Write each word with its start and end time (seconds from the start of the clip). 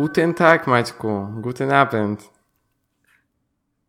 Guten 0.00 0.34
Tag, 0.34 0.66
Maćku. 0.66 1.26
Guten 1.42 1.70
Abend. 1.70 2.30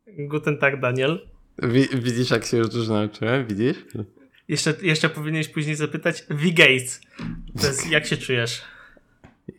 Guten 0.08 0.58
Tag, 0.58 0.80
Daniel. 0.80 1.28
Wi 1.64 1.88
widzisz, 1.94 2.32
jak 2.32 2.46
się 2.46 2.58
już 2.58 2.70
dużo 2.70 2.94
nauczyłem? 2.94 3.48
Widzisz? 3.48 3.86
Jeszcze, 4.48 4.74
jeszcze 4.82 5.10
powinieneś 5.10 5.48
później 5.48 5.76
zapytać, 5.76 6.26
wie 6.30 6.54
Gates. 6.54 7.02
To 7.62 7.68
jest, 7.68 7.92
jak 7.92 8.06
się 8.06 8.18
czujesz? 8.18 8.62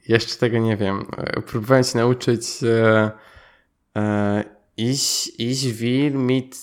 Jeszcze 0.08 0.36
tego 0.36 0.58
nie 0.58 0.76
wiem. 0.76 1.06
Próbowałem 1.46 1.84
się 1.84 1.98
nauczyć 1.98 2.44
e, 2.62 3.10
e, 3.96 4.44
ich, 4.76 5.40
ich 5.40 5.76
will 5.76 6.14
mit 6.14 6.56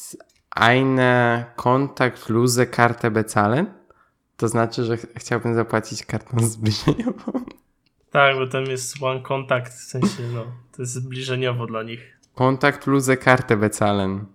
eine 0.56 1.46
Kontaktlose 1.56 2.66
Karte 2.66 3.12
bezahlen. 3.12 3.66
To 4.38 4.48
znaczy, 4.48 4.84
że 4.84 4.98
ch 4.98 5.06
chciałbym 5.16 5.56
zapłacić 5.56 6.06
kartą 6.06 6.40
zbliżeniową. 6.40 7.46
Tak, 8.12 8.36
bo 8.36 8.48
tam 8.48 8.64
jest 8.66 9.04
one 9.04 9.22
contact, 9.22 9.80
w 9.80 9.84
sensie, 9.84 10.24
no, 10.34 10.46
to 10.76 10.82
jest 10.82 10.94
zbliżeniowo 10.94 11.68
dla 11.68 11.84
nich. 11.84 12.18
Kontaktlose 12.36 13.18
Karte 13.18 13.58
bezahlen. 13.58 14.26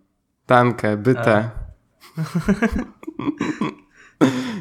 Danke, 0.47 0.97
bitte. 0.97 1.51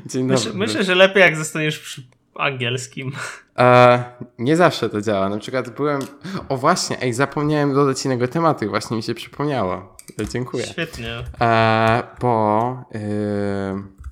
Dzień 0.06 0.28
dobry. 0.28 0.36
Myślę, 0.36 0.52
myślę, 0.54 0.84
że 0.84 0.96
lepiej 0.96 1.22
jak 1.22 1.36
zostaniesz 1.36 1.80
przy 1.80 2.04
angielskim. 2.36 3.12
E, 3.58 4.04
nie 4.40 4.58
zawsze 4.58 4.90
to 4.90 5.02
działa. 5.02 5.30
Na 5.30 5.38
przykład 5.38 5.70
byłem. 5.70 6.02
O 6.50 6.58
właśnie, 6.58 7.02
ej, 7.02 7.14
zapomniałem 7.14 7.74
dodać 7.74 8.06
innego 8.06 8.28
tematu 8.28 8.66
i 8.66 8.68
właśnie 8.68 8.98
mi 8.98 9.04
się 9.04 9.14
przypomniało. 9.14 9.98
Dziękuję. 10.30 10.66
Świetnie. 10.66 11.24
E, 11.42 12.04
bo. 12.22 12.84
Yy... 12.92 14.03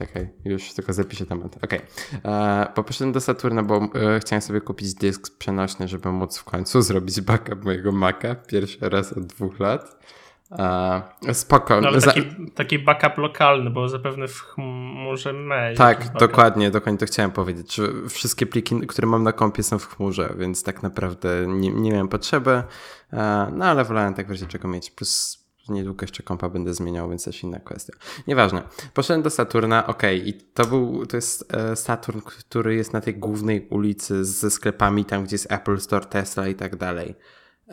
Czekaj, 0.00 0.28
już 0.44 0.72
tylko 0.72 0.92
zapiszę 0.92 1.26
temat. 1.26 1.56
Okej. 1.64 1.80
Okay. 2.24 2.66
Bo 2.76 2.84
poszedłem 2.84 3.12
do 3.12 3.20
Saturna, 3.20 3.62
bo 3.62 3.76
e, 3.76 4.20
chciałem 4.20 4.42
sobie 4.42 4.60
kupić 4.60 4.94
dysk 4.94 5.38
przenośny, 5.38 5.88
żeby 5.88 6.12
móc 6.12 6.38
w 6.38 6.44
końcu 6.44 6.82
zrobić 6.82 7.20
backup 7.20 7.64
mojego 7.64 7.92
Maca. 7.92 8.34
Pierwszy 8.34 8.88
raz 8.88 9.12
od 9.12 9.26
dwóch 9.26 9.60
lat. 9.60 9.96
E, 10.58 11.34
spoko. 11.34 11.80
No, 11.80 11.88
ale 11.88 12.00
taki, 12.00 12.22
taki 12.54 12.78
backup 12.78 13.18
lokalny, 13.18 13.70
bo 13.70 13.88
zapewne 13.88 14.28
w 14.28 14.40
chmurze 14.40 15.32
mail. 15.32 15.76
Tak, 15.76 16.12
dokładnie, 16.18 16.70
dokładnie 16.70 16.98
to 16.98 17.06
chciałem 17.06 17.30
powiedzieć, 17.30 17.74
że 17.74 17.88
wszystkie 18.08 18.46
pliki, 18.46 18.86
które 18.86 19.08
mam 19.08 19.22
na 19.22 19.32
kompie 19.32 19.62
są 19.62 19.78
w 19.78 19.86
chmurze, 19.86 20.34
więc 20.38 20.62
tak 20.62 20.82
naprawdę 20.82 21.28
nie, 21.48 21.70
nie 21.70 21.90
miałem 21.90 22.08
potrzeby, 22.08 22.62
e, 23.12 23.50
no 23.52 23.64
ale 23.64 23.84
wolałem 23.84 24.14
tak 24.14 24.26
w 24.26 24.30
razie 24.30 24.46
czego 24.46 24.68
mieć, 24.68 24.90
plus 24.90 25.39
niedługo 25.68 26.04
jeszcze 26.04 26.22
kompa 26.22 26.48
będę 26.48 26.74
zmieniał, 26.74 27.10
więc 27.10 27.24
też 27.24 27.42
inna 27.42 27.60
kwestia. 27.60 27.92
Nieważne. 28.26 28.62
Poszedłem 28.94 29.22
do 29.22 29.30
Saturna, 29.30 29.86
ok, 29.86 30.02
i 30.24 30.34
to 30.34 30.66
był, 30.66 31.06
to 31.06 31.16
jest 31.16 31.54
e, 31.54 31.76
Saturn, 31.76 32.20
który 32.20 32.74
jest 32.74 32.92
na 32.92 33.00
tej 33.00 33.14
głównej 33.14 33.68
ulicy 33.68 34.24
ze 34.24 34.50
sklepami, 34.50 35.04
tam 35.04 35.24
gdzie 35.24 35.34
jest 35.34 35.52
Apple 35.52 35.78
Store, 35.78 36.04
Tesla 36.04 36.48
i 36.48 36.54
tak 36.54 36.76
dalej. 36.76 37.14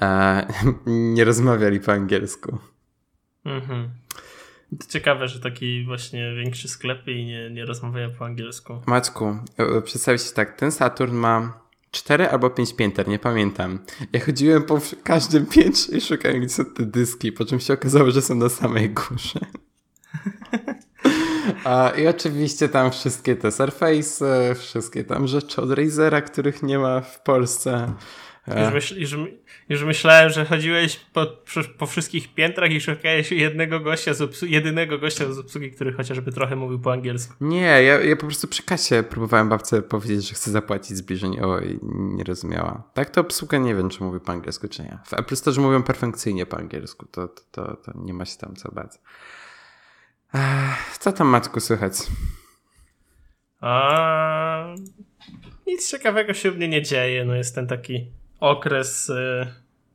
E, 0.02 0.48
nie 1.16 1.24
rozmawiali 1.24 1.80
po 1.80 1.94
angielsku. 1.94 2.58
Mhm. 3.46 3.90
To 4.80 4.88
ciekawe, 4.88 5.28
że 5.28 5.40
taki 5.40 5.86
właśnie 5.86 6.36
większy 6.36 6.68
sklep 6.68 7.08
i 7.08 7.26
nie, 7.26 7.50
nie 7.50 7.66
rozmawiają 7.66 8.12
po 8.12 8.26
angielsku. 8.26 8.82
Maćku, 8.86 9.38
e, 9.58 9.82
przedstawić 9.82 10.22
się 10.22 10.34
tak, 10.34 10.60
ten 10.60 10.72
Saturn 10.72 11.16
ma 11.16 11.67
4 11.92 12.30
albo 12.30 12.50
5 12.50 12.76
pięter, 12.76 13.08
nie 13.08 13.20
pamiętam. 13.20 13.80
Ja 14.14 14.20
chodziłem 14.20 14.64
po 14.64 14.80
każdym 15.04 15.46
piętrze 15.46 15.98
i 15.98 16.02
szukałem, 16.02 16.40
gdzie 16.40 16.50
są 16.50 16.66
te 16.66 16.86
dyski, 16.86 17.32
po 17.32 17.46
czym 17.46 17.60
się 17.60 17.74
okazało, 17.74 18.12
że 18.12 18.22
są 18.22 18.36
na 18.36 18.50
samej 18.50 18.90
górze. 18.90 19.40
I 21.98 22.08
oczywiście 22.08 22.70
tam 22.70 22.92
wszystkie 22.92 23.36
te 23.36 23.52
Surface, 23.52 24.56
wszystkie 24.56 25.04
tam 25.04 25.28
rzeczy 25.28 25.62
od 25.62 25.72
Razera, 25.72 26.22
których 26.22 26.64
nie 26.64 26.80
ma 26.80 27.02
w 27.02 27.22
Polsce. 27.22 27.94
Już, 28.48 28.74
myśl, 28.74 29.00
już, 29.00 29.16
już, 29.70 29.84
myślałem, 29.84 30.30
że 30.30 30.46
chodziłeś 30.46 31.00
po, 31.14 31.26
po 31.78 31.86
wszystkich 31.86 32.34
piętrach 32.34 32.72
i 32.72 32.82
szukałeś 32.82 33.32
jednego 33.32 33.80
gościa 33.80 34.14
z 34.14 34.22
obsługi, 34.22 34.54
jedynego 34.54 35.00
gościa 35.00 35.34
z 35.34 35.38
obsługi, 35.38 35.72
który 35.72 35.94
chociażby 35.94 36.32
trochę 36.32 36.56
mówił 36.56 36.80
po 36.80 36.92
angielsku. 36.92 37.34
Nie, 37.42 37.62
ja, 37.62 37.82
ja 37.82 38.16
po 38.16 38.26
prostu 38.26 38.48
przy 38.48 38.64
kasie 38.64 39.04
próbowałem 39.10 39.50
babce 39.50 39.82
powiedzieć, 39.82 40.30
że 40.30 40.36
chcę 40.36 40.52
zapłacić 40.52 40.98
zbliżeniowo 40.98 41.60
i 41.60 41.80
nie 41.92 42.24
rozumiała. 42.24 42.84
Tak 42.94 43.10
to 43.10 43.22
obsługa 43.22 43.58
nie 43.58 43.76
wiem, 43.76 43.90
czy 43.90 44.04
mówi 44.04 44.20
po 44.20 44.32
angielsku, 44.32 44.68
czy 44.68 44.84
nie. 44.84 44.98
W 45.06 45.14
Apple 45.14 45.36
Store 45.36 45.62
mówią 45.62 45.84
perfekcyjnie 45.84 46.46
po 46.46 46.58
angielsku, 46.58 47.06
to, 47.06 47.28
to, 47.28 47.42
to, 47.52 47.76
to 47.76 47.92
nie 47.96 48.14
ma 48.14 48.26
się 48.26 48.38
tam 48.38 48.56
co 48.56 48.72
bać. 48.72 48.92
Co 51.00 51.12
tam, 51.12 51.28
Maćku, 51.28 51.60
słychać? 51.60 51.94
A... 53.62 54.76
Nic 55.68 55.92
ciekawego 55.92 56.34
się 56.34 56.52
u 56.52 56.56
mnie 56.56 56.68
nie 56.68 56.82
dzieje. 56.82 57.26
No 57.26 57.36
jest 57.36 57.56
ten 57.56 57.68
taki 57.68 58.12
okres 58.40 59.10
y, 59.10 59.48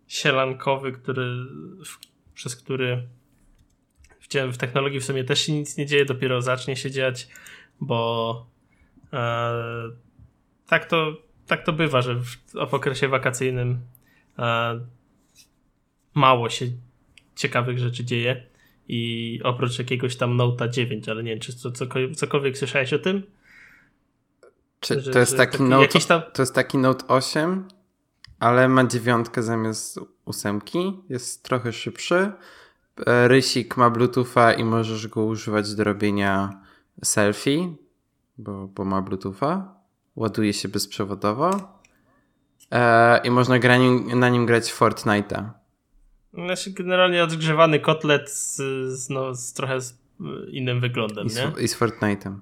sielankowy, 0.06 0.92
który, 0.92 1.46
przez 2.34 2.56
który 2.56 3.02
w, 4.20 4.54
w 4.54 4.56
technologii 4.56 5.00
w 5.00 5.04
sumie 5.04 5.24
też 5.24 5.40
się 5.40 5.52
nic 5.52 5.76
nie 5.76 5.86
dzieje, 5.86 6.04
dopiero 6.04 6.42
zacznie 6.42 6.76
się 6.76 6.90
dziać, 6.90 7.28
bo 7.80 8.46
e, 9.12 9.52
tak, 10.66 10.84
to, 10.86 11.16
tak 11.46 11.64
to 11.64 11.72
bywa, 11.72 12.02
że 12.02 12.14
w, 12.14 12.36
w 12.70 12.74
okresie 12.74 13.08
wakacyjnym 13.08 13.80
e, 14.38 14.80
mało 16.14 16.50
się 16.50 16.66
ciekawych 17.36 17.78
rzeczy 17.78 18.04
dzieje 18.04 18.46
i 18.88 19.40
oprócz 19.44 19.78
jakiegoś 19.78 20.16
tam 20.16 20.36
Note'a 20.36 20.70
9, 20.70 21.08
ale 21.08 21.22
nie 21.22 21.30
wiem, 21.30 21.40
czy 21.40 21.62
to, 21.62 21.72
cokolwiek, 21.72 22.16
cokolwiek 22.16 22.58
słyszałeś 22.58 22.92
o 22.92 22.98
tym? 22.98 23.22
Czy 24.80 25.00
że, 25.00 25.12
to, 25.12 25.18
jest 25.18 25.36
taki 25.36 25.52
taki 25.52 25.62
note, 25.62 26.00
tam... 26.00 26.22
to 26.32 26.42
jest 26.42 26.54
taki 26.54 26.78
Note 26.78 27.06
8? 27.08 27.68
Ale 28.42 28.68
ma 28.68 28.84
dziewiątkę 28.84 29.42
zamiast 29.42 30.00
ósemki. 30.24 30.92
Jest 31.08 31.42
trochę 31.42 31.72
szybszy. 31.72 32.32
E, 33.06 33.28
rysik 33.28 33.76
ma 33.76 33.90
Bluetootha 33.90 34.52
i 34.52 34.64
możesz 34.64 35.08
go 35.08 35.24
używać 35.24 35.74
do 35.74 35.84
robienia 35.84 36.60
selfie, 37.04 37.74
bo, 38.38 38.66
bo 38.66 38.84
ma 38.84 39.02
Bluetootha. 39.02 39.74
Ładuje 40.16 40.52
się 40.52 40.68
bezprzewodowo. 40.68 41.78
E, 42.70 43.20
I 43.24 43.30
można 43.30 43.58
gra 43.58 43.76
nim, 43.76 44.18
na 44.18 44.28
nim 44.28 44.46
grać 44.46 44.72
Fortnite'a. 44.72 45.50
Znaczy 46.34 46.70
generalnie 46.70 47.24
odgrzewany 47.24 47.80
kotlet 47.80 48.30
z, 48.30 48.56
z, 48.92 49.10
no, 49.10 49.34
z 49.34 49.52
trochę 49.52 49.80
z 49.80 49.98
innym 50.50 50.80
wyglądem, 50.80 51.26
I 51.26 51.30
z, 51.30 51.36
nie? 51.36 51.52
I 51.64 51.68
z 51.68 51.78
Fortnite'em. 51.78 52.36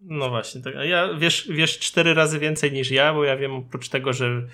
No 0.00 0.28
właśnie, 0.28 0.62
tak. 0.62 0.74
Ja 0.84 1.14
wiesz, 1.14 1.48
wiesz 1.50 1.78
cztery 1.78 2.14
razy 2.14 2.38
więcej 2.38 2.72
niż 2.72 2.90
ja, 2.90 3.14
bo 3.14 3.24
ja 3.24 3.36
wiem 3.36 3.52
oprócz 3.52 3.88
tego, 3.88 4.12
że 4.12 4.26
E, 4.26 4.46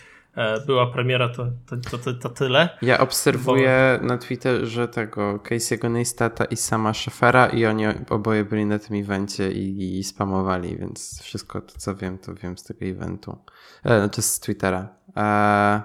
była 0.66 0.86
premiera, 0.86 1.28
to, 1.28 1.46
to, 1.90 1.98
to, 1.98 2.14
to 2.14 2.28
tyle. 2.28 2.78
Ja 2.82 2.98
obserwuję 2.98 3.98
bo... 4.00 4.06
na 4.06 4.18
Twitterze 4.18 4.88
tego 4.88 5.38
Casey'ego 5.38 5.90
Neistata 5.90 6.44
i 6.44 6.56
sama 6.56 6.94
Szefera 6.94 7.46
i 7.46 7.66
oni 7.66 7.84
oboje 8.10 8.44
byli 8.44 8.66
na 8.66 8.78
tym 8.78 8.96
evencie 8.96 9.52
i, 9.52 9.98
i 9.98 10.04
spamowali, 10.04 10.76
więc 10.76 11.22
wszystko 11.22 11.60
to, 11.60 11.78
co 11.78 11.94
wiem, 11.94 12.18
to 12.18 12.34
wiem 12.34 12.58
z 12.58 12.62
tego 12.62 12.86
eventu. 12.86 13.38
E, 13.84 13.98
znaczy 13.98 14.22
z 14.22 14.40
Twittera. 14.40 14.88
E, 15.16 15.82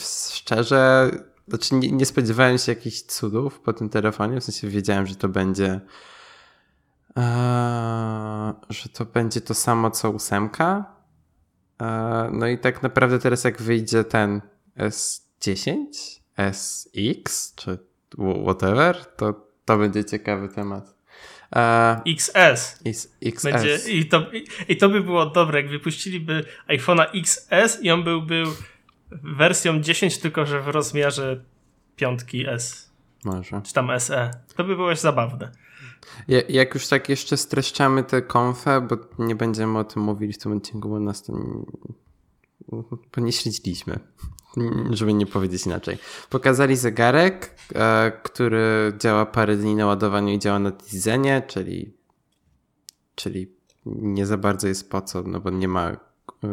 szczerze, 0.00 1.10
znaczy 1.48 1.74
nie, 1.74 1.92
nie 1.92 2.06
spodziewałem 2.06 2.58
się 2.58 2.72
jakichś 2.72 3.00
cudów 3.00 3.60
po 3.60 3.72
tym 3.72 3.88
telefonie, 3.88 4.40
w 4.40 4.44
sensie 4.44 4.68
wiedziałem, 4.68 5.06
że 5.06 5.14
to 5.14 5.28
będzie 5.28 5.80
e, 7.16 8.54
że 8.70 8.88
to 8.88 9.04
będzie 9.04 9.40
to 9.40 9.54
samo 9.54 9.90
co 9.90 10.10
ósemka, 10.10 10.93
E, 10.93 10.93
no 12.32 12.46
i 12.46 12.58
tak 12.58 12.82
naprawdę 12.82 13.18
teraz 13.18 13.44
jak 13.44 13.62
wyjdzie 13.62 14.04
ten 14.04 14.40
S10, 14.78 15.86
SX, 16.52 17.54
czy 17.54 17.78
whatever, 18.44 19.04
to 19.16 19.44
to 19.64 19.78
będzie 19.78 20.04
ciekawy 20.04 20.48
temat. 20.48 20.94
Uh, 21.52 22.12
XS. 22.14 22.82
XS. 23.22 23.44
Będzie, 23.44 23.78
i, 23.88 24.06
to, 24.06 24.32
i, 24.32 24.44
I 24.68 24.76
to 24.76 24.88
by 24.88 25.00
było 25.00 25.26
dobre, 25.26 25.60
jak 25.60 25.70
wypuściliby 25.70 26.44
iPhone'a 26.68 27.06
XS 27.14 27.82
i 27.82 27.90
on 27.90 28.04
byłby 28.04 28.44
wersją 29.10 29.80
10, 29.80 30.18
tylko 30.18 30.46
że 30.46 30.60
w 30.60 30.68
rozmiarze 30.68 31.40
piątki 31.96 32.48
S. 32.48 32.90
Może. 33.24 33.62
Czy 33.64 33.72
tam 33.72 34.00
SE. 34.00 34.30
To 34.56 34.64
by 34.64 34.76
było 34.76 34.96
zabawne. 34.96 35.52
Jak 36.48 36.74
już 36.74 36.88
tak 36.88 37.08
jeszcze 37.08 37.36
streszczamy 37.36 38.04
tę 38.04 38.22
konfę, 38.22 38.80
bo 38.80 39.24
nie 39.24 39.34
będziemy 39.34 39.78
o 39.78 39.84
tym 39.84 40.02
mówili 40.02 40.32
w 40.32 40.38
tym 40.38 40.52
odcinku, 40.52 40.88
bo 40.88 41.00
nas 41.00 41.22
to 41.22 41.32
bo 43.16 43.22
nie 43.22 43.32
śledziliśmy, 43.32 43.98
żeby 44.90 45.14
nie 45.14 45.26
powiedzieć 45.26 45.66
inaczej. 45.66 45.98
Pokazali 46.30 46.76
zegarek, 46.76 47.56
e, 47.74 48.12
który 48.22 48.92
działa 48.98 49.26
parę 49.26 49.56
dni 49.56 49.74
na 49.74 49.86
ładowaniu 49.86 50.34
i 50.34 50.38
działa 50.38 50.58
na 50.58 50.72
Tizenie, 50.72 51.42
czyli, 51.46 51.96
czyli 53.14 53.54
nie 53.86 54.26
za 54.26 54.36
bardzo 54.36 54.68
jest 54.68 54.90
po 54.90 55.02
co, 55.02 55.22
no 55.22 55.40
bo 55.40 55.50
nie 55.50 55.68
ma 55.68 55.96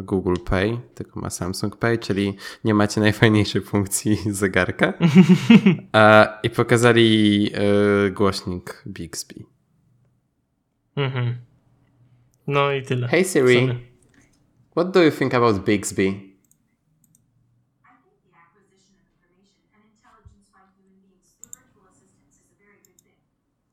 Google 0.03 0.35
Pay, 0.45 0.79
tylko 0.95 1.19
ma 1.19 1.29
Samsung 1.29 1.75
Pay, 1.77 1.97
czyli 1.97 2.35
nie 2.63 2.73
macie 2.73 3.01
najfajniejszej 3.01 3.61
funkcji 3.61 4.17
zegarka. 4.41 4.93
E, 5.95 6.27
I 6.43 6.49
pokazali 6.49 7.49
e, 7.53 8.11
głośnik 8.11 8.83
Bixby. 8.87 9.35
Mhm. 10.95 11.35
No 12.47 12.71
i 12.71 12.83
tyle. 12.83 13.07
Hey 13.07 13.23
Siri, 13.25 13.59
Sorry. 13.67 13.79
what 14.75 14.91
do 14.91 15.03
you 15.03 15.11
think 15.11 15.33
about 15.33 15.65
Bixby? 15.65 16.13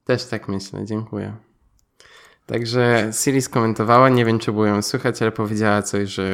Też 0.04 0.26
tak 0.26 0.48
myślę, 0.48 0.84
dziękuję. 0.84 1.36
Także 2.48 3.10
Siri 3.12 3.42
skomentowała, 3.42 4.08
nie 4.08 4.24
wiem 4.24 4.38
czy 4.38 4.52
było 4.52 4.66
ją 4.66 4.82
słychać, 4.82 5.22
ale 5.22 5.32
powiedziała 5.32 5.82
coś, 5.82 6.08
że 6.08 6.24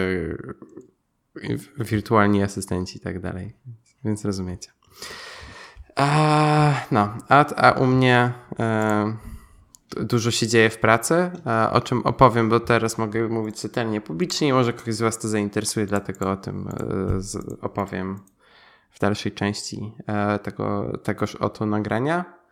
wirtualni 1.78 2.42
asystenci 2.42 2.98
i 2.98 3.00
tak 3.00 3.20
dalej. 3.20 3.56
Więc 4.04 4.24
rozumiecie. 4.24 4.70
A, 5.96 6.74
no, 6.90 7.14
a, 7.28 7.54
a 7.54 7.70
u 7.72 7.86
mnie 7.86 8.32
e, 8.58 9.16
dużo 9.96 10.30
się 10.30 10.46
dzieje 10.46 10.70
w 10.70 10.78
pracy, 10.78 11.30
o 11.72 11.80
czym 11.80 12.02
opowiem, 12.02 12.48
bo 12.48 12.60
teraz 12.60 12.98
mogę 12.98 13.28
mówić 13.28 13.60
czytelnie 13.60 14.00
publicznie 14.00 14.48
i 14.48 14.52
może 14.52 14.72
kogoś 14.72 14.94
z 14.94 15.00
Was 15.00 15.18
to 15.18 15.28
zainteresuje, 15.28 15.86
dlatego 15.86 16.30
o 16.30 16.36
tym 16.36 16.68
e, 16.68 16.74
opowiem 17.60 18.20
w 18.90 18.98
dalszej 18.98 19.32
części 19.32 19.92
e, 20.06 20.38
tego, 20.38 20.92
tegoż 21.02 21.36
oto 21.36 21.66
nagrania. 21.66 22.43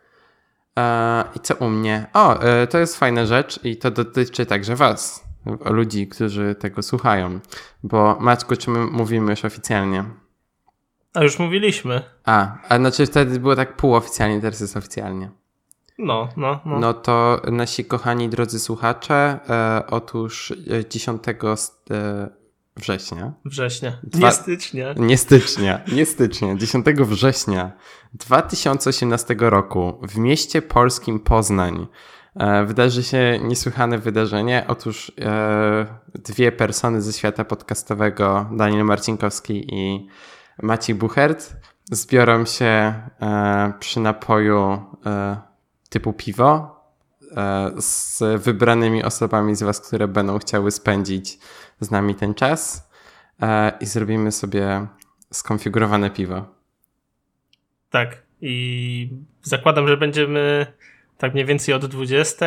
E, 0.78 1.24
I 1.36 1.40
co 1.40 1.54
u 1.54 1.68
mnie? 1.68 2.06
O, 2.14 2.40
e, 2.40 2.66
to 2.66 2.78
jest 2.78 2.96
fajna 2.96 3.26
rzecz 3.26 3.64
i 3.64 3.76
to 3.76 3.90
dotyczy 3.90 4.46
także 4.46 4.76
Was, 4.76 5.24
ludzi, 5.64 6.08
którzy 6.08 6.54
tego 6.54 6.82
słuchają. 6.82 7.40
Bo 7.82 8.16
Maćku, 8.20 8.56
czy 8.56 8.70
my 8.70 8.86
mówimy 8.86 9.30
już 9.30 9.44
oficjalnie? 9.44 10.04
A 11.14 11.22
już 11.22 11.38
mówiliśmy. 11.38 12.02
A, 12.24 12.58
a 12.68 12.76
znaczy 12.76 13.06
wtedy 13.06 13.40
było 13.40 13.56
tak 13.56 13.76
półoficjalnie, 13.76 14.40
teraz 14.40 14.60
jest 14.60 14.76
oficjalnie. 14.76 15.30
No, 15.98 16.28
no, 16.36 16.60
no. 16.64 16.78
No 16.78 16.94
to 16.94 17.42
nasi 17.52 17.84
kochani 17.84 18.28
drodzy 18.28 18.60
słuchacze, 18.60 19.38
e, 19.48 19.82
otóż 19.86 20.52
10 20.88 21.22
e, 21.28 22.41
września. 22.76 23.32
Września. 23.44 23.98
Dwa... 24.02 24.26
Nie 24.26 24.32
stycznia. 24.32 24.94
Nie 24.96 25.16
stycznia, 25.16 25.80
nie 25.92 26.06
stycznia. 26.06 26.54
10 26.54 26.86
września 26.86 27.72
2018 28.14 29.36
roku 29.38 29.98
w 30.02 30.18
mieście 30.18 30.62
polskim 30.62 31.20
Poznań 31.20 31.86
e, 32.34 32.64
wydarzy 32.64 33.02
się 33.02 33.40
niesłychane 33.42 33.98
wydarzenie. 33.98 34.64
Otóż 34.68 35.12
e, 35.20 35.86
dwie 36.14 36.52
persony 36.52 37.02
ze 37.02 37.12
świata 37.12 37.44
podcastowego, 37.44 38.46
Daniel 38.52 38.84
Marcinkowski 38.84 39.74
i 39.74 40.08
Maciej 40.62 40.96
Buchert, 40.96 41.56
zbiorą 41.90 42.44
się 42.44 42.64
e, 42.64 43.72
przy 43.80 44.00
napoju 44.00 44.82
e, 45.06 45.36
typu 45.88 46.12
piwo 46.12 46.80
e, 47.36 47.70
z 47.78 48.22
wybranymi 48.42 49.04
osobami 49.04 49.54
z 49.54 49.62
Was, 49.62 49.80
które 49.80 50.08
będą 50.08 50.38
chciały 50.38 50.70
spędzić 50.70 51.38
z 51.84 51.90
nami 51.90 52.14
ten 52.14 52.34
czas 52.34 52.88
e, 53.42 53.72
i 53.80 53.86
zrobimy 53.86 54.32
sobie 54.32 54.86
skonfigurowane 55.32 56.10
piwo. 56.10 56.46
Tak. 57.90 58.22
I 58.40 59.10
zakładam, 59.42 59.88
że 59.88 59.96
będziemy 59.96 60.66
tak 61.18 61.34
mniej 61.34 61.46
więcej 61.46 61.74
od 61.74 61.86
20 61.86 62.46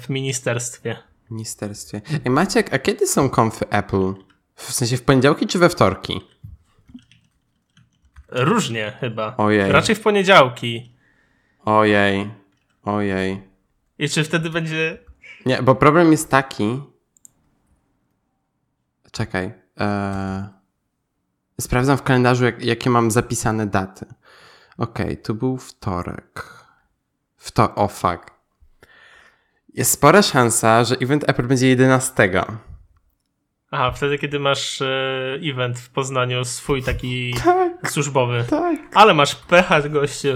w 0.00 0.08
ministerstwie. 0.08 0.96
W 1.26 1.30
ministerstwie. 1.30 2.00
Ej, 2.24 2.30
Maciek, 2.30 2.74
a 2.74 2.78
kiedy 2.78 3.06
są 3.06 3.30
konfy 3.30 3.68
Apple? 3.70 4.14
W 4.54 4.72
sensie 4.72 4.96
w 4.96 5.02
poniedziałki 5.02 5.46
czy 5.46 5.58
we 5.58 5.68
wtorki? 5.68 6.20
Różnie 8.28 8.92
chyba. 9.00 9.34
Ojej. 9.36 9.72
Raczej 9.72 9.94
w 9.94 10.00
poniedziałki. 10.00 10.92
Ojej. 11.64 12.30
Ojej. 12.82 13.42
I 13.98 14.08
czy 14.08 14.24
wtedy 14.24 14.50
będzie. 14.50 14.98
Nie, 15.46 15.62
bo 15.62 15.74
problem 15.74 16.12
jest 16.12 16.30
taki. 16.30 16.80
Czekaj. 19.12 19.52
Eee... 19.76 20.62
Sprawdzam 21.60 21.96
w 21.96 22.02
kalendarzu, 22.02 22.44
jak, 22.44 22.64
jakie 22.64 22.90
mam 22.90 23.10
zapisane 23.10 23.66
daty. 23.66 24.06
Okej, 24.78 25.06
okay, 25.06 25.16
tu 25.16 25.34
był 25.34 25.56
wtorek. 25.56 26.44
Wto 27.36 27.74
o, 27.74 27.88
fuck. 27.88 28.30
Jest 29.74 29.90
spora 29.90 30.22
szansa, 30.22 30.84
że 30.84 30.94
event 30.94 31.28
Apple 31.28 31.46
będzie 31.46 31.68
11. 31.68 32.44
Aha, 33.70 33.92
wtedy, 33.92 34.18
kiedy 34.18 34.38
masz 34.38 34.82
e, 34.82 35.38
event 35.42 35.78
w 35.78 35.90
Poznaniu, 35.90 36.44
swój 36.44 36.82
taki 36.82 37.34
tak, 37.44 37.90
służbowy. 37.90 38.44
Tak. 38.50 38.76
Ale 38.94 39.14
masz 39.14 39.34
pecha, 39.34 39.88
gościu. 39.88 40.28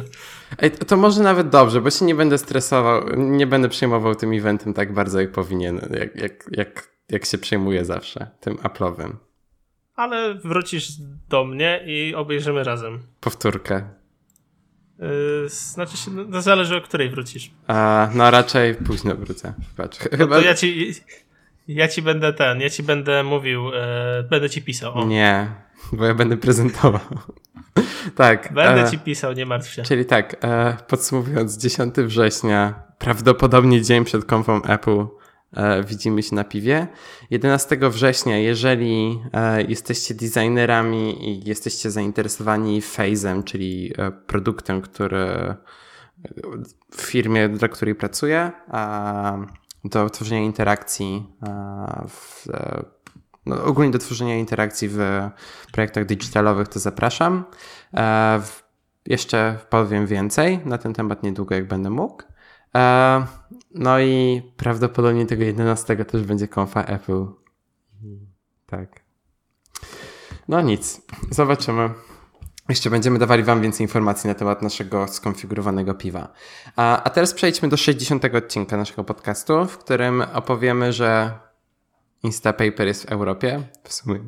Ej, 0.59 0.71
to 0.71 0.97
może 0.97 1.23
nawet 1.23 1.49
dobrze, 1.49 1.81
bo 1.81 1.91
się 1.91 2.05
nie 2.05 2.15
będę 2.15 2.39
stresował, 2.39 3.03
nie 3.17 3.47
będę 3.47 3.69
przejmował 3.69 4.15
tym 4.15 4.33
eventem 4.33 4.75
tak 4.75 4.93
bardzo, 4.93 5.21
jak 5.21 5.33
powinien, 5.33 5.81
jak, 5.99 6.17
jak, 6.17 6.45
jak, 6.51 6.96
jak 7.09 7.25
się 7.25 7.39
przejmuje 7.39 7.85
zawsze, 7.85 8.31
tym 8.41 8.57
Apple'owym. 8.57 9.13
Ale 9.95 10.35
wrócisz 10.35 10.89
do 11.29 11.45
mnie 11.45 11.83
i 11.87 12.15
obejrzymy 12.15 12.65
razem. 12.65 13.03
Powtórkę. 13.21 13.89
Yy, 14.99 15.49
znaczy 15.49 15.97
się, 15.97 16.11
no, 16.11 16.43
zależy 16.43 16.77
o 16.77 16.81
której 16.81 17.11
wrócisz. 17.11 17.51
A, 17.67 18.09
no 18.15 18.31
raczej 18.31 18.75
późno 18.75 19.17
wrócę. 19.17 19.55
Patrz, 19.77 19.99
no 20.13 20.19
chyba... 20.19 20.37
to 20.37 20.43
ja 20.43 20.55
ci, 20.55 20.93
ja 21.69 21.89
ci 21.89 22.03
będę 22.03 22.33
ten, 22.33 22.61
ja 22.61 22.71
ci 22.71 22.83
będę 22.83 23.23
mówił, 23.23 23.71
e, 23.75 24.23
będę 24.31 24.51
ci 24.51 24.63
pisał. 24.63 24.95
O. 24.95 25.05
Nie, 25.05 25.51
bo 25.93 26.05
ja 26.05 26.15
będę 26.15 26.37
prezentował. 26.37 27.01
tak. 28.17 28.53
Będę 28.53 28.83
e, 28.83 28.91
ci 28.91 28.99
pisał, 28.99 29.33
nie 29.33 29.47
martw 29.47 29.73
się. 29.73 29.83
Czyli 29.83 30.05
tak, 30.05 30.37
e, 30.45 30.77
podsumowując, 30.89 31.57
10 31.57 31.95
września, 31.95 32.83
prawdopodobnie 32.99 33.83
dzień 33.83 34.05
przed 34.05 34.25
konfą 34.25 34.63
Apple, 34.63 35.07
widzimy 35.85 36.23
się 36.23 36.35
na 36.35 36.45
piwie. 36.45 36.87
11 37.31 37.79
września, 37.83 38.39
jeżeli 38.39 39.21
e, 39.33 39.63
jesteście 39.63 40.15
designerami 40.15 41.29
i 41.29 41.49
jesteście 41.49 41.91
zainteresowani 41.91 42.81
Phase'em, 42.81 43.45
czyli 43.45 43.93
e, 43.99 44.11
produktem, 44.11 44.81
który 44.83 45.55
w 46.91 47.03
firmie, 47.03 47.49
dla 47.49 47.69
której 47.69 47.95
pracuję, 47.95 48.53
do 49.85 50.11
tworzenia 50.11 50.41
interakcji 50.41 51.27
w, 52.09 52.47
no, 53.47 53.65
ogólnie 53.65 53.91
do 53.91 53.99
tworzenia 53.99 54.37
interakcji 54.37 54.89
w 54.89 55.31
projektach 55.73 56.07
digitalowych, 56.07 56.69
to 56.69 56.79
zapraszam. 56.79 57.45
E, 57.95 58.41
jeszcze 59.07 59.59
powiem 59.71 60.07
więcej 60.07 60.61
na 60.65 60.79
ten 60.79 60.95
temat 60.95 61.23
niedługo, 61.23 61.55
jak 61.55 61.69
będę 61.69 61.91
mógł. 61.91 62.23
E, 62.77 63.27
no 63.75 64.01
i 64.01 64.43
prawdopodobnie 64.57 65.27
tego 65.27 65.45
11 65.45 66.05
też 66.05 66.23
będzie 66.23 66.49
konfa 66.49 66.85
Apple. 66.85 67.27
Tak. 68.67 69.01
No 70.49 70.61
nic, 70.61 71.03
zobaczymy. 71.31 71.91
Jeszcze 72.69 72.91
będziemy 72.91 73.19
dawali 73.19 73.43
Wam 73.43 73.63
więcej 73.63 73.85
informacji 73.85 74.29
na 74.29 74.35
temat 74.35 74.63
naszego 74.63 75.09
skonfigurowanego 75.09 75.95
piwa. 75.95 76.33
A, 76.77 77.03
a 77.03 77.11
teraz 77.11 77.35
przejdźmy 77.35 77.69
do 77.69 77.77
60 77.77 78.25
odcinka 78.25 78.77
naszego 78.77 79.05
podcastu, 79.05 79.67
w 79.67 79.79
którym 79.79 80.23
opowiemy, 80.35 80.93
że 80.93 81.39
Instapaper 82.23 82.87
jest 82.87 83.07
w 83.07 83.13
Europie. 83.13 83.69
W 83.85 83.93
sumie 83.93 84.21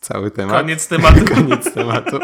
cały 0.00 0.30
temat. 0.30 0.56
Koniec 0.56 0.88
tematu. 0.94 1.24
Koniec 1.34 1.74
tematu. 1.74 2.18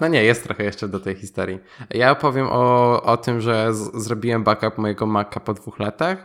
No 0.00 0.08
nie, 0.08 0.24
jest 0.24 0.44
trochę 0.44 0.64
jeszcze 0.64 0.88
do 0.88 1.00
tej 1.00 1.14
historii. 1.14 1.58
Ja 1.90 2.10
opowiem 2.10 2.46
o, 2.50 3.02
o 3.02 3.16
tym, 3.16 3.40
że 3.40 3.74
z, 3.74 4.02
zrobiłem 4.02 4.44
backup 4.44 4.78
mojego 4.78 5.06
Maca 5.06 5.40
po 5.40 5.54
dwóch 5.54 5.78
latach. 5.78 6.18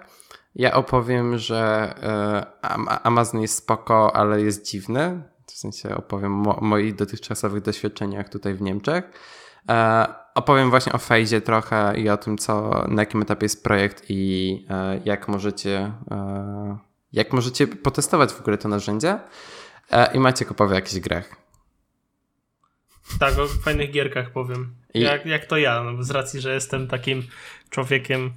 Ja 0.55 0.73
opowiem, 0.73 1.37
że 1.37 1.93
e, 2.03 3.05
Amazon 3.05 3.41
jest 3.41 3.57
spoko, 3.57 4.15
ale 4.15 4.41
jest 4.41 4.65
dziwny 4.65 5.23
w 5.47 5.51
sensie 5.51 5.95
opowiem 5.95 6.47
o 6.47 6.57
moich 6.61 6.95
dotychczasowych 6.95 7.61
doświadczeniach 7.61 8.29
tutaj 8.29 8.53
w 8.53 8.61
Niemczech. 8.61 9.03
E, 9.69 10.05
opowiem 10.35 10.69
właśnie 10.69 10.93
o 10.93 10.97
Fejzie 10.97 11.41
trochę 11.41 11.93
i 11.97 12.09
o 12.09 12.17
tym, 12.17 12.37
co, 12.37 12.85
na 12.87 13.01
jakim 13.01 13.21
etapie 13.21 13.45
jest 13.45 13.63
projekt 13.63 14.03
i 14.09 14.65
e, 14.69 14.99
jak 15.05 15.27
możecie, 15.27 15.91
jak 17.13 17.33
możecie 17.33 17.67
potestować 17.67 18.33
w 18.33 18.41
ogóle 18.41 18.57
to 18.57 18.69
narzędzie. 18.69 19.19
E, 19.91 20.13
I 20.13 20.19
Maciek 20.19 20.51
opowie 20.51 20.71
o 20.71 20.75
jakichś 20.75 20.99
grach. 20.99 21.35
Tak, 23.19 23.39
o 23.39 23.47
fajnych 23.47 23.91
gierkach 23.91 24.31
powiem. 24.31 24.75
I... 24.93 24.99
Jak, 24.99 25.25
jak 25.25 25.45
to 25.45 25.57
ja, 25.57 25.83
no, 25.83 26.03
z 26.03 26.11
racji, 26.11 26.41
że 26.41 26.53
jestem 26.53 26.87
takim 26.87 27.23
człowiekiem, 27.69 28.33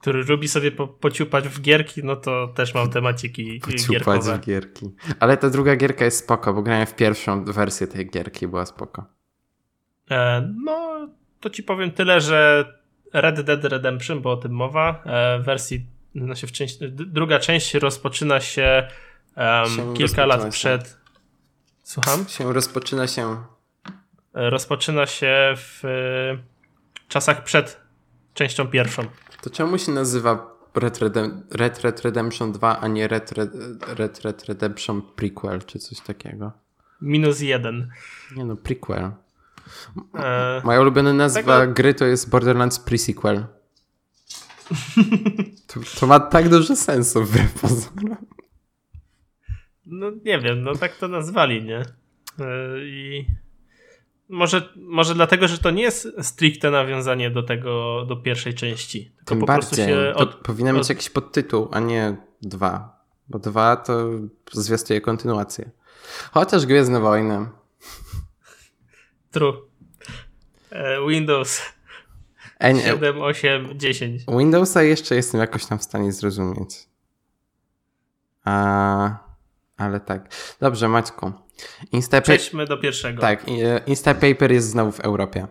który 0.00 0.24
lubi 0.24 0.48
sobie 0.48 0.72
po, 0.72 0.88
pociupać 0.88 1.48
w 1.48 1.60
gierki, 1.60 2.04
no 2.04 2.16
to 2.16 2.48
też 2.48 2.74
mam 2.74 2.90
temaciki 2.90 3.60
pociupać 3.60 3.88
gierkowe. 3.88 4.38
w 4.38 4.40
gierki. 4.40 4.90
Ale 5.20 5.36
ta 5.36 5.50
druga 5.50 5.76
gierka 5.76 6.04
jest 6.04 6.18
spoko, 6.18 6.54
bo 6.54 6.62
grałem 6.62 6.86
w 6.86 6.94
pierwszą 6.94 7.44
wersję 7.44 7.86
tej 7.86 8.10
gierki, 8.10 8.48
była 8.48 8.66
spoko. 8.66 9.04
E, 10.10 10.52
no, 10.64 11.08
to 11.40 11.50
ci 11.50 11.62
powiem 11.62 11.90
tyle, 11.90 12.20
że 12.20 12.64
Red 13.12 13.40
Dead 13.40 13.64
Redemption, 13.64 14.22
bo 14.22 14.32
o 14.32 14.36
tym 14.36 14.52
mowa, 14.52 15.02
e, 15.06 15.38
wersji, 15.38 15.86
znaczy 16.14 16.46
w 16.46 16.52
części, 16.52 16.78
druga 16.92 17.38
część 17.38 17.74
rozpoczyna 17.74 18.40
się, 18.40 18.88
um, 19.36 19.94
kilka 19.94 20.26
lat 20.26 20.42
się. 20.42 20.50
przed... 20.50 20.96
Słucham? 21.82 22.28
Się 22.28 22.52
rozpoczyna 22.52 23.06
się... 23.06 23.36
E, 24.34 24.50
rozpoczyna 24.50 25.06
się 25.06 25.54
w 25.56 25.84
e, 25.84 27.08
czasach 27.08 27.44
przed 27.44 27.80
częścią 28.34 28.66
pierwszą. 28.66 29.02
To 29.42 29.50
czemu 29.50 29.78
się 29.78 29.92
nazywa 29.92 30.52
Red, 30.74 30.98
Redem 30.98 31.42
Red, 31.50 31.80
Red 31.80 32.00
Redemption 32.00 32.52
2, 32.52 32.80
a 32.80 32.88
nie 32.88 33.08
Red, 33.08 33.32
Red, 33.32 33.50
Red, 33.98 34.20
Red 34.20 34.44
Redemption 34.44 35.02
Prequel, 35.02 35.62
czy 35.62 35.78
coś 35.78 36.00
takiego? 36.00 36.52
Minus 37.00 37.40
jeden. 37.40 37.90
Nie 38.36 38.44
no, 38.44 38.56
prequel. 38.56 39.10
E, 40.14 40.60
Moja 40.64 40.80
ulubiona 40.80 41.12
nazwa 41.12 41.60
tego... 41.60 41.72
gry 41.72 41.94
to 41.94 42.04
jest 42.04 42.30
Borderlands 42.30 42.84
Pre-Sequel. 42.84 43.44
to, 45.66 45.80
to, 46.00 46.06
ma 46.06 46.20
tak 46.20 46.48
dużo 46.48 46.76
sensu 46.76 47.24
wbrew 47.24 47.60
pozorom. 47.60 48.16
No 49.92 50.10
nie 50.24 50.38
wiem, 50.38 50.62
no 50.62 50.74
tak 50.74 50.96
to 50.96 51.08
nazwali, 51.08 51.64
nie? 51.64 51.78
E, 51.78 51.84
I 52.80 53.26
może, 54.28 54.68
może 54.76 55.14
dlatego, 55.14 55.48
że 55.48 55.58
to 55.58 55.70
nie 55.70 55.82
jest 55.82 56.08
stricte 56.22 56.70
nawiązanie 56.70 57.30
do 57.30 57.42
tego, 57.42 58.04
do 58.08 58.16
pierwszej 58.16 58.54
części. 58.54 59.12
Tylko 59.16 59.28
Tym 59.28 59.40
po 59.40 59.46
bardziej. 59.46 59.86
Się 59.86 60.12
od, 60.14 60.34
powinien 60.34 60.76
od... 60.76 60.80
mieć 60.80 60.88
jakiś 60.88 61.10
podtytuł, 61.10 61.68
a 61.72 61.80
nie 61.80 62.16
dwa. 62.42 63.02
Bo 63.28 63.38
dwa 63.38 63.76
to 63.76 64.10
zwiastuje 64.52 65.00
kontynuację. 65.00 65.70
Chociaż 66.32 66.66
Gwiezdne 66.66 67.00
Wojny. 67.00 67.46
True. 69.30 69.62
E, 70.70 71.06
Windows. 71.08 71.62
N 72.58 72.80
7, 72.80 73.22
8, 73.22 73.78
10. 73.78 74.22
Windowsa 74.38 74.82
jeszcze 74.82 75.14
jestem 75.14 75.40
jakoś 75.40 75.66
tam 75.66 75.78
w 75.78 75.82
stanie 75.82 76.12
zrozumieć. 76.12 76.88
A, 78.44 79.31
ale 79.76 80.00
tak. 80.00 80.28
Dobrze, 80.60 80.88
Maćku. 80.88 81.32
Instapa 81.92 82.22
Przejdźmy 82.22 82.66
do 82.66 82.76
pierwszego. 82.76 83.20
Tak, 83.20 83.44
e, 83.48 83.78
Instapaper 83.86 84.52
jest 84.52 84.70
znowu 84.70 84.92
w 84.92 85.00
Europie. 85.00 85.46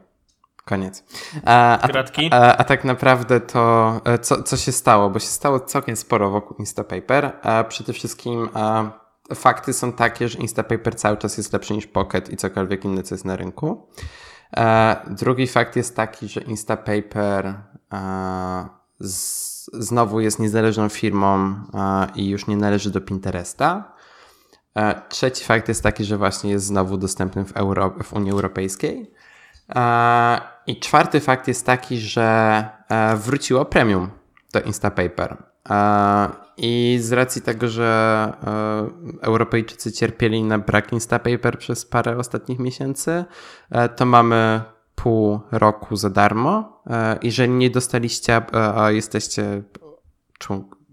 Koniec. 0.66 1.04
A, 1.46 1.80
a, 1.80 1.88
a, 2.32 2.58
a, 2.58 2.64
tak 2.64 2.84
naprawdę 2.84 3.40
to, 3.40 4.02
e, 4.06 4.20
co, 4.20 4.44
co 4.44 4.58
się 4.58 4.72
stało? 4.72 5.10
Bo 5.10 5.20
się 5.20 5.28
stało 5.28 5.60
całkiem 5.60 5.96
sporo 5.96 6.30
wokół 6.30 6.58
Instapaper. 6.58 7.32
A 7.42 7.64
przede 7.64 7.94
wszystkim 7.94 8.50
a, 8.54 8.92
fakty 9.36 9.74
są 9.74 9.94
takie, 9.94 10.28
że 10.28 10.40
Instapaper 10.40 10.96
cały 10.96 11.18
czas 11.18 11.38
jest 11.38 11.54
lepszy 11.54 11.74
niż 11.74 11.88
Pocket 11.88 12.30
i 12.30 12.38
cokolwiek 12.38 12.86
inne, 12.86 13.04
co 13.04 13.16
jest 13.16 13.26
na 13.26 13.36
rynku. 13.36 13.88
A, 14.58 14.96
drugi 15.10 15.48
fakt 15.48 15.76
jest 15.76 15.96
taki, 15.96 16.28
że 16.28 16.42
Instapaper 16.42 17.54
a, 17.90 18.70
z, 19.00 19.70
znowu 19.74 20.20
jest 20.20 20.40
niezależną 20.40 20.90
firmą 20.90 21.56
a, 21.74 22.08
i 22.16 22.30
już 22.30 22.48
nie 22.48 22.58
należy 22.58 22.92
do 22.92 23.02
Pinteresta. 23.02 23.94
A, 24.76 25.02
trzeci 25.10 25.46
fakt 25.46 25.68
jest 25.68 25.84
taki, 25.84 26.04
że 26.04 26.18
właśnie 26.18 26.52
jest 26.52 26.66
znowu 26.66 26.98
dostępny 26.98 27.46
w, 27.46 27.58
Euro 27.58 27.96
w 28.04 28.14
Unii 28.14 28.32
Europejskiej. 28.32 29.12
I 30.68 30.80
czwarty 30.80 31.20
fakt 31.20 31.48
jest 31.48 31.66
taki, 31.66 31.98
że 31.98 32.66
e, 32.90 33.18
wróciło 33.18 33.66
premium 33.66 34.10
do 34.54 34.62
Instapaper. 34.62 35.38
I 36.58 36.98
z 37.02 37.12
racji 37.12 37.42
tego, 37.42 37.68
że 37.68 38.34
e, 39.22 39.22
Europejczycy 39.22 39.92
cierpieli 39.92 40.44
na 40.44 40.60
brak 40.60 40.94
Instapaper 40.94 41.58
przez 41.58 41.86
parę 41.86 42.18
ostatnich 42.18 42.60
miesięcy, 42.60 43.26
e, 43.70 43.90
to 43.90 44.06
mamy 44.06 44.62
pół 44.96 45.40
roku 45.52 45.96
za 45.96 46.10
darmo. 46.10 46.84
Jeżeli 47.22 47.54
nie 47.54 47.70
dostaliście, 47.70 48.42
a 48.76 48.92
jesteście 48.92 49.64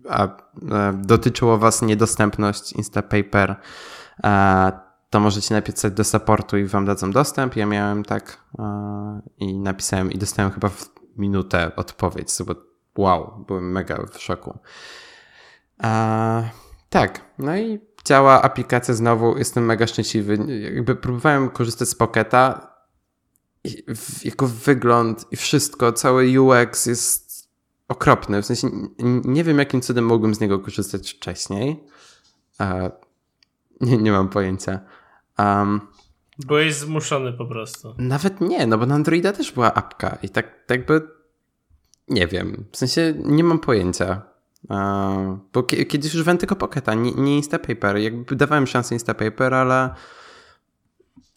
a 0.08 0.28
dotyczyło 0.94 1.58
Was 1.58 1.82
niedostępność 1.82 2.72
Instapaper, 2.72 3.56
to 5.10 5.20
możecie 5.20 5.54
napisać 5.54 5.92
do 5.92 6.04
supportu 6.04 6.56
i 6.56 6.64
wam 6.64 6.84
dadzą 6.84 7.10
dostęp. 7.10 7.56
Ja 7.56 7.66
miałem 7.66 8.04
tak 8.04 8.44
yy, 8.58 8.64
i 9.38 9.58
napisałem 9.58 10.12
i 10.12 10.18
dostałem 10.18 10.50
chyba 10.50 10.68
w 10.68 10.90
minutę 11.16 11.76
odpowiedź, 11.76 12.28
bo 12.46 12.54
wow, 12.98 13.44
byłem 13.46 13.72
mega 13.72 14.06
w 14.12 14.22
szoku. 14.22 14.58
E, 15.82 16.48
tak, 16.90 17.20
no 17.38 17.56
i 17.56 17.80
działa 18.04 18.42
aplikacja 18.42 18.94
znowu, 18.94 19.38
jestem 19.38 19.64
mega 19.64 19.86
szczęśliwy. 19.86 20.38
Jakby 20.74 20.96
próbowałem 20.96 21.50
korzystać 21.50 21.88
z 21.88 21.94
Pocketa 21.94 22.74
jego 24.24 24.46
wygląd 24.46 25.26
i 25.30 25.36
wszystko, 25.36 25.92
cały 25.92 26.40
UX 26.40 26.86
jest 26.86 27.27
okropny. 27.88 28.42
W 28.42 28.46
sensie 28.46 28.70
nie 29.24 29.44
wiem, 29.44 29.58
jakim 29.58 29.80
cudem 29.80 30.04
mogłem 30.04 30.34
z 30.34 30.40
niego 30.40 30.58
korzystać 30.58 31.12
wcześniej. 31.12 31.84
E, 32.60 32.90
nie, 33.80 33.98
nie 33.98 34.12
mam 34.12 34.28
pojęcia. 34.28 34.80
Um, 35.38 35.80
Byłeś 36.38 36.74
zmuszony 36.74 37.32
po 37.32 37.46
prostu. 37.46 37.94
Nawet 37.98 38.40
nie, 38.40 38.66
no 38.66 38.78
bo 38.78 38.86
na 38.86 38.94
Androida 38.94 39.32
też 39.32 39.52
była 39.52 39.74
apka 39.74 40.18
i 40.22 40.28
tak, 40.28 40.64
tak 40.66 40.78
jakby 40.78 41.08
nie 42.08 42.26
wiem, 42.26 42.64
w 42.72 42.76
sensie 42.76 43.14
nie 43.24 43.44
mam 43.44 43.58
pojęcia. 43.58 44.22
Uh, 44.70 45.38
bo 45.52 45.62
kiedyś 45.62 46.14
używałem 46.14 46.38
tylko 46.38 46.56
Pocketa, 46.56 46.94
nie, 46.94 47.12
nie 47.12 47.36
Instapaper. 47.36 47.96
Jakby 47.96 48.36
dawałem 48.36 48.66
szansę 48.66 48.94
Instapaper, 48.94 49.54
ale 49.54 49.94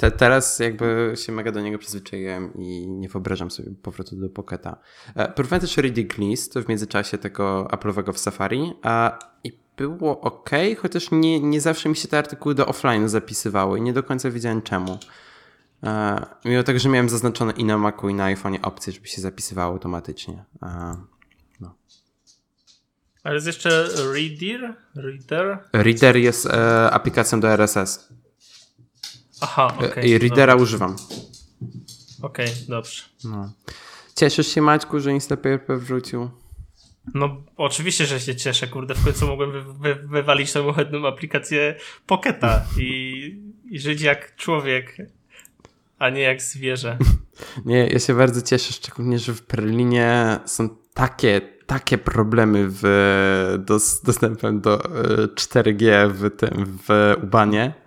te, 0.01 0.12
teraz 0.12 0.60
jakby 0.60 1.13
się 1.15 1.31
mega 1.31 1.51
do 1.51 1.62
niego 1.62 1.77
przyzwyczaiłem 1.77 2.53
i 2.53 2.88
nie 2.88 3.10
wyobrażam 3.10 3.51
sobie 3.51 3.72
powrotu 3.81 4.15
do 4.15 4.29
Pocketa. 4.29 4.77
E, 5.15 5.31
próbowałem 5.34 5.62
też 5.62 5.77
Reading 5.77 6.17
List 6.17 6.60
w 6.60 6.70
międzyczasie 6.70 7.17
tego 7.17 7.67
Apple'owego 7.72 8.13
w 8.13 8.17
Safari 8.17 8.74
a, 8.81 9.20
i 9.43 9.60
było 9.77 10.22
ok, 10.22 10.50
chociaż 10.77 11.12
nie, 11.12 11.39
nie 11.39 11.62
zawsze 11.62 11.89
mi 11.89 11.96
się 11.96 12.08
te 12.08 12.17
artykuły 12.17 12.55
do 12.55 12.67
offline 12.67 13.10
zapisywały 13.10 13.79
i 13.79 13.81
nie 13.81 13.93
do 13.93 14.03
końca 14.03 14.31
wiedziałem 14.31 14.62
czemu. 14.62 15.00
E, 15.84 16.25
mimo 16.46 16.63
tego, 16.63 16.79
że 16.79 16.89
miałem 16.89 17.10
zaznaczone 17.10 17.53
i 17.53 17.65
na 17.65 17.77
Macu 17.77 18.10
i 18.10 18.13
na 18.13 18.24
iPhone 18.24 18.58
opcje, 18.62 18.93
żeby 18.93 19.08
się 19.08 19.22
zapisywało 19.22 19.74
automatycznie. 19.74 20.46
E, 20.63 20.96
no. 21.60 21.75
Ale 23.24 23.36
jest 23.36 23.48
jeszcze 23.48 23.88
Reader? 24.13 24.75
Reader? 24.96 25.60
Reader 25.74 26.17
jest 26.17 26.46
e, 26.46 26.91
aplikacją 26.91 27.39
do 27.39 27.48
RSS. 27.48 28.21
Aha, 29.42 29.78
e. 29.82 29.86
Okay, 29.86 30.08
I 30.08 30.18
Readera 30.18 30.54
dobra. 30.54 30.64
używam. 30.64 30.96
Okej, 32.22 32.46
okay, 32.46 32.58
dobrze. 32.68 33.02
No. 33.24 33.52
Cieszysz 34.16 34.48
się, 34.48 34.62
Maćku, 34.62 35.00
że 35.00 35.12
Instapaper 35.12 35.80
wrzucił? 35.80 36.30
No, 37.14 37.44
oczywiście, 37.58 38.06
że 38.06 38.20
się 38.20 38.36
cieszę, 38.36 38.68
kurde. 38.68 38.96
W 38.96 39.04
końcu 39.04 39.28
mogłem 39.28 39.52
wy, 39.52 39.64
wy, 39.64 39.96
wywalić 39.96 40.52
samochodną 40.52 41.08
aplikację 41.08 41.76
Pocketa 42.06 42.66
i, 42.80 43.42
i 43.70 43.80
żyć 43.80 44.02
jak 44.02 44.36
człowiek, 44.36 44.98
a 46.00 46.10
nie 46.10 46.22
jak 46.22 46.42
zwierzę. 46.42 46.98
Nie, 47.66 47.88
ja 47.88 48.00
się 48.00 48.14
bardzo 48.14 48.42
cieszę, 48.42 48.74
szczególnie, 48.74 49.20
że 49.20 49.34
w 49.34 49.48
Berlinie 49.48 50.40
są 50.46 50.70
takie, 50.94 51.42
takie 51.66 51.98
problemy 51.98 52.68
w, 52.70 52.84
do, 53.60 53.80
z 53.80 54.02
dostępem 54.02 54.62
do 54.62 54.78
4G 54.78 55.88
e, 55.88 56.08
w 56.08 56.38
tym, 56.38 56.80
w 56.88 57.16
Ubanie. 57.24 57.81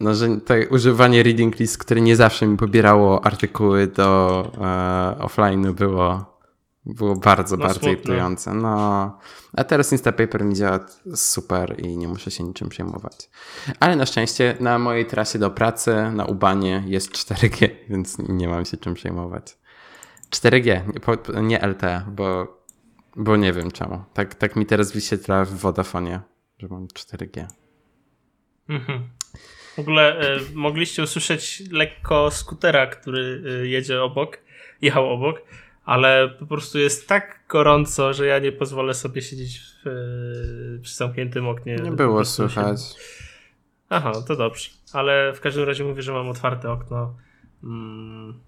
No, 0.00 0.14
że 0.14 0.40
to 0.40 0.54
używanie 0.70 1.22
reading 1.22 1.58
list, 1.58 1.78
które 1.78 2.00
nie 2.00 2.16
zawsze 2.16 2.46
mi 2.46 2.56
pobierało 2.56 3.26
artykuły 3.26 3.86
do 3.86 4.42
e, 4.60 5.18
offline 5.18 5.74
było 5.74 6.38
było 6.88 7.16
bardzo, 7.16 7.56
no, 7.56 7.66
bardzo 7.66 7.90
irytujące. 7.90 8.54
No, 8.54 9.18
a 9.56 9.64
teraz 9.64 9.92
Instapaper 9.92 10.44
mi 10.44 10.54
działa 10.54 10.80
super 11.14 11.80
i 11.80 11.96
nie 11.96 12.08
muszę 12.08 12.30
się 12.30 12.44
niczym 12.44 12.68
przejmować. 12.68 13.30
Ale 13.80 13.96
na 13.96 14.06
szczęście 14.06 14.56
na 14.60 14.78
mojej 14.78 15.06
trasie 15.06 15.38
do 15.38 15.50
pracy, 15.50 16.10
na 16.12 16.24
Ubanie 16.24 16.84
jest 16.86 17.12
4G, 17.12 17.68
więc 17.90 18.18
nie 18.18 18.48
mam 18.48 18.64
się 18.64 18.76
czym 18.76 18.94
przejmować. 18.94 19.58
4G, 20.30 20.80
nie 21.42 21.58
LTE, 21.58 22.04
bo, 22.12 22.58
bo 23.16 23.36
nie 23.36 23.52
wiem 23.52 23.70
czemu. 23.70 24.04
Tak, 24.14 24.34
tak 24.34 24.56
mi 24.56 24.66
teraz 24.66 24.92
wyświetla 24.92 25.44
w 25.44 25.50
Vodafonie, 25.50 26.20
że 26.58 26.68
mam 26.68 26.86
4G. 26.86 27.46
Mhm. 28.68 29.17
W 29.78 29.80
ogóle 29.80 30.36
y, 30.36 30.40
mogliście 30.54 31.02
usłyszeć 31.02 31.62
lekko 31.72 32.30
skutera, 32.30 32.86
który 32.86 33.42
y, 33.62 33.68
jedzie 33.68 34.02
obok, 34.02 34.38
jechał 34.82 35.10
obok 35.10 35.42
ale 35.88 36.28
po 36.28 36.46
prostu 36.46 36.78
jest 36.78 37.08
tak 37.08 37.40
gorąco, 37.48 38.12
że 38.12 38.26
ja 38.26 38.38
nie 38.38 38.52
pozwolę 38.52 38.94
sobie 38.94 39.22
siedzieć 39.22 39.60
w, 39.60 39.86
e, 39.86 40.82
przy 40.82 40.96
zamkniętym 40.96 41.48
oknie. 41.48 41.76
Nie 41.76 41.90
było 41.90 42.24
słychać. 42.24 42.80
Się... 42.80 42.94
Aha, 43.88 44.12
to 44.26 44.36
dobrze. 44.36 44.70
Ale 44.92 45.32
w 45.32 45.40
każdym 45.40 45.64
razie 45.64 45.84
mówię, 45.84 46.02
że 46.02 46.12
mam 46.12 46.28
otwarte 46.28 46.72
okno. 46.72 47.14
Mm. 47.64 48.40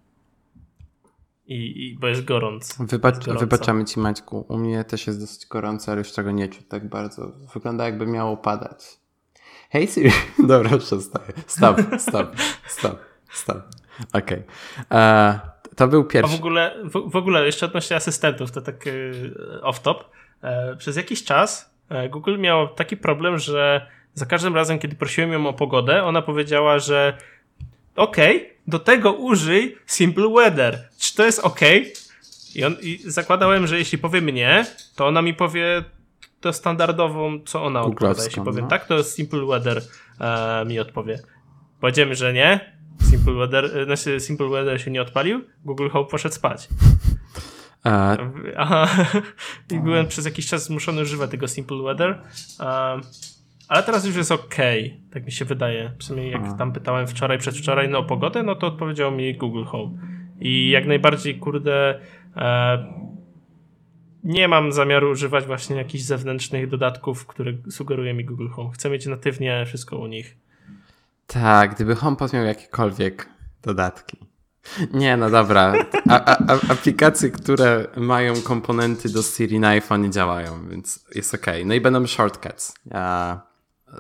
I, 1.47 1.55
i, 1.55 1.99
bo 1.99 2.09
jest 2.09 2.25
gorąco. 2.25 2.85
Wybacz, 2.85 3.25
wybaczamy 3.25 3.85
ci 3.85 4.01
Maćku. 4.01 4.47
U 4.49 4.59
mnie 4.59 4.85
też 4.85 5.07
jest 5.07 5.21
dosyć 5.21 5.47
gorąco, 5.47 5.93
ale 5.93 5.99
już 5.99 6.13
tego 6.13 6.31
nie 6.31 6.49
czuć 6.49 6.67
tak 6.69 6.89
bardzo. 6.89 7.33
Wygląda 7.55 7.85
jakby 7.85 8.07
miało 8.07 8.37
padać. 8.37 9.00
Hej 9.71 9.87
Siri. 9.87 10.11
Dobra, 10.49 10.79
przestaję. 10.79 11.33
Stop, 11.47 11.81
stop, 11.99 12.37
stop, 12.67 12.99
stop. 13.31 13.59
Okej. 14.13 14.43
Okay. 14.89 14.99
E, 14.99 15.41
to 15.77 15.89
był 15.89 16.05
pierwszy. 16.05 16.35
A 16.35 16.37
w 16.37 16.41
ogóle, 16.41 16.77
w, 16.85 17.11
w 17.11 17.17
ogóle 17.17 17.47
jeszcze 17.47 17.67
odnośnie 17.67 17.97
asystentów, 17.97 18.51
to 18.51 18.61
tak 18.61 18.87
y, 18.87 19.33
off-top. 19.63 20.05
E, 20.43 20.77
przez 20.77 20.97
jakiś 20.97 21.25
czas 21.25 21.75
e, 21.89 22.09
Google 22.09 22.39
miał 22.39 22.69
taki 22.69 22.97
problem, 22.97 23.39
że 23.39 23.87
za 24.15 24.27
każdym 24.27 24.55
razem, 24.55 24.79
kiedy 24.79 24.97
prosiłem 24.97 25.33
ją 25.33 25.47
o 25.47 25.53
pogodę, 25.53 26.05
ona 26.05 26.23
powiedziała, 26.23 26.79
że 26.79 27.19
OK, 27.97 28.17
do 28.67 28.79
tego 28.79 29.13
użyj 29.13 29.77
Simple 29.87 30.29
Weather. 30.29 30.89
Czy 30.99 31.17
to 31.17 31.27
jest 31.27 31.39
OK? 31.39 31.61
I, 32.55 32.65
on, 32.65 32.77
I 32.83 33.01
zakładałem, 33.05 33.67
że 33.67 33.79
jeśli 33.79 33.99
powiem 33.99 34.27
nie, 34.27 34.67
to 34.97 35.07
ona 35.07 35.23
mi 35.23 35.35
powie 35.35 35.85
to 36.41 36.53
standardową, 36.53 37.41
co 37.45 37.65
ona 37.65 37.83
odpowiada. 37.83 38.25
Jeśli 38.25 38.43
powiem 38.43 38.65
no. 38.65 38.71
tak, 38.71 38.87
to 38.87 39.03
Simple 39.03 39.47
Weather 39.47 39.83
e, 40.21 40.65
mi 40.65 40.79
odpowie. 40.79 41.19
Powiedziemy, 41.81 42.15
że 42.15 42.33
nie, 42.33 42.75
Simple 43.11 43.35
Weather, 43.35 43.65
e, 43.65 43.85
znaczy 43.85 44.21
Simple 44.21 44.49
Weather 44.49 44.83
się 44.83 44.91
nie 44.91 45.03
odpalił, 45.03 45.45
Google 45.65 45.89
Home 45.89 46.09
poszedł 46.11 46.35
spać. 46.35 46.69
A, 47.85 48.17
Aha. 48.57 48.89
I 49.71 49.81
byłem 49.81 50.07
przez 50.07 50.25
jakiś 50.25 50.47
czas 50.47 50.65
zmuszony 50.65 51.03
używać 51.03 51.31
tego 51.31 51.49
Simple 51.49 51.83
Weather. 51.83 52.23
Um, 52.61 53.01
ale 53.69 53.83
teraz 53.83 54.07
już 54.07 54.17
jest 54.17 54.33
ok, 54.33 54.55
tak 55.13 55.27
mi 55.27 55.33
się 55.33 55.45
wydaje. 55.45 55.93
Przynajmniej 55.99 56.33
jak 56.33 56.59
tam 56.59 56.73
pytałem 56.73 57.07
wczoraj, 57.07 57.39
przedwczoraj 57.39 57.89
no, 57.89 57.99
o 57.99 58.05
pogodę, 58.05 58.43
no 58.43 58.55
to 58.55 58.67
odpowiedział 58.67 59.13
mi 59.13 59.35
Google 59.35 59.65
Home. 59.65 59.91
I 60.41 60.71
jak 60.71 60.87
najbardziej, 60.87 61.39
kurde, 61.39 62.01
e, 62.37 63.10
nie 64.25 64.49
mam 64.49 64.73
zamiaru 64.73 65.11
używać 65.11 65.45
właśnie 65.45 65.77
jakichś 65.77 66.05
zewnętrznych 66.05 66.69
dodatków, 66.69 67.27
które 67.27 67.53
sugeruje 67.71 68.15
mi 68.15 68.25
Google 68.25 68.49
Home. 68.49 68.71
Chcę 68.75 68.91
mieć 68.91 69.07
natywnie 69.07 69.65
wszystko 69.67 69.99
u 69.99 70.07
nich. 70.07 70.37
tak, 71.27 71.75
gdyby 71.75 71.97
HomePod 71.97 72.33
miał 72.33 72.45
jakiekolwiek 72.45 73.29
dodatki. 73.63 74.17
Nie, 74.93 75.17
no 75.17 75.31
dobra. 75.31 75.75
A, 76.09 76.25
a, 76.25 76.59
aplikacje, 76.73 77.31
które 77.31 77.87
mają 77.97 78.43
komponenty 78.43 79.09
do 79.09 79.23
Siri 79.23 79.61
na 79.61 79.69
iPhone 79.69 80.03
nie 80.03 80.11
działają, 80.11 80.69
więc 80.69 81.05
jest 81.15 81.35
ok. 81.35 81.47
No 81.65 81.75
i 81.75 81.81
będą 81.81 82.07
shortcuts 82.07 82.75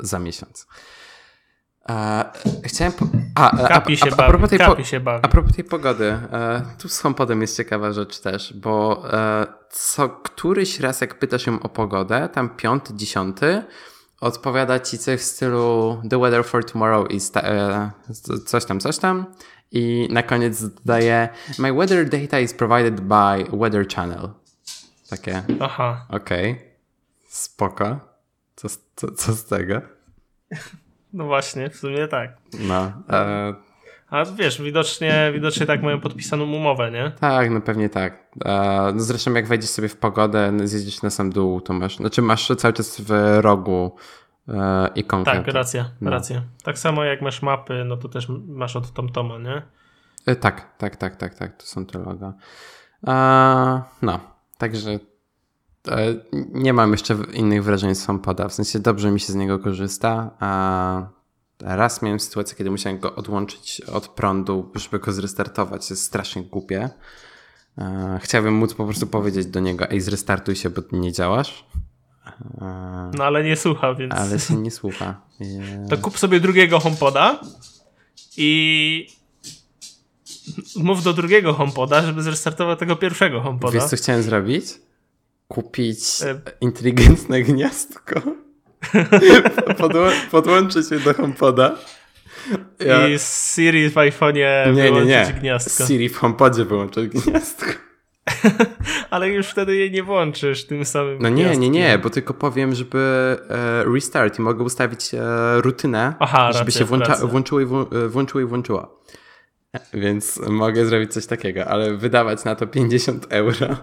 za 0.03 0.19
miesiąc. 0.19 0.67
A, 1.85 2.25
chciałem. 2.65 2.93
Po... 2.93 3.07
A, 3.35 3.51
a, 3.51 3.83
a, 3.83 3.97
się 3.97 4.11
a, 4.19 4.25
a, 4.25 4.29
propos 4.29 4.51
tej 4.51 4.59
po... 4.59 4.65
kapi 4.65 4.85
się 4.85 5.01
bawi. 5.01 5.25
A 5.25 5.29
propos 5.29 5.53
tej 5.53 5.65
pogody, 5.65 6.05
e, 6.33 6.63
tu 6.79 6.89
z 6.89 7.01
HomePodem 7.01 7.41
jest 7.41 7.57
ciekawa 7.57 7.93
rzecz 7.93 8.19
też, 8.19 8.53
bo 8.53 9.05
e, 9.13 9.47
co 9.71 10.09
któryś 10.09 10.81
raz 10.81 11.01
jak 11.01 11.19
pytasz 11.19 11.47
ją 11.47 11.61
o 11.61 11.69
pogodę, 11.69 12.29
tam 12.29 12.49
piąty, 12.57 12.95
dziesiąty, 12.95 13.63
odpowiada 14.21 14.81
ci 14.81 14.99
coś 14.99 15.21
w 15.21 15.25
stylu 15.25 16.03
The 16.11 16.21
weather 16.21 16.45
for 16.45 16.65
tomorrow 16.65 17.11
is 17.11 17.31
ta, 17.31 17.41
e, 17.41 17.91
coś 18.47 18.65
tam, 18.65 18.81
coś 18.81 18.99
tam 18.99 19.27
i 19.73 20.09
na 20.11 20.23
koniec 20.23 20.63
dodaje 20.63 21.29
My 21.59 21.73
weather 21.73 22.09
data 22.09 22.41
is 22.41 22.55
provided 22.55 23.01
by 23.01 23.45
Weather 23.53 23.87
Channel. 23.95 24.31
Takie, 25.11 25.43
Aha. 25.61 26.07
okej, 26.09 26.61
spoko. 27.29 28.01
Co, 28.57 28.69
co, 28.97 29.11
co 29.11 29.33
z 29.33 29.45
tego? 29.45 29.81
No 31.13 31.25
właśnie, 31.25 31.71
w 31.71 31.77
sumie 31.77 32.09
tak. 32.09 32.37
No, 32.61 32.93
e, 33.11 33.55
A 34.11 34.25
wiesz, 34.25 34.63
widocznie, 34.63 35.31
widocznie 35.35 35.67
tak 35.67 35.83
mają 35.83 36.01
podpisaną 36.01 36.45
umowę, 36.45 36.91
nie? 36.91 37.13
Tak, 37.21 37.51
no 37.51 37.61
pewnie 37.61 37.89
tak. 37.89 38.27
E, 38.45 38.93
no 38.95 39.01
zresztą 39.01 39.33
jak 39.35 39.47
wejdziesz 39.47 39.71
sobie 39.71 39.89
w 39.89 39.97
pogodę, 39.97 40.53
no 40.53 40.67
zjedziesz 40.67 41.03
na 41.03 41.11
sam 41.11 41.31
dół, 41.31 41.61
to 41.61 41.73
masz, 41.73 41.97
znaczy 41.97 42.23
masz 42.23 42.49
cały 42.59 42.75
czas 42.75 43.01
w 43.01 43.11
rogu 43.41 43.97
e, 44.49 44.89
ikonkę. 44.95 45.33
Tak, 45.33 45.47
racja, 45.47 45.91
No. 46.01 46.11
racja. 46.11 46.43
Tak 46.65 46.79
samo 46.79 47.05
jak 47.05 47.23
masz 47.23 47.43
mapy, 47.43 47.85
no 47.87 47.97
to 47.97 48.09
też 48.09 48.27
masz 48.47 48.77
od 48.77 48.93
TomToma, 48.93 49.39
nie? 49.39 49.63
E, 50.27 50.37
tak, 50.37 50.77
tak, 50.79 50.97
tak, 50.97 51.17
tak, 51.17 51.35
tak, 51.35 51.57
to 51.57 51.67
są 51.67 51.87
te 51.87 51.99
loga. 51.99 52.33
E, 53.09 53.83
no, 54.03 54.21
także 54.59 54.99
nie 56.53 56.73
mam 56.73 56.93
jeszcze 56.93 57.17
innych 57.33 57.65
wrażeń 57.65 57.95
z 57.95 58.07
HomePoda, 58.07 58.49
w 58.49 58.53
sensie 58.53 58.79
dobrze 58.79 59.11
mi 59.11 59.21
się 59.21 59.33
z 59.33 59.37
niego 59.37 59.59
korzysta, 59.59 60.31
a 60.41 61.09
raz 61.61 62.03
miałem 62.03 62.21
sytuację, 62.21 62.57
kiedy 62.57 62.71
musiałem 62.71 62.99
go 62.99 63.15
odłączyć 63.15 63.81
od 63.81 64.09
prądu, 64.09 64.73
żeby 64.75 64.99
go 64.99 65.13
zrestartować, 65.13 65.89
to 65.89 65.95
jest 65.95 66.05
strasznie 66.05 66.43
głupie. 66.43 66.91
E, 67.79 68.19
chciałbym 68.23 68.55
móc 68.55 68.75
po 68.75 68.85
prostu 68.85 69.07
powiedzieć 69.07 69.47
do 69.47 69.61
niego, 69.61 69.91
ej 69.91 70.01
zrestartuj 70.01 70.57
się, 70.57 70.71
bo 70.71 70.83
nie 70.93 71.13
działasz. 71.13 71.65
E, 72.61 73.11
No 73.15 73.25
ale 73.25 73.45
nie 73.45 73.57
słucha, 73.57 73.95
więc 73.95 74.15
ale 74.15 74.39
się 74.39 74.55
nie 74.55 74.71
słucha. 74.71 75.15
E, 75.41 75.89
to 75.89 75.99
kup 75.99 76.19
sobie 76.19 76.41
drugiego 76.41 76.81
HomePoda 76.81 77.41
i 78.37 79.07
mów 80.77 81.03
do 81.03 81.13
drugiego 81.13 81.53
HomePoda, 81.53 82.03
żeby 82.03 82.23
zrestartował 82.23 82.77
tego 82.77 82.97
pierwszego 82.97 83.41
HomePoda. 83.41 83.73
Wiesz, 83.73 83.85
co 83.85 83.97
chciałem 83.97 84.23
zrobić? 84.23 84.65
Kupić 85.51 86.23
E. 86.23 86.41
inteligentne 86.61 87.43
gniazdko. 87.43 88.21
Podło- 89.81 90.11
podłączyć 90.31 90.91
je 90.91 90.99
do 91.01 91.15
HomePoda. 91.15 91.79
Ja... 92.87 93.09
I 93.09 93.19
z 93.19 93.55
Siri 93.55 93.91
w 93.91 93.95
iPhone'ie 93.95 94.67
Nie, 94.67 94.73
nie, 94.73 94.83
wyłączyć 94.83 95.09
nie. 95.35 95.41
gniazdko. 95.41 95.87
Siri 95.87 96.09
w 96.09 96.17
HomePodzie 96.17 96.65
wyłączyć 96.65 97.09
gniazdko. 97.09 97.71
Ale 99.11 99.29
już 99.29 99.47
wtedy 99.47 99.77
jej 99.77 99.91
nie 99.91 100.03
włączysz 100.03 100.67
tym 100.67 100.85
samym 100.85 101.19
No 101.23 101.29
nie, 101.29 101.35
nie, 101.35 101.43
gniazdkiem. 101.45 101.73
nie, 101.73 101.99
bo 101.99 102.11
tylko 102.11 102.35
powiem, 102.35 102.75
żeby 102.75 102.99
e, 103.49 103.85
restart 103.95 104.39
i 104.39 104.43
mogę 104.43 104.65
ustawić 104.65 105.15
e, 105.15 105.21
rutynę, 105.61 106.15
Aha, 106.21 106.53
żeby 106.53 106.73
się 106.73 106.85
włącza, 106.85 107.17
włączyło, 107.27 107.61
i 107.61 107.67
włą- 107.67 108.09
włączyło 108.09 108.41
i 108.41 108.47
Więc 109.95 110.41
mogę 110.49 110.87
zrobić 110.87 111.13
coś 111.13 111.27
takiego, 111.27 111.65
ale 111.67 111.97
wydawać 111.97 112.45
na 112.45 112.55
to 112.55 112.67
50 112.67 113.27
euro 113.31 113.77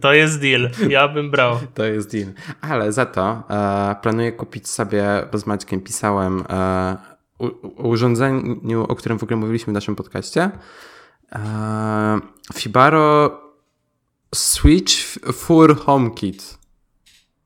To 0.00 0.12
jest 0.12 0.40
deal. 0.40 0.70
Ja 0.88 1.08
bym 1.08 1.30
brał. 1.30 1.58
To 1.74 1.84
jest 1.84 2.12
deal. 2.12 2.32
Ale 2.60 2.92
za 2.92 3.06
to 3.06 3.42
e, 3.50 3.96
planuję 4.02 4.32
kupić 4.32 4.68
sobie, 4.68 5.04
bo 5.32 5.38
z 5.38 5.46
Maćkiem 5.46 5.80
pisałem 5.80 6.44
e, 6.48 6.96
u, 7.38 7.88
urządzeniu, 7.88 8.84
o 8.88 8.96
którym 8.96 9.18
w 9.18 9.22
ogóle 9.22 9.36
mówiliśmy 9.36 9.70
w 9.70 9.74
naszym 9.74 9.96
podcaście. 9.96 10.50
E, 11.32 12.20
Fibaro 12.54 13.40
Switch 14.34 14.92
for 15.32 15.76
HomeKit. 15.76 16.61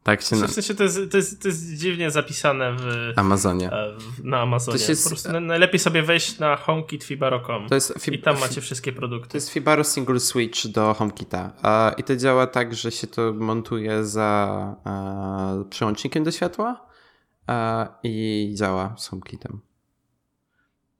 Tak 0.07 0.23
się 0.23 0.37
na 0.37 0.47
W 0.47 0.51
sensie 0.51 0.75
to 0.75 0.83
jest, 0.83 0.99
to 1.11 1.17
jest, 1.17 1.43
to 1.43 1.49
jest 1.49 1.75
dziwnie 1.75 2.11
zapisane 2.11 2.77
w, 2.79 3.13
Amazonie. 3.17 3.73
e, 3.73 3.93
w, 3.99 4.25
na 4.25 4.41
Amazonie. 4.41 4.79
To 4.79 4.93
s- 4.93 5.23
Po 5.33 5.41
najlepiej 5.41 5.81
sobie 5.81 6.03
wejść 6.03 6.39
na 6.39 6.57
HomeKit.fibaro.com 6.57 7.69
To 7.69 7.75
jest, 7.75 7.93
fib- 7.99 8.13
i 8.15 8.19
tam 8.19 8.41
macie 8.41 8.61
wszystkie 8.61 8.93
to 8.93 8.99
produkty. 8.99 9.37
jest 9.37 9.51
Fibaro 9.51 9.85
Single 9.85 10.21
Switch 10.21 10.67
do 10.67 10.95
HomeKita. 10.95 11.53
I 11.99 12.03
to 12.03 12.17
działa 12.17 12.47
tak, 12.47 12.75
że 12.75 12.91
się 12.91 13.07
to 13.07 13.33
montuje 13.33 14.05
za 14.05 14.77
e, 14.87 15.65
przełącznikiem 15.71 16.25
do 16.25 16.31
światła 16.31 16.87
e, 17.49 17.87
i 18.03 18.55
działa 18.59 18.95
z 18.99 19.09
HomeKitem. 19.09 19.61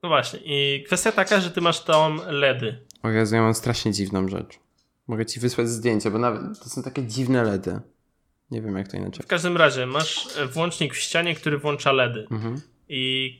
No 0.03 0.09
właśnie. 0.09 0.39
I 0.45 0.83
kwestia 0.83 1.11
taka, 1.11 1.39
że 1.41 1.51
ty 1.51 1.61
masz 1.61 1.83
tam 1.83 2.21
LEDy. 2.27 2.85
O 3.03 3.09
Jezu, 3.09 3.35
ja 3.35 3.41
mam 3.41 3.53
strasznie 3.53 3.91
dziwną 3.91 4.27
rzecz. 4.27 4.59
Mogę 5.07 5.25
ci 5.25 5.39
wysłać 5.39 5.69
zdjęcie, 5.69 6.11
bo 6.11 6.17
nawet 6.17 6.41
to 6.63 6.69
są 6.69 6.83
takie 6.83 7.03
dziwne 7.07 7.43
LEDy. 7.43 7.79
Nie 8.51 8.61
wiem 8.61 8.77
jak 8.77 8.87
to 8.87 8.97
inaczej. 8.97 9.23
W 9.23 9.27
każdym 9.27 9.57
razie 9.57 9.85
masz 9.85 10.37
e, 10.37 10.45
włącznik 10.45 10.93
w 10.93 10.97
ścianie, 10.97 11.35
który 11.35 11.57
włącza 11.57 11.91
LEDy. 11.91 12.27
Mhm. 12.31 12.61
I 12.89 13.33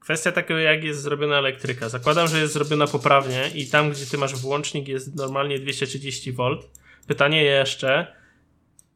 kwestia 0.00 0.32
takiego, 0.32 0.60
jak 0.60 0.84
jest 0.84 1.02
zrobiona 1.02 1.38
elektryka. 1.38 1.88
Zakładam, 1.88 2.28
że 2.28 2.40
jest 2.40 2.52
zrobiona 2.52 2.86
poprawnie 2.86 3.50
i 3.54 3.66
tam, 3.66 3.90
gdzie 3.90 4.06
ty 4.06 4.18
masz 4.18 4.36
włącznik, 4.36 4.88
jest 4.88 5.16
normalnie 5.16 5.58
230 5.58 6.32
V. 6.32 6.44
Pytanie 7.06 7.42
jeszcze, 7.42 8.16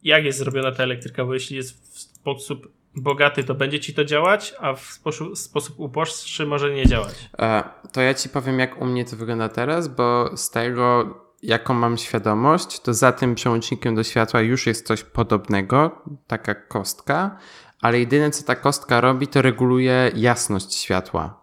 jak 0.02 0.24
jest 0.24 0.38
zrobiona 0.38 0.72
ta 0.72 0.82
elektryka, 0.82 1.24
bo 1.24 1.34
jeśli 1.34 1.56
jest 1.56 1.94
w 1.94 1.98
sposób 1.98 2.72
bogaty, 2.96 3.44
to 3.44 3.54
będzie 3.54 3.80
ci 3.80 3.94
to 3.94 4.04
działać, 4.04 4.54
a 4.58 4.74
w 4.74 4.80
sposób, 4.80 5.38
sposób 5.38 5.80
uboższy 5.80 6.46
może 6.46 6.70
nie 6.70 6.86
działać. 6.86 7.14
E, 7.38 7.64
to 7.92 8.00
ja 8.00 8.14
ci 8.14 8.28
powiem 8.28 8.58
jak 8.58 8.82
u 8.82 8.84
mnie 8.84 9.04
to 9.04 9.16
wygląda 9.16 9.48
teraz, 9.48 9.88
bo 9.88 10.36
z 10.36 10.50
tego 10.50 11.14
jaką 11.42 11.74
mam 11.74 11.98
świadomość, 11.98 12.80
to 12.80 12.94
za 12.94 13.12
tym 13.12 13.34
przełącznikiem 13.34 13.94
do 13.94 14.04
światła 14.04 14.40
już 14.40 14.66
jest 14.66 14.86
coś 14.86 15.04
podobnego, 15.04 16.02
taka 16.26 16.54
kostka, 16.54 17.38
ale 17.80 18.00
jedyne 18.00 18.30
co 18.30 18.44
ta 18.44 18.54
kostka 18.54 19.00
robi, 19.00 19.28
to 19.28 19.42
reguluje 19.42 20.10
jasność 20.14 20.74
światła. 20.74 21.42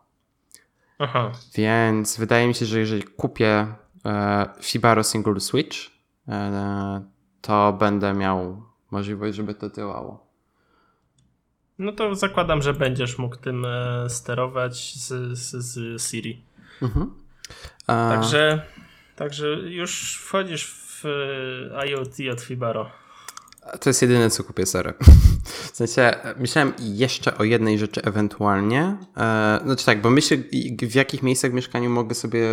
Aha. 1.00 1.32
Więc 1.56 2.18
wydaje 2.18 2.48
mi 2.48 2.56
się, 2.56 2.66
że 2.66 2.80
jeżeli 2.80 3.04
kupię 3.04 3.68
e, 4.06 4.46
Fibaro 4.62 5.04
Single 5.04 5.40
Switch, 5.40 5.78
e, 6.28 7.02
to 7.42 7.74
będę 7.74 8.14
miał 8.14 8.64
możliwość, 8.92 9.36
żeby 9.36 9.56
to 9.56 9.70
działało. 9.70 10.26
No 11.80 11.92
to 11.92 12.16
zakładam, 12.16 12.62
że 12.62 12.74
będziesz 12.74 13.18
mógł 13.18 13.36
tym 13.36 13.66
e, 13.66 14.10
sterować 14.10 14.94
z, 14.96 15.38
z, 15.38 15.66
z 15.66 16.02
Siri. 16.12 16.44
Mhm. 16.82 17.14
E, 17.82 17.86
Także, 17.88 18.66
także 19.16 19.48
już 19.48 20.18
wchodzisz 20.18 20.66
w 20.68 21.06
e, 21.06 21.88
IoT 21.88 22.16
od 22.32 22.42
Fibaro. 22.42 22.92
To 23.82 23.90
jest 23.90 24.02
jedyne, 24.02 24.30
co 24.30 24.44
kupię, 24.44 24.66
sorry. 24.66 24.94
W 25.74 25.78
sensie, 25.78 26.02
e, 26.02 26.36
myślałem 26.40 26.74
jeszcze 26.80 27.38
o 27.38 27.44
jednej 27.44 27.80
rzeczy 27.80 28.02
ewentualnie. 28.02 28.98
E, 29.18 29.60
znaczy 29.64 29.86
tak, 29.86 30.02
bo 30.02 30.10
myślę, 30.10 30.38
w 30.82 30.96
jakich 30.96 31.24
miejscach 31.24 31.52
w 31.52 31.54
mieszkaniu 31.54 31.90
mogę 31.90 32.16
sobie 32.16 32.48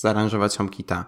zaaranżować 0.00 0.56
HomeKita. 0.56 1.04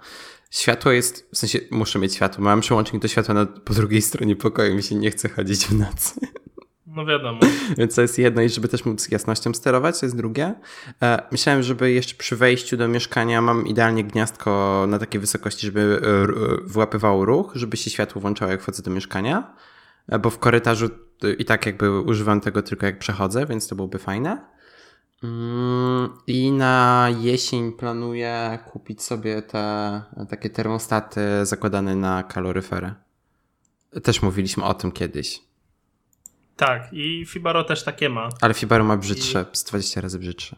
Światło 0.50 0.92
jest, 0.92 1.28
w 1.32 1.38
sensie 1.38 1.58
muszę 1.70 1.98
mieć 1.98 2.14
światło. 2.14 2.44
Mam 2.44 2.60
przełącznik 2.60 3.02
do 3.02 3.08
światła 3.08 3.34
na, 3.34 3.46
po 3.46 3.74
drugiej 3.74 4.02
stronie 4.02 4.36
pokoju, 4.36 4.74
mi 4.74 4.82
się 4.82 4.94
nie 4.94 5.10
chce 5.10 5.28
chodzić 5.28 5.66
w 5.66 5.78
nocy. 5.78 6.20
No 6.86 7.06
wiadomo. 7.06 7.40
Więc 7.78 7.94
to 7.94 8.02
jest 8.02 8.18
jedno 8.18 8.42
i 8.42 8.48
żeby 8.48 8.68
też 8.68 8.84
móc 8.84 9.08
jasnością 9.08 9.54
sterować, 9.54 10.00
to 10.00 10.06
jest 10.06 10.16
drugie. 10.16 10.54
E, 11.02 11.22
myślałem, 11.32 11.62
żeby 11.62 11.92
jeszcze 11.92 12.14
przy 12.14 12.36
wejściu 12.36 12.76
do 12.76 12.88
mieszkania 12.88 13.42
mam 13.42 13.66
idealnie 13.66 14.04
gniazdko 14.04 14.84
na 14.88 14.98
takiej 14.98 15.20
wysokości, 15.20 15.66
żeby 15.66 16.00
e, 16.02 16.06
e, 16.06 16.26
wyłapywało 16.64 17.24
ruch, 17.24 17.52
żeby 17.54 17.76
się 17.76 17.90
światło 17.90 18.20
włączało 18.20 18.52
jak 18.52 18.62
wchodzę 18.62 18.82
do 18.82 18.90
mieszkania, 18.90 19.54
bo 20.20 20.30
w 20.30 20.38
korytarzu 20.38 20.88
i 21.38 21.44
tak 21.44 21.66
jakby 21.66 22.00
używam 22.00 22.40
tego 22.40 22.62
tylko 22.62 22.86
jak 22.86 22.98
przechodzę, 22.98 23.46
więc 23.46 23.68
to 23.68 23.76
byłoby 23.76 23.98
fajne. 23.98 24.44
Mm, 25.22 26.10
I 26.26 26.52
na 26.52 27.08
jesień 27.20 27.72
planuję 27.72 28.58
kupić 28.72 29.02
sobie 29.02 29.42
te 29.42 30.02
takie 30.30 30.50
termostaty 30.50 31.20
zakładane 31.42 31.96
na 31.96 32.22
kaloryfery. 32.22 32.94
Też 34.02 34.22
mówiliśmy 34.22 34.64
o 34.64 34.74
tym 34.74 34.92
kiedyś. 34.92 35.51
Tak, 36.56 36.88
i 36.92 37.26
Fibaro 37.26 37.64
też 37.64 37.84
takie 37.84 38.08
ma. 38.08 38.28
Ale 38.40 38.54
Fibaro 38.54 38.84
ma 38.84 38.96
brzydsze, 38.96 39.44
I... 39.52 39.56
z 39.56 39.64
20 39.64 40.00
razy 40.00 40.18
brzydsze. 40.18 40.56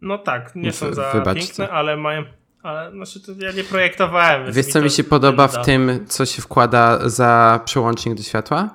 No 0.00 0.18
tak, 0.18 0.56
nie 0.56 0.72
są 0.72 0.94
za 0.94 1.24
piękne, 1.34 1.70
ale 1.70 1.96
mają. 1.96 2.24
Ale 2.62 2.90
znaczy 2.90 3.20
to 3.20 3.32
ja 3.38 3.52
nie 3.52 3.64
projektowałem. 3.64 4.52
Wiesz, 4.52 4.66
co 4.66 4.82
mi 4.82 4.90
się 4.90 5.04
podoba 5.04 5.48
w 5.48 5.64
tym, 5.64 6.06
co 6.06 6.26
się 6.26 6.42
wkłada 6.42 7.08
za 7.08 7.60
przełącznik 7.64 8.14
do 8.14 8.22
światła? 8.22 8.70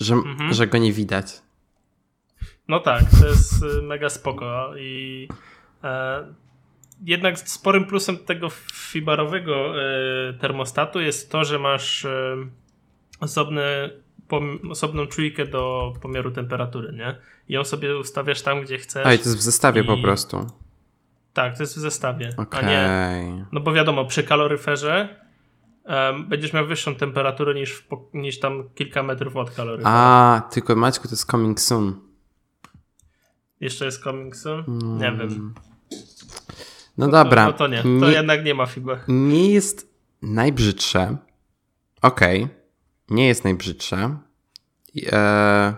Że, 0.00 0.14
mhm. 0.14 0.52
że 0.52 0.66
go 0.66 0.78
nie 0.78 0.92
widać. 0.92 1.26
No 2.68 2.80
tak, 2.80 3.04
to 3.20 3.26
jest 3.26 3.62
y, 3.62 3.82
mega 3.82 4.08
spoko 4.08 4.72
i 4.76 5.28
e, 5.84 6.24
jednak 7.04 7.38
sporym 7.38 7.86
plusem 7.86 8.18
tego 8.18 8.48
fibarowego 8.72 9.82
e, 9.82 10.32
termostatu 10.32 11.00
jest 11.00 11.30
to, 11.30 11.44
że 11.44 11.58
masz 11.58 12.04
e, 12.04 12.36
osobne, 13.20 13.90
pom, 14.09 14.09
osobną 14.70 15.06
czujkę 15.06 15.46
do 15.46 15.92
pomiaru 16.02 16.30
temperatury, 16.30 16.92
nie? 16.92 17.18
I 17.48 17.52
ją 17.52 17.64
sobie 17.64 17.98
ustawiasz 17.98 18.42
tam, 18.42 18.62
gdzie 18.62 18.78
chcesz. 18.78 19.06
A 19.06 19.14
i 19.14 19.18
to 19.18 19.24
jest 19.24 19.36
w 19.36 19.42
zestawie 19.42 19.82
i... 19.82 19.84
po 19.84 19.96
prostu. 19.96 20.46
Tak, 21.32 21.56
to 21.56 21.62
jest 21.62 21.76
w 21.76 21.78
zestawie. 21.78 22.34
Okay. 22.36 22.60
A 22.60 22.68
nie. 22.68 23.46
No 23.52 23.60
bo 23.60 23.72
wiadomo, 23.72 24.04
przy 24.04 24.22
kaloryferze 24.22 25.20
um, 25.84 26.28
będziesz 26.28 26.52
miał 26.52 26.66
wyższą 26.66 26.94
temperaturę 26.94 27.54
niż, 27.54 27.86
niż 28.14 28.40
tam 28.40 28.70
kilka 28.74 29.02
metrów 29.02 29.36
od 29.36 29.50
kaloryfera. 29.50 29.90
A, 29.94 30.48
tylko 30.52 30.76
Maćku, 30.76 31.08
to 31.08 31.12
jest 31.12 31.30
coming 31.30 31.60
soon. 31.60 32.00
Jeszcze 33.60 33.84
jest 33.84 34.02
coming 34.02 34.36
soon? 34.36 34.64
Mm. 34.68 34.98
Nie 34.98 35.18
wiem. 35.18 35.54
No, 36.98 37.06
no 37.06 37.12
dobra. 37.12 37.46
No 37.46 37.52
to 37.52 37.66
nie, 37.66 37.82
to 37.82 37.88
nie, 37.88 38.12
jednak 38.12 38.44
nie 38.44 38.54
ma 38.54 38.66
FIBA. 38.66 39.00
Nie 39.08 39.52
jest 39.52 39.94
najbrzydsze. 40.22 41.16
Okej. 42.02 42.44
Okay. 42.44 42.59
Nie 43.10 43.26
jest 43.26 43.44
najbrzydsze. 43.44 44.16
Eee, 45.12 45.72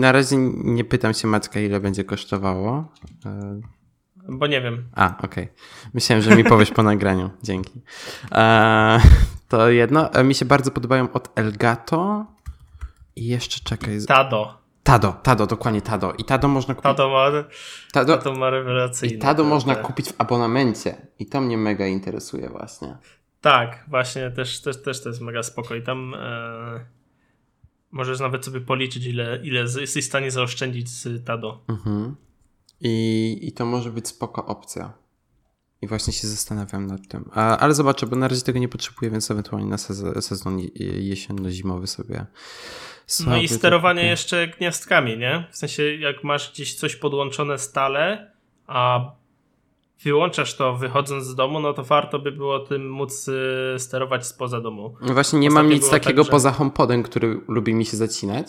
na 0.00 0.12
razie 0.12 0.36
nie 0.54 0.84
pytam 0.84 1.14
się 1.14 1.28
Maćka, 1.28 1.60
ile 1.60 1.80
będzie 1.80 2.04
kosztowało. 2.04 2.92
Eee. 3.26 3.62
Bo 4.28 4.46
nie 4.46 4.60
wiem. 4.60 4.88
A, 4.94 5.16
okej. 5.18 5.44
Okay. 5.44 5.48
Myślałem, 5.94 6.22
że 6.22 6.36
mi 6.36 6.44
powiesz 6.44 6.70
po 6.70 6.82
nagraniu. 6.92 7.30
Dzięki. 7.42 7.80
Eee, 8.32 9.00
to 9.48 9.70
jedno. 9.70 10.12
E, 10.12 10.24
mi 10.24 10.34
się 10.34 10.44
bardzo 10.44 10.70
podobają 10.70 11.12
od 11.12 11.28
Elgato. 11.34 12.26
I 13.16 13.26
jeszcze 13.26 13.60
czekaj. 13.64 13.98
Tado. 14.06 14.62
Tado, 14.82 15.12
Tado, 15.12 15.46
dokładnie 15.46 15.82
Tado. 15.82 16.12
I 16.12 16.24
Tado 16.24 16.48
można 16.48 16.74
kupić. 16.74 16.82
Tado 16.82 17.08
ma, 17.08 17.30
Tado, 17.92 18.16
Tado 18.16 18.34
ma 18.34 18.50
rewelacyjne. 18.50 19.16
I 19.16 19.18
Tado 19.18 19.44
można 19.44 19.74
kupić 19.74 20.08
w 20.08 20.14
abonamencie. 20.18 21.06
I 21.18 21.26
to 21.26 21.40
mnie 21.40 21.58
mega 21.58 21.86
interesuje 21.86 22.48
właśnie. 22.48 22.96
Tak, 23.42 23.84
właśnie 23.88 24.30
też, 24.30 24.60
też, 24.60 24.82
też 24.82 25.02
to 25.02 25.08
jest 25.08 25.20
mega 25.20 25.42
spoko. 25.42 25.74
I 25.74 25.82
tam 25.82 26.14
e, 26.14 26.86
możesz 27.90 28.20
nawet 28.20 28.44
sobie 28.44 28.60
policzyć, 28.60 29.06
ile, 29.06 29.40
ile 29.42 29.60
jesteś 29.60 30.04
w 30.04 30.08
stanie 30.08 30.30
zaoszczędzić 30.30 30.88
z 30.88 31.24
Tado. 31.24 31.64
Mhm. 31.68 32.16
I, 32.80 33.38
I 33.42 33.52
to 33.52 33.66
może 33.66 33.90
być 33.90 34.08
spoko 34.08 34.46
opcja. 34.46 34.92
I 35.82 35.86
właśnie 35.86 36.12
się 36.12 36.28
zastanawiam 36.28 36.86
nad 36.86 37.08
tym. 37.08 37.30
A, 37.32 37.58
ale 37.58 37.74
zobaczę, 37.74 38.06
bo 38.06 38.16
na 38.16 38.28
razie 38.28 38.42
tego 38.42 38.58
nie 38.58 38.68
potrzebuję, 38.68 39.10
więc 39.10 39.30
ewentualnie 39.30 39.68
na 39.68 39.78
sezon, 39.78 40.22
sezon 40.22 40.58
jesienno-zimowy 41.00 41.86
sobie 41.86 42.26
no 43.26 43.36
i 43.36 43.48
sterowanie 43.48 44.06
jeszcze 44.06 44.48
gniazdkami, 44.48 45.18
nie? 45.18 45.48
W 45.50 45.56
sensie, 45.56 45.94
jak 45.94 46.24
masz 46.24 46.52
gdzieś 46.52 46.74
coś 46.74 46.96
podłączone 46.96 47.58
stale, 47.58 48.32
a 48.66 49.10
wyłączasz 50.04 50.54
to 50.56 50.76
wychodząc 50.76 51.24
z 51.24 51.34
domu, 51.34 51.60
no 51.60 51.72
to 51.72 51.84
warto 51.84 52.18
by 52.18 52.32
było 52.32 52.58
tym 52.58 52.90
móc 52.90 53.28
y, 53.28 53.74
sterować 53.78 54.26
spoza 54.26 54.60
domu. 54.60 54.96
No 55.00 55.14
właśnie 55.14 55.38
nie 55.38 55.48
Ostatnio 55.48 55.68
mam 55.68 55.72
nic 55.72 55.90
takiego 55.90 56.22
tak, 56.22 56.26
że... 56.26 56.30
poza 56.30 56.52
HomePodem, 56.52 57.02
który 57.02 57.40
lubi 57.48 57.74
mi 57.74 57.84
się 57.84 57.96
zacinać. 57.96 58.46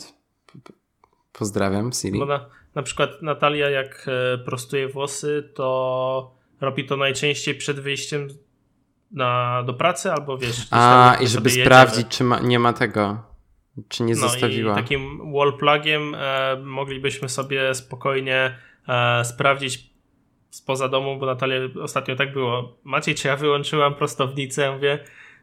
Pozdrawiam, 1.33 1.91
Siri. 1.91 2.19
Bo 2.19 2.25
na, 2.25 2.45
na 2.75 2.83
przykład 2.83 3.21
Natalia 3.21 3.69
jak 3.69 4.05
e, 4.07 4.37
prostuje 4.37 4.87
włosy, 4.87 5.51
to 5.55 6.35
robi 6.61 6.85
to 6.85 6.97
najczęściej 6.97 7.55
przed 7.55 7.79
wyjściem 7.79 8.27
na, 9.11 9.63
do 9.63 9.73
pracy 9.73 10.11
albo 10.11 10.37
wiesz... 10.37 10.67
A, 10.71 11.17
i 11.21 11.27
żeby 11.27 11.49
sprawdzić, 11.49 12.07
czy 12.07 12.23
ma, 12.23 12.39
nie 12.39 12.59
ma 12.59 12.73
tego 12.73 13.33
czy 13.89 14.03
nie 14.03 14.13
no 14.13 14.19
zostawiła? 14.19 14.73
I 14.73 14.75
takim 14.75 15.33
wall 15.33 15.57
plugiem 15.57 16.15
e, 16.15 16.57
moglibyśmy 16.63 17.29
sobie 17.29 17.75
spokojnie 17.75 18.57
e, 18.87 19.25
sprawdzić 19.25 19.92
spoza 20.53 20.87
domu, 20.87 21.17
bo 21.17 21.25
Natalia 21.25 21.57
ostatnio 21.81 22.15
tak 22.15 22.33
było. 22.33 22.77
Maciej, 22.83 23.15
czy 23.15 23.27
ja 23.27 23.35
wyłączyłam 23.35 23.95
prostownicę? 23.95 24.61
Ja 24.61 24.71
mówię, 24.71 24.99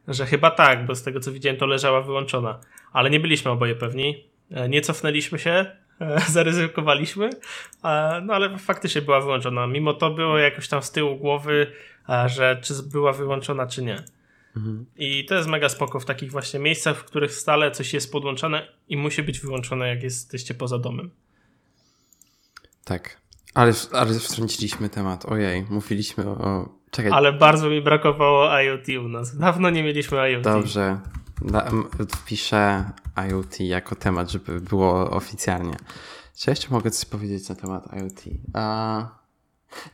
że 0.09 0.27
chyba 0.27 0.51
tak, 0.51 0.87
bo 0.87 0.95
z 0.95 1.03
tego 1.03 1.21
co 1.21 1.33
widziałem, 1.33 1.59
to 1.59 1.67
leżała 1.67 2.01
wyłączona. 2.01 2.61
Ale 2.93 3.11
nie 3.11 3.21
byliśmy 3.21 3.51
oboje 3.51 3.75
pewni. 3.75 4.25
E, 4.51 4.69
nie 4.69 4.81
cofnęliśmy 4.81 5.39
się, 5.39 5.67
e, 6.01 6.21
zaryzykowaliśmy, 6.37 7.31
e, 7.85 8.21
no 8.25 8.35
ale 8.35 8.59
faktycznie 8.59 9.03
była 9.03 9.21
wyłączona. 9.21 9.67
Mimo 9.67 9.95
to 9.95 10.11
było 10.11 10.39
jakoś 10.39 10.69
tam 10.69 10.83
z 10.83 10.91
tyłu 10.91 11.17
głowy, 11.17 11.73
że 12.27 12.61
czy 12.63 12.75
była 12.93 13.13
wyłączona, 13.13 13.67
czy 13.67 13.83
nie. 13.83 14.05
Mhm. 14.57 14.87
I 14.97 15.25
to 15.25 15.35
jest 15.35 15.49
mega 15.49 15.69
spoko 15.69 16.01
w 16.01 16.05
takich 16.05 16.31
właśnie 16.31 16.61
miejscach, 16.61 16.97
w 16.97 17.05
których 17.05 17.33
stale 17.33 17.71
coś 17.71 17.95
jest 17.95 18.13
podłączone 18.13 18.69
i 18.89 18.97
musi 18.97 19.23
być 19.23 19.41
wyłączone, 19.41 19.89
jak 19.89 20.03
jesteście 20.03 20.55
poza 20.55 20.79
domem. 20.79 21.11
Tak. 22.85 23.20
Ale, 23.55 23.73
ale 23.93 24.15
wtrąciliśmy 24.15 24.89
temat. 24.89 25.27
Ojej, 25.27 25.67
mówiliśmy 25.71 26.29
o. 26.29 26.69
Czekaj. 26.91 27.13
Ale 27.13 27.33
bardzo 27.33 27.71
mi 27.71 27.83
brakowało 27.83 28.61
IoT 28.61 28.89
u 29.05 29.09
nas. 29.09 29.37
Dawno 29.37 29.71
nie 29.71 29.83
mieliśmy 29.83 30.31
IoT. 30.31 30.43
Dobrze. 30.43 31.01
wpiszę 32.17 32.85
IoT 33.29 33.61
jako 33.61 33.95
temat, 33.95 34.31
żeby 34.31 34.61
było 34.61 35.11
oficjalnie. 35.11 35.77
Czy 36.37 36.51
jeszcze 36.51 36.69
mogę 36.71 36.91
coś 36.91 37.05
powiedzieć 37.05 37.49
na 37.49 37.55
temat 37.55 37.89
IoT? 37.93 38.23
A... 38.55 39.21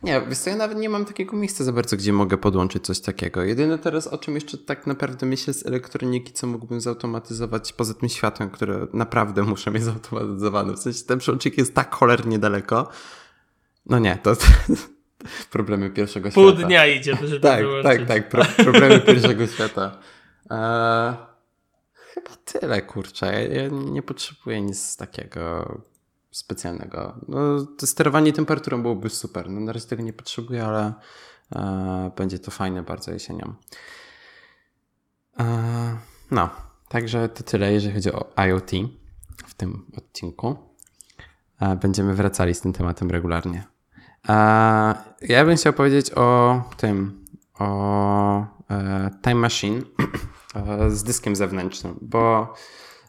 Nie, 0.03 0.21
wiesz 0.29 0.37
co, 0.37 0.49
ja 0.49 0.55
nawet 0.55 0.77
nie 0.77 0.89
mam 0.89 1.05
takiego 1.05 1.37
miejsca 1.37 1.63
za 1.63 1.73
bardzo, 1.73 1.97
gdzie 1.97 2.13
mogę 2.13 2.37
podłączyć 2.37 2.85
coś 2.85 2.99
takiego. 2.99 3.43
Jedyne 3.43 3.77
teraz, 3.77 4.07
o 4.07 4.17
czym 4.17 4.35
jeszcze 4.35 4.57
tak 4.57 4.87
naprawdę 4.87 5.25
myślę 5.25 5.53
z 5.53 5.65
elektroniki, 5.65 6.33
co 6.33 6.47
mógłbym 6.47 6.81
zautomatyzować 6.81 7.73
poza 7.73 7.93
tym 7.93 8.09
światłem, 8.09 8.49
które 8.49 8.87
naprawdę 8.93 9.43
muszę 9.43 9.71
mieć 9.71 9.83
zautomatyzowane. 9.83 10.73
W 10.73 10.79
sensie 10.79 11.03
ten 11.03 11.19
przełącznik 11.19 11.57
jest 11.57 11.75
tak 11.75 11.95
cholernie 11.95 12.39
daleko. 12.39 12.89
No 13.89 13.99
nie, 13.99 14.17
to, 14.23 14.33
problemy 15.51 15.89
pierwszego 15.89 16.31
świata. 16.31 16.51
Pół 16.51 16.65
dnia 16.65 16.87
idzie, 16.87 17.15
żeby 17.23 17.39
Tak, 17.49 17.59
wyłączyć. 17.61 17.83
tak, 17.83 18.07
tak, 18.07 18.29
pro, 18.29 18.45
problemy 18.63 18.99
pierwszego 18.99 19.47
świata. 19.47 19.97
Eee, 20.49 21.13
chyba 22.13 22.29
tyle, 22.45 22.81
kurczę. 22.81 23.47
Ja, 23.47 23.67
nie 23.71 24.01
potrzebuję 24.01 24.61
nic 24.61 24.97
takiego 24.97 25.77
specjalnego. 26.31 27.15
No, 27.27 27.39
sterowanie 27.85 28.33
temperaturą 28.33 28.81
byłoby 28.81 29.09
super. 29.09 29.49
No, 29.49 29.59
na 29.59 29.73
razie 29.73 29.87
tego 29.87 30.03
nie 30.03 30.13
potrzebuję, 30.13 30.65
ale 30.65 30.93
e, 31.55 32.11
będzie 32.17 32.39
to 32.39 32.51
fajne 32.51 32.83
bardzo 32.83 33.11
jesienią. 33.11 33.53
E, 35.39 35.97
no, 36.31 36.49
także 36.89 37.29
to 37.29 37.43
tyle, 37.43 37.73
jeżeli 37.73 37.93
chodzi 37.93 38.11
o 38.11 38.33
IoT 38.47 38.71
w 39.47 39.53
tym 39.53 39.91
odcinku. 39.97 40.55
E, 41.59 41.75
będziemy 41.75 42.13
wracali 42.13 42.53
z 42.53 42.61
tym 42.61 42.73
tematem 42.73 43.11
regularnie. 43.11 43.63
Ja 45.21 45.45
bym 45.45 45.55
chciał 45.55 45.73
powiedzieć 45.73 46.11
o 46.15 46.61
tym, 46.77 47.25
o 47.59 48.45
e, 48.69 49.09
Time 49.21 49.35
Machine 49.35 49.81
e, 50.55 50.91
z 50.91 51.03
dyskiem 51.03 51.35
zewnętrznym, 51.35 51.97
bo 52.01 52.53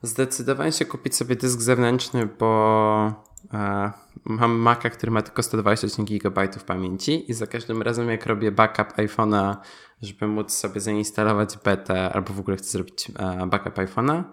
Zdecydowałem 0.03 0.73
się 0.73 0.85
kupić 0.85 1.17
sobie 1.17 1.37
dysk 1.37 1.61
zewnętrzny, 1.61 2.27
bo 2.27 3.13
e, 3.55 3.93
mam 4.25 4.51
Maca, 4.51 4.91
który 4.91 5.13
ma 5.13 5.23
tylko 5.23 5.43
128 5.43 6.05
GB 6.05 6.49
pamięci 6.67 7.31
i 7.31 7.35
za 7.35 7.47
każdym 7.47 7.83
razem 7.83 8.09
jak 8.09 8.27
robię 8.27 8.53
backup 8.53 8.89
iPhone'a, 8.89 9.57
żeby 10.03 10.27
móc 10.29 10.53
sobie 10.53 10.81
zainstalować 10.81 11.59
betę 11.65 12.13
albo 12.13 12.35
w 12.35 12.41
ogóle 12.41 12.57
chcę 12.57 12.71
zrobić 12.71 13.13
backup 13.47 13.75
iPhone'a, 13.75 14.25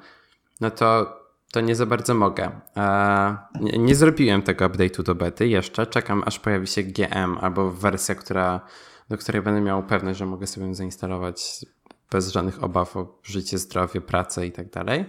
no 0.61 0.71
to 0.71 1.19
to 1.51 1.62
nie 1.62 1.75
za 1.75 1.86
bardzo 1.86 2.13
mogę. 2.13 2.62
E, 2.77 3.38
nie, 3.62 3.77
nie, 3.77 3.95
zrobiłem 3.95 4.41
tego 4.41 4.69
update'u 4.69 5.03
do 5.03 5.15
bety 5.15 5.47
jeszcze. 5.47 5.88
Czekam 5.88 6.23
aż 6.25 6.39
pojawi 6.39 6.67
się 6.67 6.84
GM 6.84 7.38
albo 7.41 7.71
wersja, 7.71 8.15
która, 8.15 8.62
do 9.10 9.17
której 9.17 9.41
będę 9.41 9.62
miał 9.62 9.84
pewność, 9.84 10.19
że 10.19 10.25
mogę 10.25 10.47
sobie 10.47 10.75
zainstalować 10.75 11.65
bez 12.12 12.31
żadnych 12.31 12.63
obaw 12.63 12.97
o 12.97 13.19
życie, 13.23 13.58
zdrowie, 13.58 14.01
pracę 14.01 14.47
i 14.47 14.51
tak 14.51 14.69
dalej. 14.69 15.05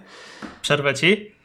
Przerwę 0.62 0.94
ci. 0.94 1.36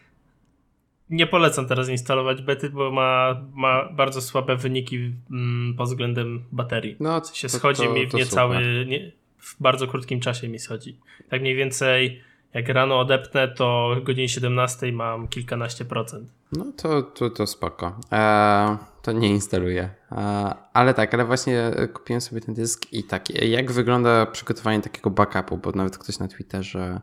Nie 1.10 1.28
polecam 1.28 1.68
teraz 1.68 1.90
instalować 1.90 2.42
bety, 2.42 2.70
bo 2.70 2.92
ma, 2.92 3.42
ma 3.54 3.90
bardzo 3.94 4.22
słabe 4.22 4.56
wyniki 4.56 5.14
mm, 5.32 5.76
pod 5.78 5.88
względem 5.88 6.46
baterii. 6.52 6.96
No, 7.00 7.22
się 7.34 7.48
to, 7.48 7.58
schodzi 7.58 7.84
to, 7.84 7.94
mi 7.94 8.08
w 8.08 8.14
niecały, 8.14 8.86
nie, 8.88 9.12
w 9.38 9.62
bardzo 9.62 9.88
krótkim 9.88 10.20
czasie 10.20 10.48
mi 10.48 10.60
schodzi. 10.60 11.00
Tak 11.30 11.42
mniej 11.42 11.56
więcej 11.56 12.24
jak 12.54 12.70
rano 12.70 13.00
odepnę, 13.00 13.48
to 13.48 13.66
o 13.66 13.96
godzinie 14.04 14.30
17 14.30 14.92
mam 14.92 15.28
kilkanaście 15.28 15.86
procent. 15.86 16.30
No 16.52 16.66
to, 16.78 17.02
to, 17.02 17.30
to 17.30 17.48
spoko. 17.48 18.00
Eee, 18.12 18.78
to 19.02 19.12
nie 19.12 19.30
instaluję. 19.30 19.90
Eee, 20.12 20.54
ale 20.74 20.94
tak, 20.94 21.14
ale 21.14 21.26
właśnie 21.26 21.72
kupiłem 21.94 22.22
sobie 22.22 22.42
ten 22.42 22.56
dysk 22.56 22.94
i 22.94 23.04
tak, 23.04 23.30
jak 23.30 23.72
wygląda 23.72 24.26
przygotowanie 24.26 24.82
takiego 24.82 25.10
backupu, 25.10 25.58
bo 25.58 25.72
nawet 25.72 25.98
ktoś 25.98 26.20
na 26.20 26.28
Twitterze 26.28 27.02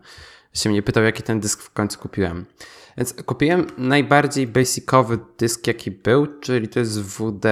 się 0.53 0.71
mnie 0.71 0.83
pytał, 0.83 1.05
jaki 1.05 1.23
ten 1.23 1.41
dysk 1.41 1.63
w 1.63 1.73
końcu 1.73 1.99
kupiłem. 1.99 2.47
Więc 2.97 3.15
kupiłem 3.15 3.67
najbardziej 3.79 4.47
basicowy 4.47 5.19
dysk, 5.39 5.67
jaki 5.67 5.91
był, 5.91 6.27
czyli 6.41 6.69
to 6.69 6.79
jest 6.79 7.03
WD 7.03 7.47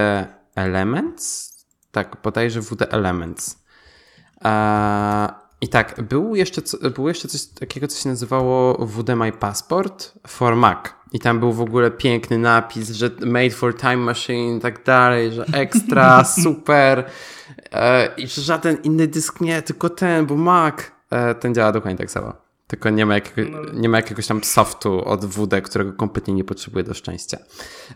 Elements. 0.55 1.57
Tak, 1.93 2.17
bodajże 2.23 2.61
WD 2.61 2.83
Elements. 2.83 3.65
Eee, 4.45 5.29
I 5.67 5.69
tak, 5.69 6.03
był 6.03 6.35
jeszcze, 6.35 6.63
było 6.95 7.09
jeszcze 7.09 7.29
coś 7.29 7.47
takiego, 7.47 7.89
co 7.89 8.03
się 8.03 8.09
nazywało 8.09 8.87
WD 8.87 9.17
My 9.17 9.33
Passport 9.33 10.13
for 10.27 10.57
Mac. 10.57 10.79
I 11.13 11.21
tam 11.21 11.41
był 11.41 11.53
w 11.53 11.61
ogóle 11.61 11.91
piękny 11.91 12.39
napis, 12.39 12.91
że 12.91 13.11
made 13.21 13.51
for 13.51 13.77
time 13.77 13.97
machine 13.97 14.57
i 14.57 14.61
tak 14.61 14.85
dalej, 14.85 15.33
że 15.33 15.47
ekstra, 15.53 16.25
super. 16.45 17.05
Eee, 17.73 18.09
I 18.17 18.29
że 18.29 18.43
żaden 18.43 18.77
inny 18.83 19.07
dysk 19.07 19.41
nie, 19.41 19.63
tylko 19.63 19.91
ten, 19.91 20.27
bo 20.27 20.37
Mac. 20.37 20.75
Eee, 21.11 21.35
ten 21.35 21.55
działa 21.55 21.73
dokładnie 21.73 21.99
tak 21.99 22.11
samo. 22.11 22.33
Tylko 22.67 22.91
nie 22.91 23.07
ma, 23.07 23.15
jakiego, 23.15 23.43
no. 23.51 23.73
nie 23.73 23.89
ma 23.89 23.97
jakiegoś 23.97 24.27
tam 24.27 24.45
softu 24.45 25.05
od 25.05 25.25
WD, 25.25 25.61
którego 25.63 25.93
kompletnie 25.93 26.35
nie 26.35 26.45
potrzebuje 26.45 26.85
do 26.85 26.95
szczęścia. 26.95 27.39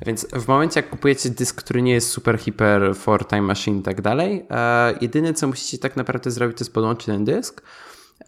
Więc 0.07 0.27
w 0.33 0.49
momencie, 0.49 0.81
jak 0.81 0.91
kupujecie 0.91 1.31
dysk, 1.31 1.63
który 1.63 1.83
nie 1.83 1.93
jest 1.93 2.11
super, 2.11 2.39
hiper, 2.39 2.97
for 2.97 3.29
time 3.29 3.43
machine 3.43 3.79
i 3.79 3.83
tak 3.83 4.01
dalej, 4.01 4.47
e, 4.51 4.95
jedyne 5.01 5.35
co 5.35 5.47
musicie 5.47 5.79
tak 5.79 5.97
naprawdę 5.97 6.31
zrobić, 6.31 6.59
to 6.59 6.65
jest 6.65 6.75
podłączyć 6.75 7.07
ten 7.07 7.25
dysk 7.25 7.63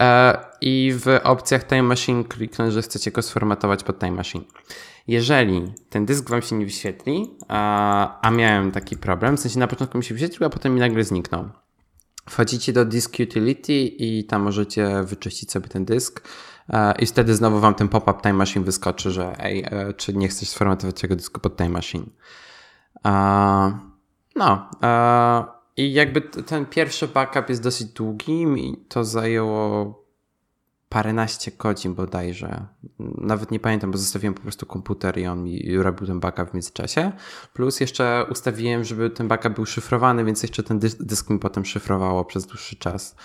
e, 0.00 0.38
i 0.60 0.94
w 0.94 1.20
opcjach 1.22 1.66
time 1.66 1.82
machine 1.82 2.24
kliknąć, 2.24 2.72
że 2.72 2.82
chcecie 2.82 3.10
go 3.10 3.22
sformatować 3.22 3.84
pod 3.84 3.98
time 3.98 4.12
machine. 4.12 4.44
Jeżeli 5.08 5.72
ten 5.90 6.06
dysk 6.06 6.30
wam 6.30 6.42
się 6.42 6.56
nie 6.56 6.64
wyświetli, 6.64 7.36
a, 7.48 8.20
a 8.20 8.30
miałem 8.30 8.72
taki 8.72 8.96
problem, 8.96 9.36
w 9.36 9.40
sensie 9.40 9.58
na 9.58 9.66
początku 9.66 9.98
mi 9.98 10.04
się 10.04 10.14
wyświetlił, 10.14 10.46
a 10.46 10.50
potem 10.50 10.74
mi 10.74 10.80
nagle 10.80 11.04
zniknął 11.04 11.48
Wchodzicie 12.30 12.72
do 12.72 12.84
Disk 12.84 13.16
Utility 13.22 13.72
i 13.72 14.24
tam 14.24 14.42
możecie 14.42 15.02
wyczyścić 15.02 15.50
sobie 15.50 15.68
ten 15.68 15.84
dysk 15.84 16.28
e, 16.68 16.94
i 16.98 17.06
wtedy 17.06 17.34
znowu 17.34 17.60
wam 17.60 17.74
ten 17.74 17.88
pop-up 17.88 18.20
Time 18.22 18.34
Machine 18.34 18.64
wyskoczy, 18.64 19.10
że 19.10 19.34
ej, 19.38 19.64
e, 19.66 19.92
czy 19.96 20.14
nie 20.14 20.28
chcesz 20.28 20.48
sformatować 20.48 21.00
tego 21.00 21.16
dysku 21.16 21.40
pod 21.40 21.56
Time 21.56 21.68
Machine. 21.68 22.06
No. 24.36 24.70
I 25.76 25.92
jakby 25.92 26.20
ten 26.20 26.66
pierwszy 26.66 27.08
backup 27.08 27.48
jest 27.48 27.62
dosyć 27.62 27.88
długi 27.88 28.42
i 28.42 28.76
to 28.88 29.04
zajęło 29.04 30.01
paręnaście 30.92 31.50
godzin 31.58 31.94
bodajże. 31.94 32.66
Nawet 33.18 33.50
nie 33.50 33.60
pamiętam, 33.60 33.90
bo 33.90 33.98
zostawiłem 33.98 34.34
po 34.34 34.40
prostu 34.40 34.66
komputer 34.66 35.18
i 35.18 35.26
on 35.26 35.42
mi 35.42 35.76
robił 35.76 36.06
ten 36.06 36.20
backup 36.20 36.50
w 36.50 36.54
międzyczasie. 36.54 37.12
Plus 37.52 37.80
jeszcze 37.80 38.26
ustawiłem, 38.30 38.84
żeby 38.84 39.10
ten 39.10 39.28
backup 39.28 39.54
był 39.54 39.66
szyfrowany, 39.66 40.24
więc 40.24 40.42
jeszcze 40.42 40.62
ten 40.62 40.78
dysk 41.00 41.30
mi 41.30 41.38
potem 41.38 41.64
szyfrowało 41.64 42.24
przez 42.24 42.46
dłuższy 42.46 42.76
czas. 42.76 43.16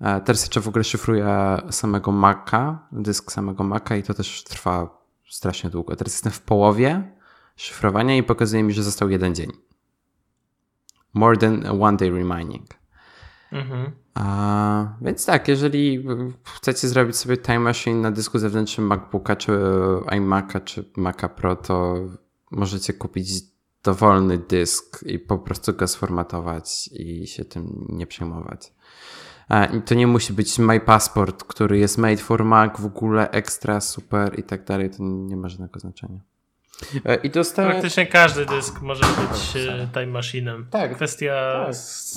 E, 0.00 0.20
teraz 0.20 0.42
jeszcze 0.42 0.60
w 0.60 0.68
ogóle 0.68 0.84
szyfruję 0.84 1.56
samego 1.70 2.12
Maca, 2.12 2.88
dysk 2.92 3.32
samego 3.32 3.64
Maca 3.64 3.96
i 3.96 4.02
to 4.02 4.14
też 4.14 4.44
trwa 4.44 5.02
strasznie 5.28 5.70
długo. 5.70 5.96
Teraz 5.96 6.14
jestem 6.14 6.32
w 6.32 6.40
połowie 6.40 7.12
szyfrowania 7.56 8.16
i 8.16 8.22
pokazuje 8.22 8.62
mi, 8.62 8.72
że 8.72 8.82
został 8.82 9.10
jeden 9.10 9.34
dzień. 9.34 9.52
More 11.14 11.36
than 11.36 11.82
one 11.82 11.96
day 11.96 12.10
remaining. 12.10 12.66
Mhm. 13.52 14.05
A, 14.16 14.96
więc 15.00 15.26
tak, 15.26 15.48
jeżeli 15.48 16.06
chcecie 16.56 16.88
zrobić 16.88 17.16
sobie 17.16 17.36
Time 17.36 17.58
Machine 17.58 18.00
na 18.00 18.10
dysku 18.10 18.38
zewnętrznym 18.38 18.86
MacBooka, 18.86 19.36
czy 19.36 19.52
iMac'a, 20.06 20.64
czy 20.64 20.90
Maca 20.96 21.28
Pro, 21.28 21.56
to 21.56 21.96
możecie 22.50 22.92
kupić 22.92 23.28
dowolny 23.84 24.38
dysk 24.38 25.02
i 25.02 25.18
po 25.18 25.38
prostu 25.38 25.74
go 25.74 25.88
sformatować 25.88 26.88
i 26.92 27.26
się 27.26 27.44
tym 27.44 27.86
nie 27.88 28.06
przejmować. 28.06 28.72
I 29.78 29.82
to 29.82 29.94
nie 29.94 30.06
musi 30.06 30.32
być 30.32 30.58
My 30.58 30.80
Passport, 30.80 31.44
który 31.44 31.78
jest 31.78 31.98
made 31.98 32.16
for 32.16 32.44
Mac, 32.44 32.80
w 32.80 32.86
ogóle 32.86 33.30
ekstra, 33.30 33.80
super 33.80 34.38
i 34.38 34.42
tak 34.42 34.64
dalej. 34.64 34.90
To 34.90 34.96
nie 35.00 35.36
ma 35.36 35.48
żadnego 35.48 35.80
znaczenia. 35.80 36.20
E, 37.04 37.14
I 37.14 37.30
dostałem... 37.30 37.70
Praktycznie 37.70 38.06
każdy 38.06 38.46
dysk 38.46 38.80
może 38.80 39.04
być 39.04 39.56
e, 39.56 39.88
time 39.92 40.20
machine'em. 40.20 40.64
Tak. 40.70 40.94
Kwestia 40.94 41.66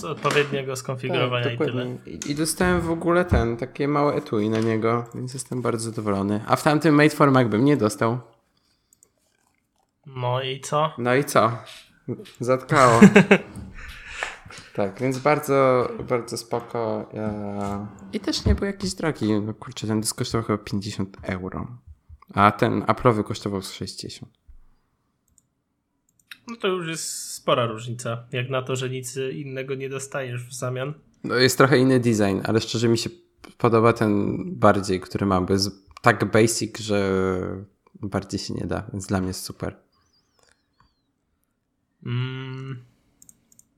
tak. 0.02 0.12
odpowiedniego 0.12 0.76
skonfigurowania 0.76 1.44
tak, 1.44 1.54
i 1.54 1.58
tyle. 1.58 1.98
I 2.06 2.36
dostałem 2.36 2.82
w 2.82 2.92
ogóle 2.92 3.26
ten, 3.26 3.58
takie 3.58 3.88
małe 3.88 4.14
etui 4.14 4.50
na 4.50 4.60
niego, 4.60 5.06
więc 5.16 5.34
jestem 5.34 5.62
bardzo 5.62 5.90
zadowolony. 5.90 6.42
A 6.48 6.56
w 6.56 6.64
tamtym 6.64 6.96
Made 6.96 7.10
for 7.10 7.32
Mac 7.32 7.48
bym 7.48 7.66
nie 7.66 7.78
dostał. 7.78 8.20
No 10.06 10.42
i 10.42 10.62
co? 10.62 10.94
No 10.98 11.16
i 11.16 11.24
co? 11.24 11.52
Zatkało. 12.40 13.00
tak, 14.76 15.00
więc 15.00 15.20
bardzo, 15.20 15.90
bardzo 16.10 16.38
spoko. 16.38 17.10
I 18.14 18.20
też 18.20 18.46
nie 18.46 18.56
był 18.56 18.66
jakiś 18.66 18.94
drogi. 18.94 19.34
No 19.34 19.54
kurczę, 19.54 19.88
ten 19.88 20.02
dysk 20.02 20.18
kosztował 20.18 20.48
chyba 20.48 20.64
50 20.64 21.18
euro. 21.24 21.68
A 22.34 22.52
ten 22.52 22.82
Apple'owy 22.82 23.24
kosztował 23.24 23.62
60. 23.62 24.39
No 26.50 26.56
to 26.56 26.68
już 26.68 26.88
jest 26.88 27.34
spora 27.34 27.66
różnica. 27.66 28.28
Jak 28.32 28.50
na 28.50 28.62
to, 28.62 28.76
że 28.76 28.90
nic 28.90 29.18
innego 29.18 29.76
nie 29.76 29.90
dostajesz 29.90 30.44
w 30.44 30.54
zamian. 30.54 30.94
No 31.24 31.36
jest 31.36 31.58
trochę 31.58 31.78
inny 31.78 32.00
design, 32.00 32.40
ale 32.44 32.62
szczerze 32.62 32.88
mi 32.88 32.98
się 32.98 33.10
podoba 33.58 33.94
ten 33.94 34.38
bardziej, 34.56 35.00
który 35.00 35.26
mam, 35.26 35.46
bo 35.46 35.54
jest 35.54 35.90
tak 36.02 36.32
basic, 36.32 36.80
że 36.80 37.12
bardziej 38.02 38.40
się 38.40 38.54
nie 38.54 38.68
da, 38.68 38.84
więc 38.94 39.08
dla 39.08 39.20
mnie 39.20 39.28
jest 39.28 39.44
super. 39.44 39.76
Mm. 42.06 42.84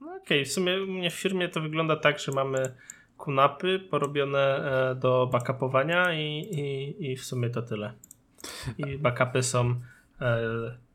No 0.01 0.07
okej, 0.07 0.21
okay. 0.23 0.45
w 0.45 0.51
sumie 0.51 0.83
u 0.83 0.87
mnie 0.87 1.11
w 1.11 1.13
firmie 1.15 1.49
to 1.49 1.61
wygląda 1.61 1.95
tak, 1.95 2.19
że 2.19 2.31
mamy 2.31 2.75
kunapy 3.17 3.79
porobione 3.79 4.39
e, 4.39 4.95
do 4.95 5.29
backupowania 5.31 6.13
i, 6.13 6.39
i, 6.39 7.11
i 7.11 7.17
w 7.17 7.25
sumie 7.25 7.49
to 7.49 7.61
tyle. 7.61 7.93
I 8.77 8.97
backupy 8.97 9.43
są 9.43 9.75
e, 10.21 10.41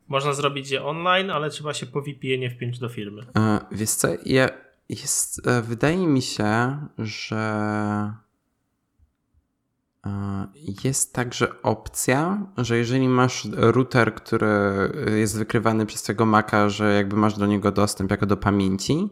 można 0.07 0.33
zrobić 0.33 0.71
je 0.71 0.83
online, 0.83 1.29
ale 1.29 1.49
trzeba 1.49 1.73
się 1.73 1.85
po 1.85 2.01
VPN-ie 2.01 2.49
wpiąć 2.49 2.79
do 2.79 2.89
firmy. 2.89 3.25
E, 3.37 3.59
wiesz 3.71 3.89
co, 3.89 4.07
ja, 4.25 4.49
jest, 4.89 5.47
e, 5.47 5.61
wydaje 5.61 6.07
mi 6.07 6.21
się, 6.21 6.77
że 6.97 7.43
e, 10.05 10.47
jest 10.83 11.13
także 11.13 11.61
opcja, 11.61 12.47
że 12.57 12.77
jeżeli 12.77 13.09
masz 13.09 13.47
router, 13.51 14.15
który 14.15 14.47
jest 15.19 15.37
wykrywany 15.37 15.85
przez 15.85 16.03
tego 16.03 16.25
Maca, 16.25 16.69
że 16.69 16.93
jakby 16.93 17.15
masz 17.15 17.37
do 17.37 17.45
niego 17.45 17.71
dostęp 17.71 18.11
jako 18.11 18.25
do 18.25 18.37
pamięci, 18.37 19.09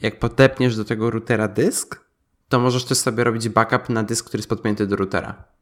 jak 0.00 0.18
podepniesz 0.18 0.76
do 0.76 0.84
tego 0.84 1.10
routera 1.10 1.48
dysk, 1.48 2.08
to 2.48 2.60
możesz 2.60 2.84
też 2.84 2.98
sobie 2.98 3.24
robić 3.24 3.48
backup 3.48 3.88
na 3.88 4.02
dysk, 4.02 4.26
który 4.26 4.38
jest 4.38 4.48
podpięty 4.48 4.86
do 4.86 4.96
routera. 4.96 5.57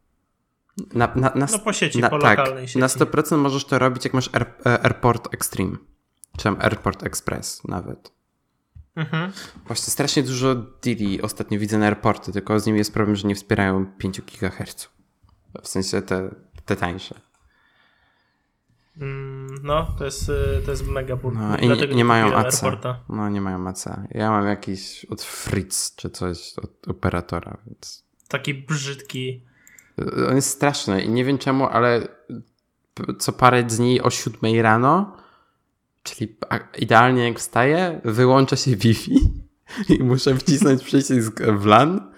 Na, 0.95 1.13
na, 1.15 1.33
na, 1.35 1.47
no 1.53 1.59
po 1.59 1.73
sieci, 1.73 1.99
na, 1.99 2.11
po 2.11 2.19
tak, 2.19 2.39
lokalnej 2.39 2.69
sieci. 2.69 2.79
Na 2.79 2.87
100% 2.87 3.39
możesz 3.39 3.65
to 3.65 3.79
robić, 3.79 4.05
jak 4.05 4.15
masz 4.15 4.31
Air, 4.33 4.47
e, 4.67 4.85
Airport 4.85 5.35
Extreme. 5.35 5.77
Czy 6.37 6.45
tam 6.45 6.57
Airport 6.61 7.03
Express 7.03 7.65
nawet. 7.65 8.13
Mhm. 8.97 9.33
Właśnie 9.67 9.91
strasznie 9.91 10.23
dużo 10.23 10.55
Dili 10.55 11.23
ostatnio 11.23 11.59
widzę 11.59 11.79
na 11.79 11.87
airporty, 11.87 12.33
tylko 12.33 12.61
z 12.61 12.67
nimi 12.67 12.79
jest 12.79 12.95
problem, 12.95 13.17
że 13.17 13.29
nie 13.29 13.35
wspierają 13.35 13.87
5 13.87 14.21
GHz. 14.21 14.89
W 15.63 15.69
sensie 15.69 16.03
te, 16.03 16.35
te 16.65 16.77
tańsze. 16.77 17.21
Mm, 19.01 19.55
no, 19.63 19.95
to 19.99 20.05
jest, 20.05 20.29
y, 20.29 20.63
to 20.65 20.71
jest 20.71 20.87
mega 20.87 21.17
ból. 21.17 21.35
No, 21.35 21.57
i 21.57 21.69
nie, 21.69 21.87
nie 21.87 22.05
mają 22.05 22.35
AC. 22.35 22.55
Airporta. 22.55 23.01
No, 23.09 23.29
nie 23.29 23.41
mają 23.41 23.69
AC. 23.69 23.85
Ja 24.11 24.31
mam 24.31 24.47
jakiś 24.47 25.05
od 25.05 25.23
Fritz 25.23 25.97
czy 25.97 26.11
coś 26.11 26.55
od 26.59 26.89
operatora, 26.89 27.57
więc. 27.67 28.07
Taki 28.29 28.55
brzydki 28.55 29.45
on 30.29 30.37
jest 30.37 30.51
straszny 30.51 31.03
i 31.03 31.11
nie 31.11 31.25
wiem 31.25 31.39
czemu, 31.39 31.67
ale 31.67 32.09
co 33.19 33.33
parę 33.33 33.63
dni 33.63 34.01
o 34.01 34.11
7 34.11 34.61
rano, 34.61 35.17
czyli 36.03 36.37
idealnie 36.79 37.25
jak 37.25 37.39
wstaję, 37.39 38.01
wyłącza 38.05 38.57
się 38.57 38.77
Wi-Fi 38.77 39.21
i 39.99 40.03
muszę 40.03 40.37
wcisnąć 40.37 40.85
przycisk 40.85 41.43
w 41.43 41.67
LAN 41.67 42.13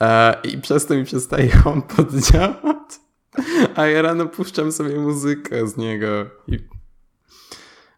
e, 0.00 0.40
i 0.42 0.58
przez 0.58 0.86
to 0.86 0.94
mi 0.94 1.04
przestaje 1.04 1.50
on 1.64 1.82
poddziałać. 1.82 2.78
A 3.74 3.86
ja 3.86 4.02
rano 4.02 4.26
puszczam 4.26 4.72
sobie 4.72 4.96
muzykę 4.96 5.68
z 5.68 5.76
niego 5.76 6.06
i, 6.46 6.58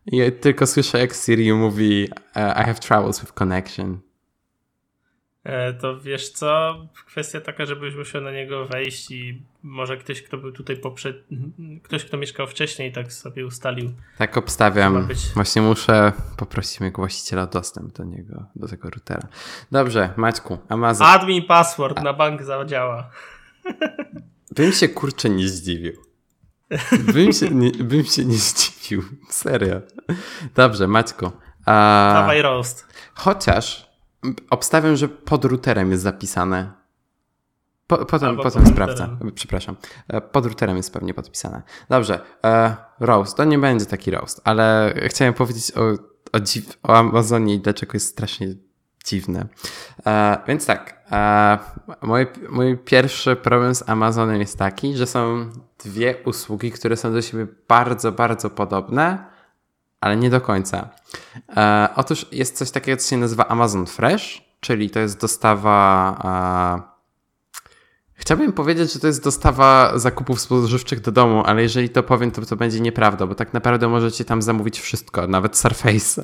i 0.07 0.33
tylko 0.33 0.67
słyszę 0.67 0.99
jak 0.99 1.15
Siri 1.15 1.53
mówi 1.53 2.09
e, 2.35 2.63
I 2.63 2.65
have 2.65 2.75
troubles 2.75 3.21
with 3.21 3.33
connection. 3.33 4.10
E, 5.45 5.73
to 5.73 6.01
wiesz 6.01 6.29
co, 6.29 6.75
kwestia 7.07 7.41
taka, 7.41 7.67
żebyś 7.67 7.95
musiał 7.95 8.23
na 8.23 8.33
niego 8.33 8.67
wejść 8.67 9.11
i 9.11 9.43
może 9.63 9.97
ktoś, 9.97 10.23
kto 10.23 10.39
był 10.39 10.53
tutaj 10.53 10.77
poprzed... 10.77 11.17
ktoś, 11.83 12.05
kto 12.05 12.17
mieszkał 12.17 12.47
wcześniej, 12.47 12.93
tak 12.93 13.13
sobie 13.13 13.47
ustalił. 13.47 13.93
Tak 14.19 14.37
obstawiam. 14.37 15.07
Być... 15.07 15.19
Właśnie 15.35 15.63
muszę 15.63 16.13
poprosić 16.37 16.81
mojego 16.81 17.03
właściciela 17.03 17.43
o 17.43 17.47
dostęp 17.47 17.93
do 17.93 18.05
niego, 18.05 18.45
do 18.57 18.69
tego 18.69 18.91
routera. 18.91 19.29
Dobrze, 19.73 20.15
Maćku, 20.17 20.59
Amazon. 20.69 21.07
Admin 21.07 21.47
password 21.47 21.99
A... 21.99 22.03
na 22.03 22.13
bank 22.13 22.43
zadziała. 22.43 23.11
bym 24.57 24.73
się 24.73 24.89
kurczę 24.89 25.31
nie 25.31 25.49
zdziwił. 25.49 25.93
Bym 27.15 27.33
się 27.33 27.49
nie, 27.51 27.71
bym 27.71 28.05
się 28.05 28.25
nie 28.25 28.37
zdziwił. 28.37 29.03
Serio. 29.29 29.81
Dobrze, 30.55 30.87
Maćku. 30.87 31.31
A... 31.67 32.11
Dawaj 32.15 32.43
roast. 32.43 32.87
Chociaż 33.15 33.90
obstawiam, 34.51 34.97
że 34.97 35.09
pod 35.09 35.45
routerem 35.45 35.91
jest 35.91 36.03
zapisane. 36.03 36.73
Po, 37.87 38.05
potem 38.05 38.37
potem 38.37 38.67
sprawdzę. 38.67 39.17
Przepraszam. 39.35 39.77
E, 40.09 40.21
pod 40.21 40.47
routerem 40.47 40.77
jest 40.77 40.93
pewnie 40.93 41.15
podpisane. 41.15 41.63
Dobrze. 41.89 42.21
E, 42.45 42.77
roast. 43.01 43.37
To 43.37 43.45
nie 43.45 43.59
będzie 43.59 43.87
taki 43.87 44.11
roast, 44.11 44.41
ale 44.45 44.95
chciałem 45.07 45.35
powiedzieć 45.35 45.73
o, 45.77 45.83
o, 46.33 46.41
dziw, 46.41 46.79
o 46.83 46.97
Amazonie 46.97 47.55
i 47.55 47.61
dlaczego 47.61 47.91
jest 47.95 48.07
strasznie 48.07 48.55
dziwne. 49.05 49.47
E, 50.07 50.39
więc 50.49 50.67
tak. 50.67 51.05
E, 51.13 51.59
mój, 52.03 52.27
mój 52.51 52.79
pierwszy 52.79 53.37
problem 53.37 53.75
z 53.75 53.89
Amazonem 53.89 54.41
jest 54.41 54.59
taki, 54.59 54.97
że 54.97 55.07
są 55.07 55.51
dwie 55.85 56.15
usługi, 56.25 56.71
które 56.71 56.97
są 56.97 57.13
do 57.13 57.23
siebie 57.23 57.47
bardzo, 57.69 58.13
bardzo 58.13 58.51
podobne, 58.51 59.30
ale 60.01 60.17
nie 60.17 60.31
do 60.31 60.41
końca. 60.41 60.89
E, 61.57 61.89
otóż 61.97 62.27
jest 62.33 62.57
coś 62.57 62.71
takiego, 62.71 62.97
co 63.03 63.11
się 63.11 63.17
nazywa 63.17 63.49
Amazon 63.49 63.87
Fresh, 63.87 64.43
czyli 64.61 64.91
to 64.91 65.01
jest 65.01 65.21
dostawa. 65.21 66.87
E, 66.87 66.91
Chciałbym 68.21 68.53
powiedzieć, 68.53 68.93
że 68.93 69.01
to 69.01 69.07
jest 69.07 69.25
dostawa 69.25 69.99
zakupów 69.99 70.41
spożywczych 70.41 71.01
do 71.01 71.13
domu, 71.13 71.43
ale 71.47 71.63
jeżeli 71.63 71.89
to 71.89 72.03
powiem, 72.03 72.31
to 72.31 72.47
to 72.47 72.57
będzie 72.57 72.81
nieprawda, 72.81 73.27
bo 73.27 73.35
tak 73.35 73.55
naprawdę 73.55 73.89
możecie 73.89 74.25
tam 74.25 74.43
zamówić 74.43 74.81
wszystko, 74.81 75.27
nawet 75.27 75.53
Surface'a. 75.53 76.23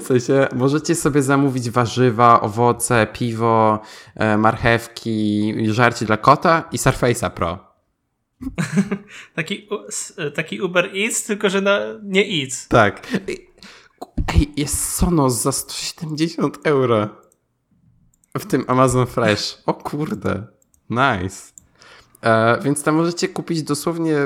W 0.00 0.02
sensie, 0.02 0.48
możecie 0.54 0.94
sobie 0.94 1.22
zamówić 1.22 1.70
warzywa, 1.70 2.40
owoce, 2.40 3.06
piwo, 3.12 3.80
e, 4.14 4.36
marchewki, 4.36 5.54
żarcie 5.72 6.06
dla 6.06 6.16
kota 6.16 6.64
i 6.72 6.76
Surface'a 6.76 7.30
Pro. 7.30 7.73
taki, 9.34 9.68
taki 10.34 10.60
Uber 10.60 10.90
Eats, 10.96 11.24
tylko 11.24 11.50
że 11.50 11.60
na, 11.60 11.78
nie 12.02 12.42
Eats. 12.42 12.68
Tak. 12.68 13.06
Ej, 14.34 14.52
jest 14.56 14.94
Sonos 14.94 15.42
za 15.42 15.52
170 15.52 16.58
euro. 16.64 17.08
W 18.38 18.46
tym 18.46 18.64
Amazon 18.66 19.06
Fresh. 19.06 19.58
O 19.66 19.74
kurde. 19.74 20.46
Nice. 20.90 21.52
E, 22.22 22.60
więc 22.62 22.82
tam 22.82 22.94
możecie 22.94 23.28
kupić 23.28 23.62
dosłownie 23.62 24.16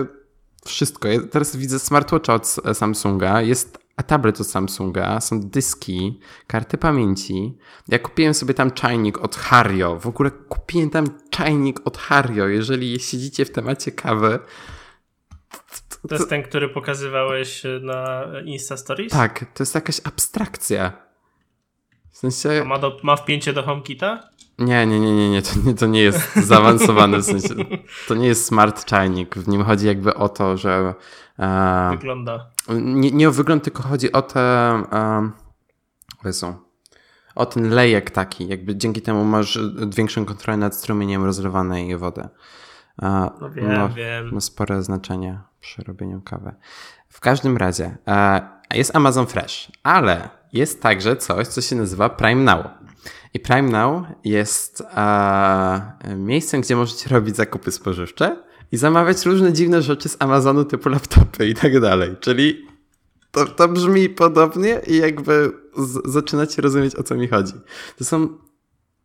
wszystko. 0.67 1.09
Ja 1.09 1.21
teraz 1.31 1.57
widzę 1.57 1.79
smartwatcha 1.79 2.35
od 2.35 2.57
Samsunga. 2.73 3.43
Jest 3.43 3.79
a 3.99 4.03
tablet 4.03 4.41
od 4.41 4.47
Samsunga, 4.47 5.21
są 5.21 5.41
dyski, 5.41 6.21
karty 6.47 6.79
pamięci. 6.79 7.59
Ja 7.89 7.99
kupiłem 7.99 8.35
sobie 8.35 8.55
tam 8.55 8.71
czajnik 8.71 9.19
od 9.19 9.37
Hario. 9.37 9.99
W 9.99 10.07
ogóle 10.07 10.31
kupiłem 10.31 10.91
tam 10.91 11.07
czajnik 11.31 11.81
od 11.85 11.99
Hario. 11.99 12.47
Jeżeli 12.47 13.01
siedzicie 13.01 13.45
w 13.45 13.51
temacie 13.51 13.93
kawy. 13.93 14.39
To, 16.03 16.09
to 16.09 16.15
jest 16.15 16.29
ten, 16.29 16.43
który 16.43 16.69
pokazywałeś 16.69 17.63
na 17.81 18.25
Insta 18.45 18.77
Stories? 18.77 19.13
Tak, 19.13 19.39
to 19.55 19.63
jest 19.63 19.75
jakaś 19.75 20.01
abstrakcja. 20.05 20.93
W 22.11 22.17
sensie... 22.19 22.63
A 22.63 22.65
ma, 22.65 22.79
do, 22.79 22.97
ma 23.03 23.17
wpięcie 23.17 23.53
do 23.53 23.63
HomeKita? 23.63 24.29
Nie, 24.59 24.87
nie, 24.87 25.01
nie, 25.01 25.13
nie, 25.13 25.31
nie. 25.31 25.43
To, 25.43 25.51
nie, 25.65 25.75
to 25.75 25.87
nie 25.87 26.03
jest 26.03 26.37
zaawansowany 26.37 27.19
w 27.19 27.25
sensie. 27.25 27.55
To 28.09 28.15
nie 28.15 28.27
jest 28.27 28.47
smart 28.47 28.85
czajnik. 28.85 29.35
W 29.35 29.49
nim 29.49 29.65
chodzi 29.65 29.87
jakby 29.87 30.15
o 30.15 30.29
to, 30.29 30.57
że. 30.57 30.95
E, 31.39 31.89
Wygląda. 31.91 32.51
Nie, 32.75 33.11
nie 33.11 33.29
o 33.29 33.33
wygląd, 33.33 33.65
tylko 33.65 33.83
chodzi 33.83 34.13
o 34.13 34.23
te. 34.23 34.41
E, 34.41 35.31
Jezu, 36.25 36.55
o 37.35 37.47
ten 37.47 37.71
lejek 37.71 38.11
taki. 38.11 38.49
Jakby 38.49 38.77
dzięki 38.77 39.03
temu 39.03 39.25
masz 39.25 39.59
większą 39.97 40.25
kontrolę 40.25 40.57
nad 40.57 40.77
strumieniem 40.77 41.25
rozlewanej 41.25 41.97
wody. 41.97 42.29
E, 43.03 43.31
no 43.41 43.51
wiem, 43.51 43.73
no, 43.73 43.89
wiem. 43.89 44.31
Ma 44.33 44.41
spore 44.41 44.83
znaczenie 44.83 45.41
przy 45.61 45.83
robieniu 45.83 46.23
kawy. 46.23 46.55
W 47.09 47.21
każdym 47.21 47.57
razie 47.57 47.97
e, 48.07 48.41
jest 48.75 48.97
Amazon 48.97 49.27
Fresh, 49.27 49.73
ale 49.83 50.29
jest 50.53 50.83
także 50.83 51.17
coś, 51.17 51.47
co 51.47 51.61
się 51.61 51.77
nazywa 51.77 52.09
Prime 52.09 52.43
Now. 52.55 52.67
I 53.35 53.41
Prime 53.41 53.71
Now 53.71 54.07
jest 54.25 54.83
e, 54.97 56.17
miejscem, 56.17 56.61
gdzie 56.61 56.77
możecie 56.77 57.09
robić 57.11 57.37
zakupy 57.37 57.73
spożywcze 57.73 58.48
i 58.73 58.77
zamawiać 58.77 59.27
różne 59.27 59.53
dziwne 59.53 59.83
rzeczy 59.83 60.09
z 60.09 60.17
Amazonu 60.19 60.65
typu 60.65 60.89
laptopy 60.89 61.49
i 61.49 61.55
tak 61.55 61.81
dalej. 61.81 62.17
Czyli 62.21 62.67
to, 63.31 63.47
to 63.47 63.69
brzmi 63.69 64.09
podobnie 64.09 64.81
i 64.87 64.97
jakby 64.97 65.53
z, 65.77 66.13
zaczynacie 66.13 66.63
rozumieć 66.63 66.97
o 66.97 67.03
co 67.03 67.15
mi 67.15 67.29
chodzi. 67.29 67.55
To 67.99 68.05
są, 68.05 68.29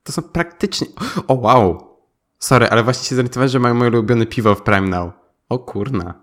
to 0.04 0.12
są 0.12 0.22
praktycznie... 0.22 0.88
O 1.28 1.34
wow! 1.34 1.94
Sorry, 2.40 2.70
ale 2.70 2.84
właśnie 2.84 3.10
się 3.10 3.16
zorientowałem, 3.16 3.50
że 3.50 3.60
mają 3.60 3.76
moje 3.76 3.92
ulubione 3.92 4.26
piwo 4.26 4.56
w 4.56 4.62
Prime 4.62 4.88
Now. 4.88 5.12
O 5.50 5.60
kurna. 5.60 6.23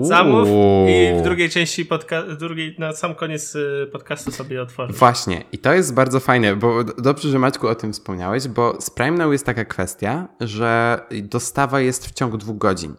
Zamów 0.00 0.48
i 0.88 1.20
w 1.20 1.22
drugiej 1.22 1.50
części 1.50 1.86
podca- 1.86 2.36
drugiej, 2.36 2.76
na 2.78 2.92
sam 2.92 3.14
koniec 3.14 3.54
y, 3.54 3.88
podcastu 3.92 4.30
sobie 4.30 4.62
otworzysz. 4.62 4.96
Właśnie 4.96 5.44
i 5.52 5.58
to 5.58 5.72
jest 5.72 5.94
bardzo 5.94 6.20
fajne, 6.20 6.56
bo 6.56 6.84
dobrze, 6.84 7.28
że 7.28 7.38
Maćku 7.38 7.68
o 7.68 7.74
tym 7.74 7.92
wspomniałeś, 7.92 8.48
bo 8.48 8.80
z 8.80 8.90
Prime 8.90 9.18
Now 9.18 9.32
jest 9.32 9.46
taka 9.46 9.64
kwestia, 9.64 10.28
że 10.40 11.00
dostawa 11.22 11.80
jest 11.80 12.06
w 12.06 12.12
ciągu 12.12 12.38
dwóch 12.38 12.58
godzin. 12.58 12.94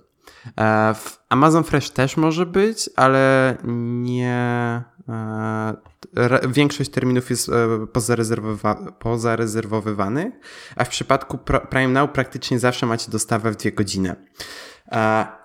E, 0.57 0.93
w 0.93 1.19
Amazon 1.29 1.63
Fresh 1.63 1.89
też 1.89 2.17
może 2.17 2.45
być, 2.45 2.89
ale 2.95 3.57
nie. 4.03 4.83
E, 5.09 6.47
większość 6.49 6.89
terminów 6.89 7.29
jest 7.29 7.49
e, 7.49 7.87
pozarezerwowa 7.87 8.75
pozarezerwowywanych, 8.99 10.33
a 10.75 10.83
w 10.83 10.89
przypadku 10.89 11.37
Prime 11.69 11.87
Now 11.87 12.11
praktycznie 12.11 12.59
zawsze 12.59 12.85
macie 12.85 13.11
dostawę 13.11 13.51
w 13.51 13.55
dwie 13.55 13.71
godziny. 13.71 14.15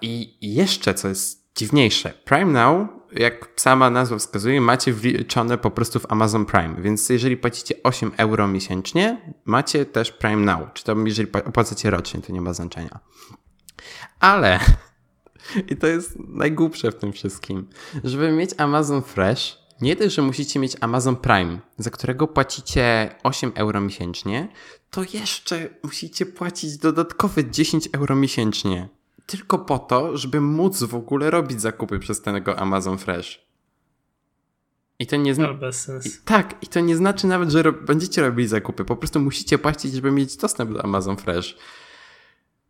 I 0.00 0.36
jeszcze 0.40 0.94
co 0.94 1.08
jest 1.08 1.44
dziwniejsze, 1.56 2.12
Prime 2.24 2.52
Now, 2.52 2.88
jak 3.12 3.48
sama 3.56 3.90
nazwa 3.90 4.18
wskazuje, 4.18 4.60
macie 4.60 4.92
wliczone 4.92 5.58
po 5.58 5.70
prostu 5.70 6.00
w 6.00 6.12
Amazon 6.12 6.46
Prime, 6.46 6.82
więc 6.82 7.08
jeżeli 7.08 7.36
płacicie 7.36 7.74
8 7.82 8.10
euro 8.16 8.48
miesięcznie, 8.48 9.34
macie 9.44 9.86
też 9.86 10.12
Prime 10.12 10.44
Now, 10.44 10.72
czy 10.74 10.84
to 10.84 10.96
jeżeli 11.04 11.32
opłacacie 11.32 11.90
rocznie, 11.90 12.20
to 12.20 12.32
nie 12.32 12.40
ma 12.40 12.52
znaczenia. 12.52 12.98
Ale, 14.20 14.60
i 15.70 15.76
to 15.76 15.86
jest 15.86 16.18
najgłupsze 16.18 16.92
w 16.92 16.94
tym 16.94 17.12
wszystkim, 17.12 17.68
żeby 18.04 18.32
mieć 18.32 18.50
Amazon 18.58 19.02
Fresh, 19.02 19.58
nie 19.80 19.96
tylko, 19.96 20.10
że 20.10 20.22
musicie 20.22 20.60
mieć 20.60 20.76
Amazon 20.80 21.16
Prime, 21.16 21.58
za 21.78 21.90
którego 21.90 22.28
płacicie 22.28 23.14
8 23.22 23.52
euro 23.54 23.80
miesięcznie, 23.80 24.48
to 24.90 25.02
jeszcze 25.12 25.68
musicie 25.82 26.26
płacić 26.26 26.78
dodatkowe 26.78 27.50
10 27.50 27.88
euro 27.92 28.16
miesięcznie 28.16 28.88
tylko 29.26 29.58
po 29.58 29.78
to, 29.78 30.16
żeby 30.16 30.40
móc 30.40 30.82
w 30.82 30.94
ogóle 30.94 31.30
robić 31.30 31.60
zakupy 31.60 31.98
przez 31.98 32.22
tego 32.22 32.58
Amazon 32.58 32.98
Fresh. 32.98 33.44
I 34.98 35.06
to 35.06 35.16
nie 35.16 35.34
znaczy. 35.34 35.54
Tak, 36.24 36.54
i 36.62 36.66
to 36.66 36.80
nie 36.80 36.96
znaczy 36.96 37.26
nawet, 37.26 37.50
że 37.50 37.62
ro 37.62 37.72
będziecie 37.72 38.22
robili 38.22 38.48
zakupy. 38.48 38.84
Po 38.84 38.96
prostu 38.96 39.20
musicie 39.20 39.58
płacić, 39.58 39.94
żeby 39.94 40.10
mieć 40.10 40.36
dostęp 40.36 40.72
do 40.72 40.84
Amazon 40.84 41.16
Fresh. 41.16 41.56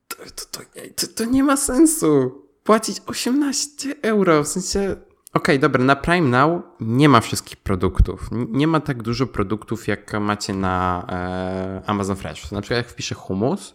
To, 0.09 0.17
to, 0.51 0.61
to, 0.97 1.07
to 1.07 1.25
nie 1.25 1.45
ma 1.45 1.57
sensu. 1.57 2.43
Płacić 2.65 3.03
18 3.07 3.95
euro. 4.03 4.45
W 4.45 4.49
sensie. 4.49 4.81
Okej, 4.91 5.01
okay, 5.33 5.59
dobra, 5.59 5.85
na 5.85 5.97
Prime 5.97 6.29
Now 6.29 6.63
nie 6.81 7.09
ma 7.09 7.21
wszystkich 7.21 7.57
produktów. 7.57 8.29
Nie 8.33 8.67
ma 8.67 8.81
tak 8.81 9.03
dużo 9.03 9.27
produktów, 9.27 9.89
jak 9.89 10.21
macie 10.21 10.55
na 10.55 11.07
e, 11.09 11.83
Amazon 11.87 12.17
Fresh. 12.17 12.53
Na 12.53 12.61
przykład, 12.61 12.77
jak 12.77 12.89
wpiszę 12.89 13.15
humus, 13.15 13.75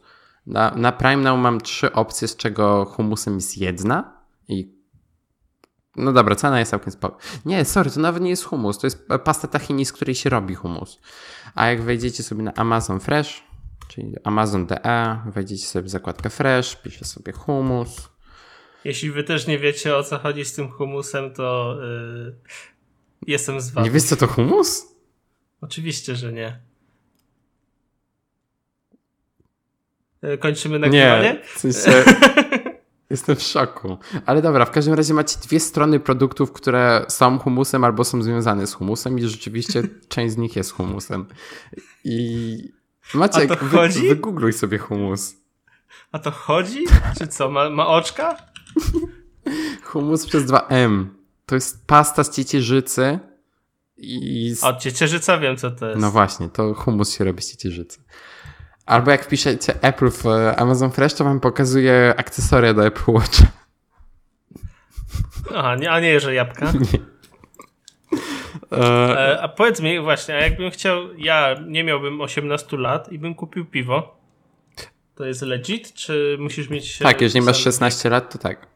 na, 0.49 0.71
na 0.75 0.91
Prime 0.91 1.17
Now 1.17 1.39
mam 1.39 1.61
trzy 1.61 1.93
opcje, 1.93 2.27
z 2.27 2.35
czego 2.35 2.85
humusem 2.85 3.35
jest 3.35 3.57
jedna 3.57 4.23
i 4.47 4.79
no 5.95 6.13
dobra, 6.13 6.35
cena 6.35 6.59
jest 6.59 6.71
całkiem 6.71 6.93
spoko. 6.93 7.17
Nie, 7.45 7.65
sorry, 7.65 7.91
to 7.91 7.99
nawet 7.99 8.23
nie 8.23 8.29
jest 8.29 8.43
humus, 8.43 8.79
to 8.79 8.87
jest 8.87 9.07
pasta 9.23 9.47
tahini, 9.47 9.85
z 9.85 9.93
której 9.93 10.15
się 10.15 10.29
robi 10.29 10.55
humus. 10.55 10.99
A 11.55 11.67
jak 11.67 11.81
wejdziecie 11.81 12.23
sobie 12.23 12.43
na 12.43 12.53
Amazon 12.53 12.99
Fresh, 12.99 13.43
czyli 13.87 14.15
Amazon.de, 14.23 15.19
wejdziecie 15.25 15.65
sobie 15.65 15.83
w 15.83 15.89
zakładkę 15.89 16.29
Fresh, 16.29 16.75
pisze 16.75 17.05
sobie 17.05 17.31
humus. 17.31 18.09
Jeśli 18.83 19.11
wy 19.11 19.23
też 19.23 19.47
nie 19.47 19.59
wiecie 19.59 19.95
o 19.95 20.03
co 20.03 20.19
chodzi 20.19 20.45
z 20.45 20.53
tym 20.53 20.71
humusem, 20.71 21.33
to 21.33 21.77
yy, 21.81 22.35
jestem 23.27 23.61
z 23.61 23.71
wami. 23.71 23.85
Nie 23.85 23.91
wiesz 23.91 24.03
co 24.03 24.15
to 24.15 24.27
humus? 24.27 24.85
Oczywiście, 25.61 26.15
że 26.15 26.33
nie. 26.33 26.68
Kończymy 30.39 30.79
nagrywanie? 30.79 31.23
Nie, 31.23 31.41
w 31.55 31.59
sensie... 31.59 32.03
Jestem 33.09 33.35
w 33.35 33.41
szoku. 33.41 33.97
Ale 34.25 34.41
dobra, 34.41 34.65
w 34.65 34.71
każdym 34.71 34.93
razie 34.93 35.13
macie 35.13 35.37
dwie 35.39 35.59
strony 35.59 35.99
produktów, 35.99 36.51
które 36.51 37.05
są 37.07 37.39
humusem 37.39 37.83
albo 37.83 38.03
są 38.03 38.21
związane 38.21 38.67
z 38.67 38.73
humusem 38.73 39.19
i 39.19 39.21
rzeczywiście 39.21 39.83
część 40.09 40.33
z 40.33 40.37
nich 40.37 40.55
jest 40.55 40.71
humusem. 40.71 41.25
I 42.03 42.79
Maciek, 43.13 43.63
wy, 43.63 43.89
wygoogluj 43.89 44.53
sobie 44.53 44.77
humus. 44.77 45.35
A 46.11 46.19
to 46.19 46.31
chodzi? 46.31 46.85
Czy 47.17 47.27
co, 47.27 47.51
ma, 47.51 47.69
ma 47.69 47.87
oczka? 47.87 48.37
humus 49.83 50.25
przez 50.25 50.45
2M. 50.45 51.05
To 51.45 51.55
jest 51.55 51.87
pasta 51.87 52.23
z 52.23 52.35
ciecierzycy 52.35 53.19
i... 53.97 54.51
Z... 54.55 54.63
O, 54.63 54.73
ciecierzyca 54.73 55.37
wiem 55.37 55.57
co 55.57 55.71
to 55.71 55.89
jest. 55.89 56.01
No 56.01 56.11
właśnie, 56.11 56.49
to 56.49 56.73
humus 56.73 57.17
się 57.17 57.23
robi 57.23 57.41
z 57.41 57.51
ciecierzycy. 57.51 57.99
Albo 58.89 59.11
jak 59.11 59.25
wpiszecie 59.25 59.73
Apple 59.81 60.09
w 60.09 60.25
Amazon 60.57 60.91
Fresh, 60.91 61.13
to 61.13 61.23
wam 61.23 61.39
pokazuje 61.39 62.13
akcesoria 62.17 62.73
do 62.73 62.85
Apple 62.85 63.11
Watch. 63.11 63.39
Aha, 65.55 65.75
nie, 65.75 65.91
a 65.91 65.99
nie, 65.99 66.19
że 66.19 66.33
jabłka. 66.33 66.71
Nie. 66.91 66.99
E, 68.71 69.41
a 69.41 69.47
powiedz 69.47 69.81
mi 69.81 69.99
właśnie, 69.99 70.35
a 70.35 70.37
jakbym 70.37 70.71
chciał, 70.71 71.13
ja 71.17 71.55
nie 71.67 71.83
miałbym 71.83 72.21
18 72.21 72.77
lat 72.77 73.11
i 73.11 73.19
bym 73.19 73.35
kupił 73.35 73.65
piwo, 73.65 74.17
to 75.15 75.25
jest 75.25 75.41
legit, 75.41 75.93
czy 75.93 76.37
musisz 76.39 76.69
mieć... 76.69 76.97
Tak, 76.97 77.21
jeżeli 77.21 77.45
masz 77.45 77.63
16 77.63 78.09
lat, 78.09 78.33
to 78.33 78.37
tak. 78.37 78.67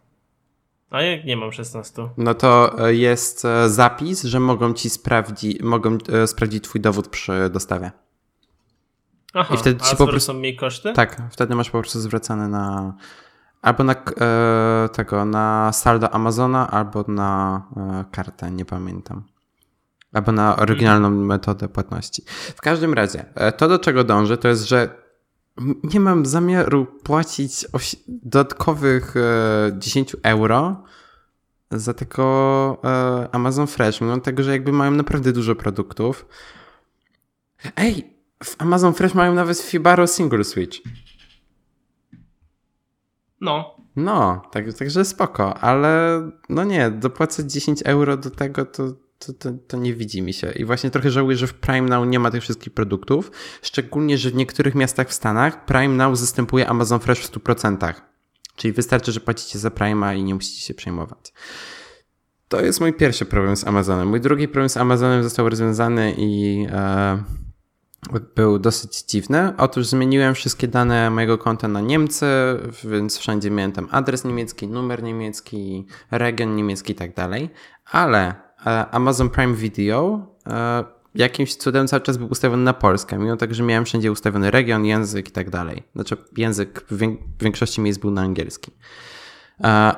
A 0.90 1.02
jak 1.02 1.26
nie 1.26 1.38
mam 1.38 1.52
16? 1.52 2.10
No 2.18 2.34
to 2.34 2.80
e, 2.88 2.94
jest 2.94 3.46
e, 3.46 3.70
zapis, 3.70 4.24
że 4.24 4.40
mogą 4.40 4.74
ci 4.74 4.90
sprawdzić, 4.90 5.62
mogą 5.62 5.98
sprawdzić 6.26 6.64
twój 6.64 6.82
dowód 6.82 7.08
przy 7.08 7.50
dostawie. 7.50 7.92
Aha, 9.34 9.56
I 9.56 9.58
wtedy 9.58 9.84
ci 9.84 9.96
po 9.96 10.08
prostu 10.08 10.28
są 10.28 10.40
mniej 10.40 10.56
koszty? 10.56 10.94
Tak, 10.94 11.22
wtedy 11.32 11.56
masz 11.56 11.70
po 11.70 11.80
prostu 11.80 12.00
zwracane 12.00 12.48
na 12.48 12.94
albo 13.62 13.84
na 13.84 13.94
e, 13.94 14.90
tego, 14.94 15.26
na 15.26 15.72
saldo 15.74 16.14
Amazona, 16.14 16.72
albo 16.72 17.06
na 17.08 17.62
e, 17.78 18.06
kartę, 18.12 18.52
nie 18.52 18.66
pamiętam. 18.66 19.24
Albo 20.14 20.32
na 20.32 20.56
oryginalną 20.56 21.08
hmm. 21.08 21.26
metodę 21.26 21.70
płatności. 21.70 22.24
W 22.56 22.62
każdym 22.62 22.94
razie, 22.94 23.26
e, 23.36 23.52
to 23.52 23.68
do 23.68 23.80
czego 23.80 24.04
dążę, 24.04 24.38
to 24.38 24.48
jest, 24.48 24.64
że 24.64 25.04
nie 25.94 26.00
mam 26.00 26.26
zamiaru 26.26 26.86
płacić 26.86 27.66
dodatkowych 28.08 29.14
10 29.78 30.16
e, 30.16 30.18
euro 30.24 30.84
za 31.72 31.94
tego 31.94 32.78
e, 32.84 33.28
Amazon 33.32 33.68
Fresh, 33.68 34.02
mimo 34.02 34.18
tego, 34.18 34.44
że 34.44 34.52
jakby 34.52 34.72
mają 34.72 34.92
naprawdę 34.92 35.32
dużo 35.32 35.56
produktów. 35.56 36.26
Ej, 37.76 38.13
w 38.44 38.56
Amazon 38.62 38.94
Fresh 38.94 39.14
mają 39.14 39.34
nawet 39.34 39.60
Fibaro 39.60 40.08
Single 40.08 40.44
Switch. 40.44 40.78
No. 43.42 43.78
No, 43.96 44.42
tak, 44.52 44.74
także 44.74 45.06
spoko, 45.06 45.58
ale 45.58 46.22
no 46.50 46.64
nie, 46.64 46.92
dopłacać 46.92 47.52
10 47.52 47.82
euro 47.86 48.18
do 48.18 48.30
tego 48.30 48.66
to, 48.66 48.94
to, 49.20 49.34
to, 49.34 49.50
to, 49.68 49.78
nie 49.78 49.94
widzi 49.94 50.22
mi 50.22 50.34
się. 50.34 50.52
I 50.52 50.66
właśnie 50.66 50.90
trochę 50.90 51.12
żałuję, 51.12 51.38
że 51.38 51.48
w 51.48 51.54
Prime 51.54 51.90
Now 51.90 52.08
nie 52.08 52.20
ma 52.20 52.32
tych 52.32 52.44
wszystkich 52.44 52.74
produktów, 52.74 53.32
szczególnie, 53.62 54.18
że 54.18 54.30
w 54.30 54.36
niektórych 54.36 54.76
miastach 54.76 55.10
w 55.10 55.14
Stanach 55.14 55.66
Prime 55.66 55.88
Now 55.96 56.18
zastępuje 56.18 56.70
Amazon 56.70 57.00
Fresh 57.00 57.20
w 57.20 57.32
100%. 57.32 57.94
Czyli 58.56 58.74
wystarczy, 58.74 59.12
że 59.12 59.20
płacicie 59.20 59.60
za 59.60 59.70
Prime'a 59.70 60.18
i 60.18 60.24
nie 60.24 60.36
musicie 60.36 60.62
się 60.62 60.74
przejmować. 60.74 61.34
To 62.48 62.62
jest 62.62 62.82
mój 62.82 62.94
pierwszy 62.94 63.26
problem 63.26 63.56
z 63.56 63.68
Amazonem. 63.68 64.08
Mój 64.08 64.22
drugi 64.22 64.48
problem 64.48 64.70
z 64.70 64.78
Amazonem 64.78 65.24
został 65.24 65.50
rozwiązany 65.50 66.16
i 66.18 66.66
e, 66.72 67.24
był 68.36 68.60
dosyć 68.60 69.04
dziwny. 69.04 69.54
Otóż 69.58 69.86
zmieniłem 69.86 70.36
wszystkie 70.36 70.68
dane 70.68 71.10
mojego 71.10 71.38
konta 71.38 71.68
na 71.68 71.82
Niemcy, 71.82 72.26
więc 72.84 73.18
wszędzie 73.18 73.52
miałem 73.52 73.72
tam 73.72 73.88
adres 73.92 74.26
niemiecki, 74.26 74.68
numer 74.68 75.04
niemiecki, 75.04 75.86
region 76.12 76.56
niemiecki 76.56 76.92
i 76.94 76.96
tak 76.96 77.16
dalej. 77.16 77.50
Ale 77.92 78.34
e, 78.66 78.86
Amazon 78.92 79.30
Prime 79.30 79.54
Video 79.54 80.28
e, 80.48 80.84
jakimś 81.16 81.56
cudem 81.56 81.88
cały 81.88 82.02
czas 82.02 82.18
był 82.18 82.28
ustawiony 82.28 82.64
na 82.64 82.74
Polskę, 82.74 83.18
mimo 83.18 83.38
tego, 83.38 83.54
że 83.54 83.64
miałem 83.64 83.86
wszędzie 83.86 84.12
ustawiony 84.12 84.52
region, 84.52 84.86
język 84.86 85.30
i 85.30 85.32
tak 85.32 85.50
dalej. 85.50 85.84
Znaczy 85.96 86.18
język 86.38 86.86
w 86.92 87.18
większości 87.44 87.82
miejsc 87.82 88.00
był 88.00 88.12
na 88.12 88.22
angielski. 88.22 88.72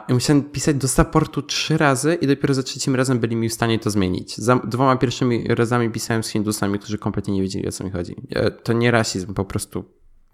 I 0.07 0.13
musiałem 0.13 0.43
pisać 0.43 0.76
do 0.76 0.88
supportu 0.88 1.41
trzy 1.41 1.78
razy 1.78 2.16
i 2.22 2.28
dopiero 2.28 2.53
za 2.53 2.63
trzecim 2.63 2.95
razem 2.95 3.20
byli 3.20 3.36
mi 3.36 3.49
w 3.49 3.53
stanie 3.53 3.80
to 3.80 3.89
zmienić. 3.89 4.38
Za 4.38 4.55
dwoma 4.55 4.95
pierwszymi 4.95 5.47
razami 5.47 5.89
pisałem 5.89 6.24
z 6.24 6.30
Hindusami, 6.30 6.80
którzy 6.80 6.97
kompletnie 6.97 7.34
nie 7.34 7.41
wiedzieli 7.41 7.68
o 7.68 7.72
co 7.72 7.84
mi 7.84 7.91
chodzi. 7.91 8.16
E, 8.30 8.51
to 8.51 8.74
nie 8.74 8.91
rasizm, 8.91 9.34
po 9.34 9.45
prostu 9.45 9.86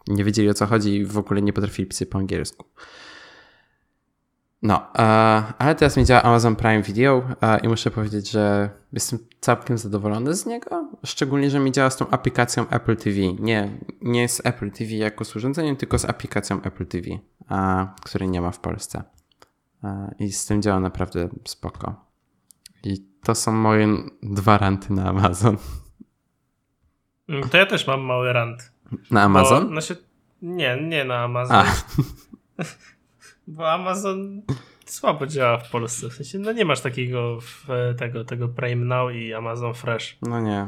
nie 0.08 0.24
wiedzieli 0.24 0.50
o 0.50 0.54
co 0.54 0.66
chodzi 0.66 0.96
i 0.96 1.06
w 1.06 1.18
ogóle 1.18 1.42
nie 1.42 1.54
potrafili 1.54 1.88
pisać 1.88 2.08
po 2.08 2.18
angielsku. 2.18 2.66
No, 4.62 4.94
ale 5.58 5.76
teraz 5.76 5.98
mi 5.98 6.06
działa 6.06 6.24
Amazon 6.24 6.56
Prime 6.56 6.82
Video 6.82 7.24
i 7.64 7.68
muszę 7.68 7.92
powiedzieć, 7.92 8.32
że 8.32 8.70
jestem 8.94 9.20
całkiem 9.40 9.78
zadowolony 9.78 10.36
z 10.36 10.46
niego. 10.46 10.90
Szczególnie, 11.06 11.50
że 11.50 11.60
mi 11.60 11.72
działa 11.72 11.90
z 11.90 11.98
tą 11.98 12.10
aplikacją 12.10 12.70
Apple 12.70 12.98
TV. 12.98 13.18
Nie, 13.40 13.78
nie 14.02 14.30
z 14.30 14.42
Apple 14.46 14.72
TV 14.72 14.92
jako 14.92 15.26
z 15.26 15.36
urządzeniem, 15.36 15.76
tylko 15.76 16.00
z 16.00 16.06
aplikacją 16.06 16.62
Apple 16.62 16.86
TV, 16.86 17.10
której 18.04 18.30
nie 18.30 18.42
ma 18.42 18.52
w 18.52 18.60
Polsce. 18.60 19.04
I 20.20 20.32
z 20.32 20.46
tym 20.46 20.62
działa 20.62 20.80
naprawdę 20.80 21.30
spoko. 21.46 22.06
I 22.84 23.06
to 23.24 23.36
są 23.36 23.52
moje 23.52 23.88
dwa 24.24 24.58
ranty 24.58 24.94
na 24.94 25.10
Amazon. 25.10 25.58
Mm, 27.30 27.50
to 27.50 27.58
ja 27.58 27.66
też 27.66 27.88
mam 27.88 28.02
mały 28.02 28.34
rant. 28.34 28.72
Na 29.12 29.24
Amazon? 29.24 29.64
Bo, 29.64 29.70
znaczy, 29.70 30.04
nie, 30.42 30.78
nie 30.82 31.06
na 31.06 31.18
Amazon. 31.18 31.66
Bo 33.48 33.72
Amazon 33.72 34.42
słabo 34.86 35.28
działa 35.28 35.58
w 35.58 35.70
Polsce. 35.70 36.10
W 36.10 36.14
sensie, 36.14 36.40
no 36.40 36.52
nie 36.52 36.66
masz 36.66 36.82
takiego 36.82 37.40
tego, 37.98 38.26
tego 38.26 38.48
Prime 38.48 38.86
Now 38.86 39.14
i 39.14 39.34
Amazon 39.34 39.74
Fresh. 39.74 40.18
No 40.22 40.42
nie. 40.42 40.68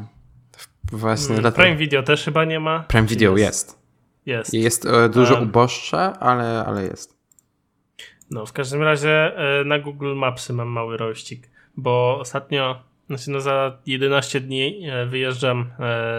Właśnie. 0.92 1.36
Hmm, 1.36 1.54
Prime 1.54 1.76
Video 1.76 2.04
też 2.04 2.24
chyba 2.24 2.46
nie 2.46 2.60
ma. 2.60 2.80
Prime 2.80 3.08
Video 3.08 3.38
jest? 3.38 3.84
Jest. 4.26 4.54
Jest, 4.54 4.54
jest 4.54 4.86
e, 4.86 5.10
dużo 5.10 5.34
um, 5.34 5.44
uboższe, 5.44 6.00
ale, 6.00 6.66
ale 6.66 6.84
jest. 6.84 7.13
No, 8.34 8.46
w 8.46 8.54
każdym 8.54 8.82
razie 8.82 9.38
e, 9.38 9.64
na 9.64 9.80
Google 9.80 10.16
Mapsy 10.16 10.54
mam 10.54 10.68
mały 10.68 10.98
rościk, 10.98 11.50
bo 11.78 12.18
ostatnio, 12.20 12.82
znaczy 13.08 13.32
no 13.32 13.42
za 13.42 13.78
11 13.86 14.40
dni 14.42 14.88
e, 14.90 15.06
wyjeżdżam 15.06 15.72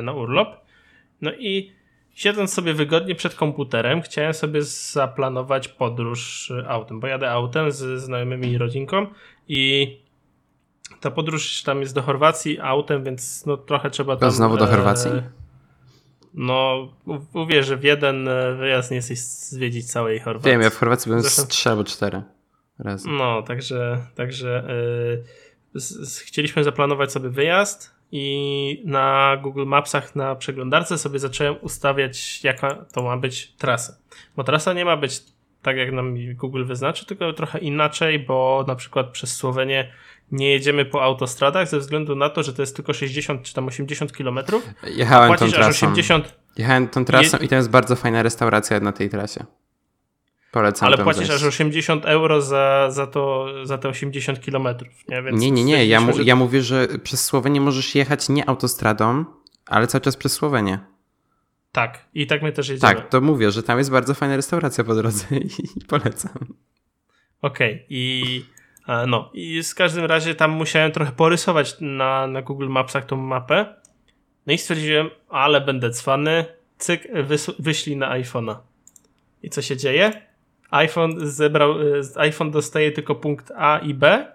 na 0.03 0.12
urlop. 0.12 0.57
No 1.21 1.33
i 1.33 1.73
siedząc 2.15 2.53
sobie 2.53 2.75
wygodnie 2.75 3.15
przed 3.15 3.35
komputerem, 3.35 4.03
chciałem 4.03 4.35
sobie 4.35 4.62
zaplanować 4.62 5.69
podróż 5.69 6.53
autem, 6.69 7.01
bo 7.01 7.07
jadę 7.07 7.31
autem 7.31 7.73
z 7.73 8.03
znajomymi 8.03 8.53
i 8.53 8.59
rodzinką 8.59 9.07
i 9.49 9.97
ta 11.01 11.11
podróż 11.11 11.62
tam 11.62 11.81
jest 11.81 11.95
do 11.95 12.03
Chorwacji 12.03 12.61
autem, 12.61 13.05
więc 13.05 13.47
no 13.47 13.57
trochę 13.57 13.91
trzeba 13.91 14.17
tam... 14.17 14.31
znowu 14.31 14.57
do 14.57 14.67
Chorwacji? 14.67 15.11
No, 16.35 16.89
uwierz, 17.32 17.66
że 17.66 17.76
w 17.76 17.85
jeden 17.85 18.28
e, 18.28 18.55
wyjazd 18.55 18.91
nie 18.91 18.97
jesteś 18.97 19.18
zwiedzić 19.18 19.91
całej 19.91 20.20
Chorwacji. 20.20 20.51
Wiem, 20.51 20.61
ja 20.61 20.70
w 20.70 20.76
Chorwacji 20.76 21.09
byłem 21.09 21.22
Zresztą... 21.22 21.43
z 21.43 21.49
trzy 21.49 21.70
albo 21.70 21.85
cztery 21.85 22.22
razy. 22.78 23.09
No, 23.09 23.43
także, 23.43 23.99
także 24.14 24.64
yy, 25.74 25.80
z, 25.80 26.12
z, 26.12 26.18
chcieliśmy 26.18 26.64
zaplanować 26.64 27.12
sobie 27.12 27.28
wyjazd 27.28 27.95
i 28.12 28.82
na 28.85 29.37
Google 29.43 29.66
Mapsach 29.66 30.16
na 30.16 30.35
przeglądarce 30.35 30.99
sobie 30.99 31.18
zacząłem 31.18 31.57
ustawiać, 31.61 32.45
jaka 32.45 32.74
to 32.93 33.03
ma 33.03 33.16
być 33.16 33.53
trasa. 33.59 33.97
Bo 34.37 34.45
trasa 34.45 34.72
nie 34.72 34.85
ma 34.85 34.97
być 34.97 35.22
tak, 35.65 35.77
jak 35.77 35.93
nam 35.93 36.35
Google 36.35 36.65
wyznaczy, 36.65 37.07
tylko 37.07 37.33
trochę 37.33 37.59
inaczej, 37.59 38.19
bo 38.19 38.65
na 38.69 38.75
przykład 38.75 39.11
przez 39.11 39.37
Słowenię 39.37 39.93
nie 40.33 40.51
jedziemy 40.51 40.85
po 40.85 41.03
autostradach 41.03 41.69
ze 41.69 41.79
względu 41.79 42.17
na 42.17 42.29
to, 42.31 42.43
że 42.43 42.53
to 42.53 42.62
jest 42.62 42.77
tylko 42.77 42.93
60 42.93 43.43
czy 43.43 43.55
tam 43.55 43.69
80 43.69 44.17
kilometrów. 44.17 44.69
Jechałem 44.97 45.39
tą 45.39 45.51
trasą. 45.51 45.69
80... 45.69 46.39
Jechałem 46.57 46.89
tą 46.89 47.05
trasą 47.05 47.37
Je... 47.39 47.45
i 47.45 47.49
to 47.49 47.55
jest 47.55 47.71
bardzo 47.71 47.97
fajna 47.97 48.23
restauracja 48.23 48.81
na 48.81 48.93
tej 48.93 49.11
trasie. 49.11 49.45
Polecam 50.53 50.87
Ale 50.87 50.99
płacisz 50.99 51.31
aż 51.31 51.43
80 51.43 52.05
euro 52.05 52.41
za, 52.41 52.87
za, 52.91 53.07
to, 53.07 53.47
za 53.62 53.79
te 53.79 53.89
80 53.89 54.41
kilometrów, 54.41 54.93
nie? 55.09 55.23
Więc 55.23 55.43
nie, 55.43 55.51
nie, 55.51 55.65
nie. 55.65 55.87
Ja, 55.87 56.01
mu, 56.01 56.23
ja 56.23 56.37
mówię, 56.37 56.62
że 56.62 56.89
przez 57.03 57.25
Słowenię 57.25 57.61
możesz 57.61 57.95
jechać 57.95 58.29
nie 58.29 58.49
autostradą, 58.49 59.25
ale 59.67 59.87
cały 59.87 60.03
czas 60.03 60.17
przez 60.17 60.33
Słowenię. 60.33 60.94
Tak, 61.75 62.05
i 62.14 62.27
tak 62.27 62.43
my 62.43 62.53
też 62.53 62.68
jedziemy. 62.68 62.95
Tak, 62.95 63.09
to 63.09 63.20
mówię, 63.20 63.51
że 63.51 63.62
tam 63.62 63.79
jest 63.79 63.91
bardzo 63.91 64.14
fajna 64.14 64.37
restauracja 64.37 64.85
po 64.85 64.95
drodze 64.95 65.27
i 65.77 65.85
polecam. 65.89 66.33
Okej, 67.43 67.75
okay. 67.75 67.87
i 67.89 68.45
no, 69.07 69.31
i 69.35 69.62
w 69.62 69.75
każdym 69.75 70.05
razie 70.05 70.35
tam 70.35 70.51
musiałem 70.51 70.93
trochę 70.93 71.12
porysować 71.12 71.77
na, 71.81 72.27
na 72.27 72.43
Google 72.43 72.68
Mapsach 72.68 73.07
tą 73.07 73.16
mapę. 73.16 73.75
No 74.47 74.53
i 74.53 74.59
stwierdziłem, 74.59 75.11
ale 75.29 75.61
będę 75.61 75.91
cwany, 75.91 76.45
cyk, 76.79 77.09
wyślij 77.59 77.97
na 77.97 78.20
iPhone'a. 78.20 78.57
I 79.43 79.51
co 79.51 79.62
się 79.62 79.77
dzieje? 79.77 80.12
iPhone 80.70 81.27
zebrał, 81.27 81.72
e, 81.72 82.03
iPhone 82.16 82.51
dostaje 82.51 82.93
tylko 82.93 83.14
punkt 83.14 83.53
A 83.57 83.79
i 83.79 83.95
B 83.95 84.33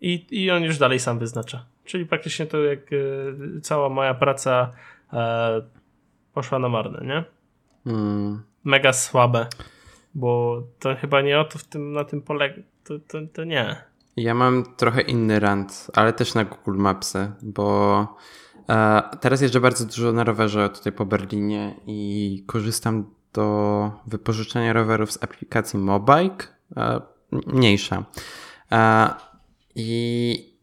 i, 0.00 0.26
i 0.30 0.50
on 0.50 0.62
już 0.62 0.78
dalej 0.78 0.98
sam 0.98 1.18
wyznacza. 1.18 1.64
Czyli 1.84 2.06
praktycznie 2.06 2.46
to 2.46 2.64
jak 2.64 2.92
e, 2.92 3.60
cała 3.60 3.88
moja 3.88 4.14
praca 4.14 4.72
e, 5.12 5.77
poszła 6.38 6.58
na 6.58 6.68
marne, 6.68 7.06
nie? 7.06 7.24
Hmm. 7.84 8.42
Mega 8.64 8.92
słabe, 8.92 9.46
bo 10.14 10.62
to 10.78 10.96
chyba 10.96 11.20
nie 11.20 11.40
o 11.40 11.44
to 11.44 11.58
w 11.58 11.64
tym, 11.64 11.92
na 11.92 12.04
tym 12.04 12.22
polega. 12.22 12.62
To, 12.84 12.98
to, 12.98 13.18
to 13.32 13.44
nie. 13.44 13.76
Ja 14.16 14.34
mam 14.34 14.64
trochę 14.76 15.00
inny 15.00 15.40
rant, 15.40 15.90
ale 15.94 16.12
też 16.12 16.34
na 16.34 16.44
Google 16.44 16.78
Mapsy, 16.78 17.32
bo 17.42 18.06
e, 18.68 19.02
teraz 19.20 19.40
jeżdżę 19.40 19.60
bardzo 19.60 19.84
dużo 19.84 20.12
na 20.12 20.24
rowerze 20.24 20.68
tutaj 20.68 20.92
po 20.92 21.06
Berlinie 21.06 21.74
i 21.86 22.44
korzystam 22.46 23.10
do 23.32 23.90
wypożyczenia 24.06 24.72
rowerów 24.72 25.12
z 25.12 25.22
aplikacji 25.22 25.78
Mobike, 25.78 26.46
e, 26.76 27.00
mniejsza. 27.32 28.04
E, 28.72 29.10
I 29.74 30.57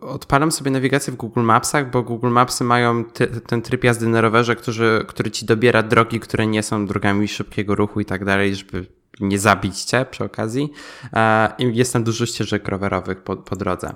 odpalam 0.00 0.52
sobie 0.52 0.70
nawigację 0.70 1.12
w 1.12 1.16
Google 1.16 1.40
Mapsach, 1.40 1.90
bo 1.90 2.02
Google 2.02 2.28
Mapsy 2.28 2.64
mają 2.64 3.04
ty, 3.04 3.26
ten 3.26 3.62
tryb 3.62 3.84
jazdy 3.84 4.08
na 4.08 4.20
rowerze, 4.20 4.56
który, 4.56 5.04
który 5.08 5.30
ci 5.30 5.46
dobiera 5.46 5.82
drogi, 5.82 6.20
które 6.20 6.46
nie 6.46 6.62
są 6.62 6.86
drogami 6.86 7.28
szybkiego 7.28 7.74
ruchu 7.74 8.00
i 8.00 8.04
tak 8.04 8.24
dalej, 8.24 8.54
żeby 8.54 8.86
nie 9.20 9.38
zabić 9.38 9.82
cię 9.82 10.06
przy 10.10 10.24
okazji. 10.24 10.72
E, 11.12 11.52
I 11.58 11.76
jest 11.76 11.92
tam 11.92 12.04
dużo 12.04 12.26
ścieżek 12.26 12.68
rowerowych 12.68 13.22
po, 13.22 13.36
po 13.36 13.56
drodze. 13.56 13.94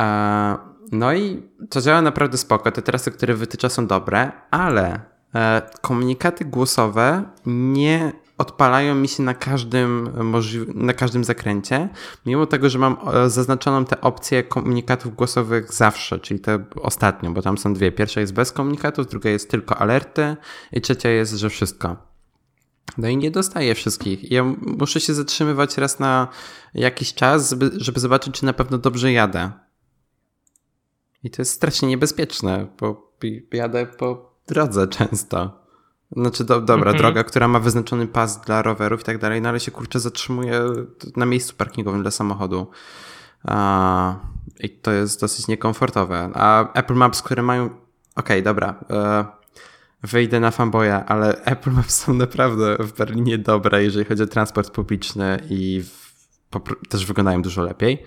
E, 0.00 0.56
no 0.92 1.14
i 1.14 1.42
to 1.70 1.80
działa 1.80 2.02
naprawdę 2.02 2.38
spoko. 2.38 2.72
Te 2.72 2.82
trasy, 2.82 3.10
które 3.10 3.34
wytycza 3.34 3.68
są 3.68 3.86
dobre, 3.86 4.32
ale 4.50 5.00
e, 5.34 5.62
komunikaty 5.80 6.44
głosowe 6.44 7.24
nie 7.46 8.12
odpalają 8.38 8.94
mi 8.94 9.08
się 9.08 9.22
na 9.22 9.34
każdym, 9.34 10.10
na 10.74 10.92
każdym 10.92 11.24
zakręcie, 11.24 11.88
mimo 12.26 12.46
tego, 12.46 12.70
że 12.70 12.78
mam 12.78 12.96
zaznaczoną 13.26 13.84
tę 13.84 14.00
opcję 14.00 14.42
komunikatów 14.42 15.14
głosowych 15.14 15.72
zawsze, 15.72 16.18
czyli 16.18 16.40
te 16.40 16.64
ostatnio, 16.80 17.30
bo 17.30 17.42
tam 17.42 17.58
są 17.58 17.74
dwie. 17.74 17.92
Pierwsza 17.92 18.20
jest 18.20 18.32
bez 18.32 18.52
komunikatów, 18.52 19.06
druga 19.06 19.30
jest 19.30 19.50
tylko 19.50 19.78
alerty 19.78 20.36
i 20.72 20.80
trzecia 20.80 21.08
jest, 21.08 21.32
że 21.32 21.50
wszystko. 21.50 21.96
No 22.98 23.08
i 23.08 23.16
nie 23.16 23.30
dostaję 23.30 23.74
wszystkich. 23.74 24.30
Ja 24.30 24.44
muszę 24.60 25.00
się 25.00 25.14
zatrzymywać 25.14 25.78
raz 25.78 25.98
na 25.98 26.28
jakiś 26.74 27.14
czas, 27.14 27.54
żeby 27.76 28.00
zobaczyć, 28.00 28.34
czy 28.34 28.44
na 28.44 28.52
pewno 28.52 28.78
dobrze 28.78 29.12
jadę. 29.12 29.50
I 31.22 31.30
to 31.30 31.42
jest 31.42 31.52
strasznie 31.52 31.88
niebezpieczne, 31.88 32.66
bo 32.80 33.12
jadę 33.52 33.86
po 33.86 34.36
drodze 34.48 34.88
często. 34.98 35.65
Znaczy, 36.12 36.44
do, 36.44 36.60
dobra, 36.60 36.90
mhm. 36.90 36.96
droga, 36.98 37.24
która 37.24 37.48
ma 37.48 37.60
wyznaczony 37.60 38.06
pas 38.06 38.40
dla 38.40 38.62
rowerów 38.62 39.00
i 39.00 39.04
tak 39.04 39.18
dalej, 39.18 39.42
no 39.42 39.48
ale 39.48 39.60
się 39.60 39.70
kurczę 39.70 40.00
zatrzymuje 40.00 40.60
na 41.16 41.26
miejscu 41.26 41.54
parkingowym 41.56 42.02
dla 42.02 42.10
samochodu. 42.10 42.66
A, 43.44 44.14
I 44.60 44.70
to 44.70 44.92
jest 44.92 45.20
dosyć 45.20 45.48
niekomfortowe. 45.48 46.30
A 46.34 46.72
Apple 46.72 46.94
Maps, 46.94 47.22
które 47.22 47.42
mają. 47.42 47.64
Okej, 47.64 47.80
okay, 48.16 48.42
dobra. 48.42 48.74
E, 48.90 49.24
wyjdę 50.02 50.40
na 50.40 50.50
fanboya, 50.50 51.04
ale 51.06 51.44
Apple 51.44 51.70
Maps 51.70 51.94
są 51.94 52.14
naprawdę 52.14 52.76
w 52.80 52.92
Berlinie 52.92 53.38
dobre, 53.38 53.84
jeżeli 53.84 54.04
chodzi 54.04 54.22
o 54.22 54.26
transport 54.26 54.70
publiczny 54.70 55.40
i 55.50 55.82
w, 55.82 56.12
też 56.88 57.06
wyglądają 57.06 57.42
dużo 57.42 57.62
lepiej. 57.62 58.02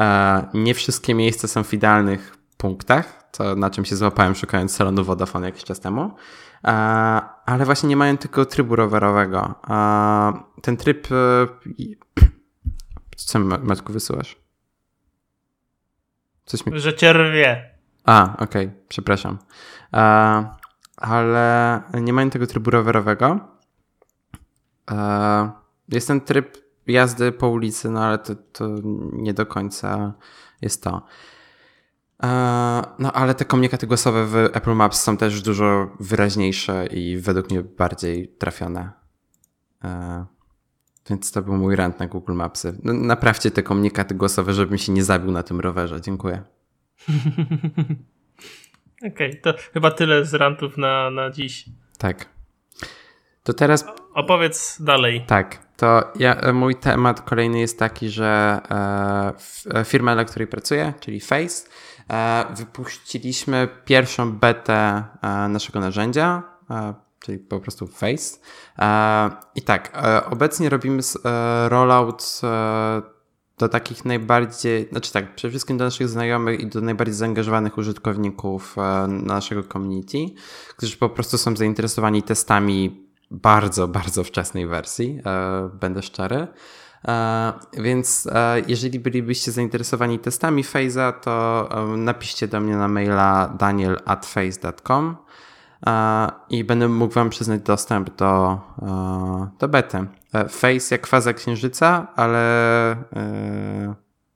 E, 0.00 0.48
nie 0.54 0.74
wszystkie 0.74 1.14
miejsca 1.14 1.48
są 1.48 1.64
w 1.64 1.74
idealnych 1.74 2.36
punktach, 2.56 3.30
to 3.32 3.56
na 3.56 3.70
czym 3.70 3.84
się 3.84 3.96
złapałem 3.96 4.34
szukając 4.34 4.72
salonu 4.72 5.04
Vodafone 5.04 5.46
jakiś 5.46 5.64
czas 5.64 5.80
temu. 5.80 6.10
E, 6.64 6.70
ale 7.46 7.64
właśnie 7.64 7.88
nie 7.88 7.96
mają 7.96 8.16
tylko 8.16 8.44
trybu 8.44 8.76
rowerowego. 8.76 9.54
E, 9.70 10.60
ten 10.62 10.76
tryb... 10.76 11.08
Co 13.16 13.38
Maćku 13.38 13.92
wysyłasz? 13.92 14.36
Coś 16.44 16.66
mi... 16.66 16.80
Że 16.80 16.94
cię 16.94 17.12
rwie. 17.12 17.70
A, 18.04 18.36
okej, 18.38 18.66
okay, 18.66 18.80
przepraszam 18.88 19.38
ale 21.00 21.82
nie 21.94 22.12
mają 22.12 22.30
tego 22.30 22.46
trybu 22.46 22.70
rowerowego. 22.70 23.40
E, 24.90 25.50
jest 25.88 26.08
ten 26.08 26.20
tryb 26.20 26.58
jazdy 26.86 27.32
po 27.32 27.48
ulicy, 27.48 27.90
no 27.90 28.04
ale 28.04 28.18
to, 28.18 28.34
to 28.52 28.68
nie 29.12 29.34
do 29.34 29.46
końca 29.46 30.12
jest 30.62 30.82
to. 30.82 31.02
E, 32.22 32.82
no 32.98 33.12
ale 33.12 33.34
te 33.34 33.44
komunikaty 33.44 33.86
głosowe 33.86 34.26
w 34.26 34.36
Apple 34.36 34.74
Maps 34.74 35.02
są 35.02 35.16
też 35.16 35.42
dużo 35.42 35.90
wyraźniejsze 36.00 36.86
i 36.86 37.16
według 37.16 37.50
mnie 37.50 37.62
bardziej 37.62 38.28
trafione. 38.28 38.90
E, 39.84 40.24
więc 41.10 41.32
to 41.32 41.42
był 41.42 41.56
mój 41.56 41.76
rant 41.76 42.00
na 42.00 42.06
Google 42.06 42.32
Mapsy. 42.32 42.78
No, 42.82 42.92
naprawcie 42.92 43.50
te 43.50 43.62
komunikaty 43.62 44.14
głosowe, 44.14 44.52
żebym 44.52 44.78
się 44.78 44.92
nie 44.92 45.04
zabił 45.04 45.30
na 45.30 45.42
tym 45.42 45.60
rowerze. 45.60 46.00
Dziękuję. 46.00 46.42
Okej, 49.12 49.30
okay, 49.30 49.40
to 49.42 49.54
chyba 49.72 49.90
tyle 49.90 50.24
z 50.24 50.34
rantów 50.34 50.76
na, 50.76 51.10
na 51.10 51.30
dziś. 51.30 51.64
Tak. 51.98 52.28
To 53.42 53.52
teraz. 53.52 53.84
Opowiedz 54.14 54.82
dalej. 54.82 55.24
Tak. 55.26 55.70
To 55.76 56.12
ja, 56.18 56.52
mój 56.52 56.76
temat 56.76 57.20
kolejny 57.20 57.60
jest 57.60 57.78
taki, 57.78 58.08
że 58.08 58.60
e, 59.74 59.84
firma, 59.84 60.14
dla 60.14 60.24
której 60.24 60.48
pracuję, 60.48 60.92
czyli 61.00 61.20
Face, 61.20 61.68
wypuściliśmy 62.56 63.68
pierwszą 63.84 64.32
betę 64.32 65.04
e, 65.22 65.48
naszego 65.48 65.80
narzędzia, 65.80 66.42
e, 66.70 66.94
czyli 67.20 67.38
po 67.38 67.60
prostu 67.60 67.86
Face. 67.86 68.38
E, 68.78 69.30
I 69.54 69.62
tak, 69.62 69.92
e, 69.94 70.24
obecnie 70.24 70.68
robimy 70.68 71.02
rollout 71.68 72.40
do 73.60 73.68
takich 73.68 74.04
najbardziej, 74.04 74.88
znaczy 74.88 75.12
tak, 75.12 75.34
przede 75.34 75.50
wszystkim 75.50 75.78
do 75.78 75.84
naszych 75.84 76.08
znajomych 76.08 76.60
i 76.60 76.66
do 76.66 76.80
najbardziej 76.80 77.14
zaangażowanych 77.14 77.78
użytkowników 77.78 78.76
e, 78.78 79.06
naszego 79.06 79.62
community, 79.62 80.18
którzy 80.76 80.96
po 80.96 81.08
prostu 81.08 81.38
są 81.38 81.56
zainteresowani 81.56 82.22
testami 82.22 83.06
bardzo, 83.30 83.88
bardzo 83.88 84.24
wczesnej 84.24 84.66
wersji, 84.66 85.20
e, 85.26 85.70
będę 85.80 86.02
szczery. 86.02 86.46
E, 87.08 87.52
więc 87.72 88.28
jeżeli 88.66 89.00
bylibyście 89.00 89.52
zainteresowani 89.52 90.18
testami 90.18 90.64
Phase'a, 90.64 91.12
to 91.12 91.68
napiszcie 91.96 92.48
do 92.48 92.60
mnie 92.60 92.76
na 92.76 92.88
maila 92.88 93.48
daniel@face.com 93.58 95.16
i 96.50 96.64
będę 96.64 96.88
mógł 96.88 97.14
Wam 97.14 97.30
przyznać 97.30 97.60
dostęp 97.60 98.16
do, 98.16 98.60
do 99.58 99.68
bety. 99.68 100.06
E, 100.32 100.48
face 100.48 100.94
jak 100.94 101.06
faza 101.06 101.32
księżyca, 101.32 102.06
ale, 102.16 102.90
e, 102.92 103.94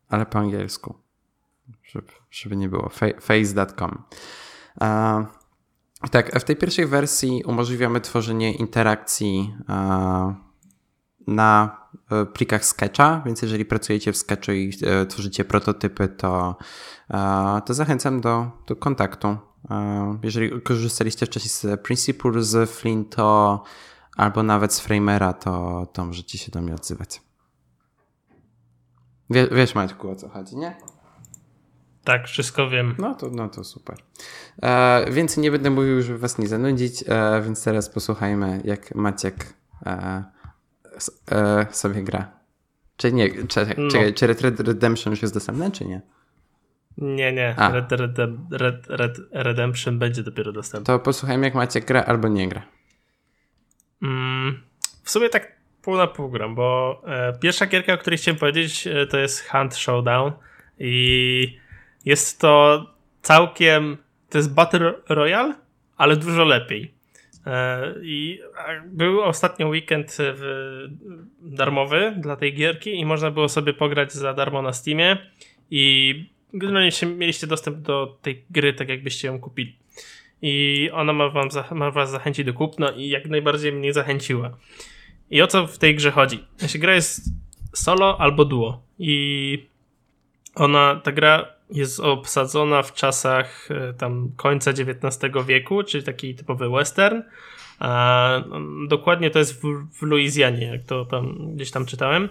ale 0.08 0.26
po 0.26 0.38
angielsku. 0.38 0.94
Żeby, 1.82 2.06
żeby 2.30 2.56
nie 2.56 2.68
było. 2.68 2.88
Face.com. 3.20 4.02
Tak, 6.10 6.40
w 6.40 6.44
tej 6.44 6.56
pierwszej 6.56 6.86
wersji 6.86 7.42
umożliwiamy 7.46 8.00
tworzenie 8.00 8.54
interakcji 8.54 9.56
na 11.26 11.76
e, 11.80 11.83
plikach 12.32 12.64
Sketcha, 12.64 13.22
więc 13.26 13.42
jeżeli 13.42 13.64
pracujecie 13.64 14.12
w 14.12 14.16
Sketchu 14.16 14.52
i 14.52 14.72
tworzycie 15.08 15.44
prototypy, 15.44 16.08
to, 16.08 16.56
to 17.66 17.74
zachęcam 17.74 18.20
do, 18.20 18.50
do 18.66 18.76
kontaktu. 18.76 19.36
Jeżeli 20.22 20.62
korzystaliście 20.62 21.26
wcześniej 21.26 21.50
z 21.50 21.80
Principle, 21.80 22.42
z 22.42 22.70
Flint, 22.70 23.16
to 23.16 23.62
albo 24.16 24.42
nawet 24.42 24.72
z 24.72 24.80
Framera, 24.80 25.32
to, 25.32 25.86
to 25.92 26.04
możecie 26.04 26.38
się 26.38 26.52
do 26.52 26.60
mnie 26.60 26.74
odzywać. 26.74 27.22
Wie, 29.30 29.48
wiesz, 29.48 29.74
Maćku, 29.74 30.10
o 30.10 30.16
co 30.16 30.28
chodzi, 30.28 30.56
nie? 30.56 30.76
Tak, 32.04 32.26
wszystko 32.26 32.68
wiem. 32.70 32.94
No 32.98 33.14
to, 33.14 33.30
no 33.30 33.48
to 33.48 33.64
super. 33.64 33.96
E, 34.62 35.10
więcej 35.10 35.42
nie 35.42 35.50
będę 35.50 35.70
mówił, 35.70 36.02
żeby 36.02 36.18
was 36.18 36.38
nie 36.38 36.48
zanudzić, 36.48 37.04
e, 37.08 37.42
więc 37.42 37.64
teraz 37.64 37.88
posłuchajmy, 37.88 38.60
jak 38.64 38.94
Maciek 38.94 39.54
e, 39.86 40.24
e 41.30 41.66
sobie 41.70 42.02
gra. 42.02 42.30
Czy 42.96 43.12
nie, 43.12 43.46
czekaj, 43.46 43.74
no. 43.78 43.90
czekaj, 43.90 44.14
czy 44.14 44.26
Red 44.26 44.40
Red 44.40 44.60
Redemption 44.60 45.12
już 45.12 45.22
jest 45.22 45.34
dostępne, 45.34 45.70
czy 45.70 45.84
nie? 45.84 46.00
Nie, 46.98 47.32
nie. 47.32 47.54
Red, 47.72 47.92
Red, 47.92 48.18
Red, 48.50 48.86
Red 48.88 49.18
Redemption 49.32 49.98
będzie 49.98 50.22
dopiero 50.22 50.52
dostępny. 50.52 50.86
To 50.86 50.98
posłuchajmy, 50.98 51.46
jak 51.46 51.54
Maciek 51.54 51.84
gra 51.84 52.04
albo 52.04 52.28
nie 52.28 52.48
gra. 52.48 52.62
Mm, 54.02 54.62
w 55.02 55.10
sumie 55.10 55.28
tak 55.28 55.52
pół 55.82 55.96
na 55.96 56.06
pół 56.06 56.30
gram, 56.30 56.54
bo 56.54 57.00
e, 57.06 57.38
pierwsza 57.40 57.66
gierka, 57.66 57.92
o 57.92 57.98
której 57.98 58.18
chciałem 58.18 58.38
powiedzieć, 58.38 58.86
e, 58.86 59.06
to 59.06 59.18
jest 59.18 59.48
Hunt 59.48 59.76
Showdown 59.76 60.32
i 60.78 61.58
jest 62.04 62.40
to 62.40 62.84
całkiem, 63.22 63.96
to 64.30 64.38
jest 64.38 64.54
Battle 64.54 64.94
Royale, 65.08 65.54
ale 65.96 66.16
dużo 66.16 66.44
lepiej. 66.44 66.94
E, 67.46 67.94
I 68.02 68.40
był 68.86 69.22
ostatnio 69.22 69.68
weekend 69.68 70.16
w, 70.18 70.88
darmowy 71.40 72.14
dla 72.18 72.36
tej 72.36 72.54
gierki 72.54 73.00
i 73.00 73.04
można 73.04 73.30
było 73.30 73.48
sobie 73.48 73.72
pograć 73.74 74.12
za 74.12 74.34
darmo 74.34 74.62
na 74.62 74.72
Steamie 74.72 75.16
i 75.70 76.14
generalnie 76.52 76.90
mieliście 77.16 77.46
dostęp 77.46 77.78
do 77.78 78.18
tej 78.22 78.44
gry 78.50 78.72
tak 78.72 78.88
jakbyście 78.88 79.28
ją 79.28 79.40
kupili 79.40 79.78
i 80.46 80.90
ona 80.92 81.12
ma, 81.12 81.28
wam, 81.28 81.48
ma 81.70 81.90
was 81.90 82.10
zachęcić 82.10 82.46
do 82.46 82.52
kupna 82.52 82.90
i 82.90 83.08
jak 83.08 83.26
najbardziej 83.26 83.72
mnie 83.72 83.92
zachęciła. 83.92 84.56
I 85.30 85.42
o 85.42 85.46
co 85.46 85.66
w 85.66 85.78
tej 85.78 85.94
grze 85.94 86.10
chodzi? 86.10 86.44
Znaczy, 86.56 86.78
gra 86.78 86.94
jest 86.94 87.22
solo 87.72 88.20
albo 88.20 88.44
duo 88.44 88.82
i 88.98 89.66
ona, 90.54 91.00
ta 91.04 91.12
gra 91.12 91.53
jest 91.74 92.00
obsadzona 92.00 92.82
w 92.82 92.92
czasach 92.92 93.68
e, 93.70 93.92
tam 93.92 94.32
końca 94.36 94.70
XIX 94.70 95.32
wieku, 95.46 95.82
czyli 95.82 96.04
taki 96.04 96.34
typowy 96.34 96.70
western. 96.70 97.22
A 97.78 98.44
dokładnie 98.88 99.30
to 99.30 99.38
jest 99.38 99.62
w, 99.62 99.86
w 99.92 100.02
Luizjanie, 100.02 100.66
jak 100.66 100.82
to 100.82 101.04
tam 101.04 101.54
gdzieś 101.54 101.70
tam 101.70 101.86
czytałem. 101.86 102.28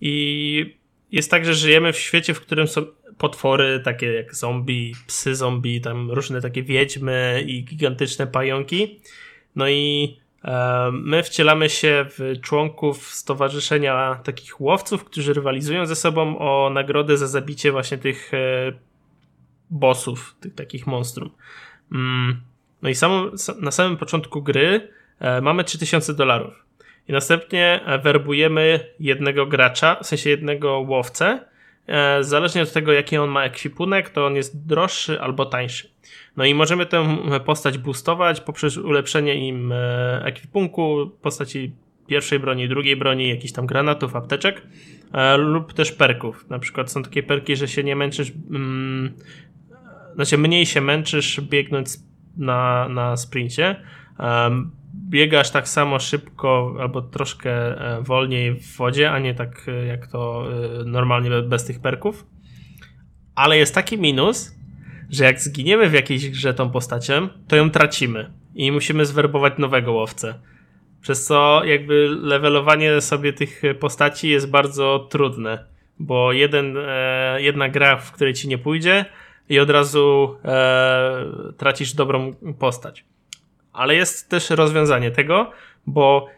I 0.00 0.76
jest 1.12 1.30
tak, 1.30 1.44
że 1.44 1.54
żyjemy 1.54 1.92
w 1.92 1.98
świecie, 1.98 2.34
w 2.34 2.40
którym 2.40 2.68
są 2.68 2.86
potwory 3.18 3.80
takie 3.84 4.12
jak 4.12 4.34
zombie, 4.34 4.94
psy 5.06 5.34
zombie, 5.34 5.80
tam 5.80 6.10
różne 6.10 6.40
takie 6.40 6.62
wiedźmy 6.62 7.44
i 7.46 7.64
gigantyczne 7.64 8.26
pająki. 8.26 9.00
No 9.56 9.68
i 9.68 10.16
My 10.92 11.22
wcielamy 11.22 11.68
się 11.68 12.06
w 12.08 12.40
członków 12.40 13.14
stowarzyszenia 13.14 14.20
takich 14.24 14.60
łowców, 14.60 15.04
którzy 15.04 15.32
rywalizują 15.32 15.86
ze 15.86 15.96
sobą 15.96 16.38
o 16.38 16.70
nagrodę 16.70 17.16
za 17.16 17.26
zabicie 17.26 17.72
właśnie 17.72 17.98
tych 17.98 18.32
bossów, 19.70 20.36
tych 20.40 20.54
takich 20.54 20.86
monstrum. 20.86 21.30
Mm, 21.92 22.40
no 22.82 22.88
i 22.88 22.94
na 23.60 23.70
samym 23.70 23.96
początku 23.96 24.42
gry 24.42 24.88
mamy 25.42 25.64
3000 25.64 26.14
dolarów. 26.14 26.66
I 27.08 27.12
następnie 27.12 27.80
werbujemy 28.02 28.80
jednego 29.00 29.46
gracza, 29.46 29.96
w 30.02 30.06
sensie 30.06 30.30
jednego 30.30 30.78
łowcę. 30.78 31.44
E, 31.86 32.24
zależnie 32.24 32.62
od 32.62 32.72
tego, 32.72 32.92
jaki 32.92 33.16
on 33.16 33.30
ma 33.30 33.44
ekwipunek, 33.44 34.10
to 34.10 34.26
on 34.26 34.36
jest 34.36 34.66
droższy 34.66 35.20
albo 35.20 35.46
tańszy. 35.46 35.90
No 36.36 36.44
i 36.44 36.54
możemy 36.54 36.86
tę 36.86 37.16
postać 37.44 37.78
boostować 37.78 38.40
poprzez 38.40 38.76
ulepszenie 38.76 39.48
im 39.48 39.72
e, 39.72 40.22
ekwipunku, 40.24 41.10
postaci 41.22 41.72
pierwszej 42.06 42.40
broni, 42.40 42.68
drugiej 42.68 42.96
broni, 42.96 43.28
jakichś 43.28 43.52
tam 43.52 43.66
granatów, 43.66 44.16
apteczek 44.16 44.62
e, 45.12 45.36
lub 45.36 45.72
też 45.72 45.92
perków. 45.92 46.50
Na 46.50 46.58
przykład 46.58 46.92
są 46.92 47.02
takie 47.02 47.22
perki, 47.22 47.56
że 47.56 47.68
się 47.68 47.84
nie 47.84 47.96
męczysz, 47.96 48.32
mm, 48.50 49.14
znaczy 50.14 50.38
mniej 50.38 50.66
się 50.66 50.80
męczysz 50.80 51.40
biegnąc 51.40 52.06
na, 52.36 52.88
na 52.88 53.16
sprincie 53.16 53.76
biegasz 55.08 55.50
tak 55.50 55.68
samo 55.68 55.98
szybko 55.98 56.76
albo 56.80 57.02
troszkę 57.02 57.50
e, 57.50 58.02
wolniej 58.02 58.54
w 58.54 58.76
wodzie, 58.76 59.10
a 59.10 59.18
nie 59.18 59.34
tak 59.34 59.66
jak 59.88 60.06
to 60.06 60.48
normalnie 60.84 61.30
bez 61.42 61.64
tych 61.64 61.80
perków. 61.80 62.26
Ale 63.34 63.56
jest 63.56 63.74
taki 63.74 63.98
minus, 63.98 64.56
że 65.10 65.24
jak 65.24 65.40
zginiemy 65.40 65.88
w 65.88 65.92
jakiejś 65.92 66.30
grze 66.30 66.54
tą 66.54 66.70
postacią, 66.70 67.28
to 67.48 67.56
ją 67.56 67.70
tracimy 67.70 68.30
i 68.54 68.72
musimy 68.72 69.06
zwerbować 69.06 69.52
nowego 69.58 69.92
łowcę. 69.92 70.34
Przez 71.02 71.24
co 71.24 71.64
jakby 71.64 72.08
levelowanie 72.22 73.00
sobie 73.00 73.32
tych 73.32 73.62
postaci 73.80 74.28
jest 74.28 74.50
bardzo 74.50 75.06
trudne, 75.10 75.64
bo 75.98 76.32
jeden, 76.32 76.76
jedna 77.38 77.68
gra, 77.68 77.96
w 77.96 78.12
której 78.12 78.34
ci 78.34 78.48
nie 78.48 78.58
pójdzie 78.58 79.04
i 79.48 79.58
od 79.58 79.70
razu 79.70 80.36
tracisz 81.56 81.92
dobrą 81.92 82.34
postać 82.58 83.04
ale 83.76 83.94
jest 83.94 84.28
też 84.28 84.50
rozwiązanie 84.50 85.10
tego, 85.10 85.50
bo 85.86 86.28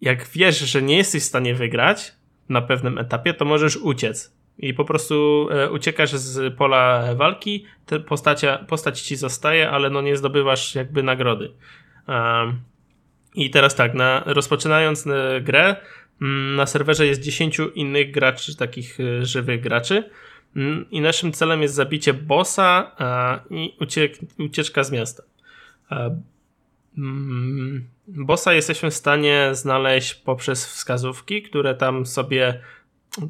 jak 0.00 0.28
wiesz, 0.28 0.58
że 0.58 0.82
nie 0.82 0.96
jesteś 0.96 1.22
w 1.22 1.26
stanie 1.26 1.54
wygrać 1.54 2.12
na 2.48 2.62
pewnym 2.62 2.98
etapie, 2.98 3.34
to 3.34 3.44
możesz 3.44 3.76
uciec. 3.76 4.32
I 4.62 4.74
po 4.74 4.84
prostu 4.84 5.48
e, 5.50 5.70
uciekasz 5.70 6.10
z 6.10 6.54
pola 6.54 7.14
walki, 7.14 7.64
postacia, 8.06 8.58
postać 8.58 9.00
ci 9.00 9.16
zostaje, 9.16 9.70
ale 9.70 9.90
no 9.90 10.00
nie 10.00 10.16
zdobywasz 10.16 10.74
jakby 10.74 11.02
nagrody. 11.02 11.52
I 13.34 13.50
teraz 13.50 13.74
tak, 13.74 13.94
na, 13.94 14.22
rozpoczynając 14.26 15.06
e, 15.06 15.40
grę, 15.40 15.76
mm, 16.22 16.56
na 16.56 16.66
serwerze 16.66 17.06
jest 17.06 17.20
10 17.20 17.58
innych 17.74 18.10
graczy, 18.10 18.56
takich 18.56 19.00
e, 19.00 19.26
żywych 19.26 19.60
graczy. 19.60 20.10
Mm, 20.56 20.90
I 20.90 21.00
naszym 21.00 21.32
celem 21.32 21.62
jest 21.62 21.74
zabicie 21.74 22.14
bossa 22.14 22.96
i 23.50 23.74
uciek, 23.80 24.18
ucieczka 24.38 24.84
z 24.84 24.90
miasta. 24.90 25.22
Mm, 26.98 27.84
bossa 28.08 28.52
jesteśmy 28.52 28.90
w 28.90 28.94
stanie 28.94 29.48
znaleźć 29.52 30.14
poprzez 30.14 30.66
wskazówki, 30.66 31.42
które 31.42 31.74
tam 31.74 32.06
sobie 32.06 32.60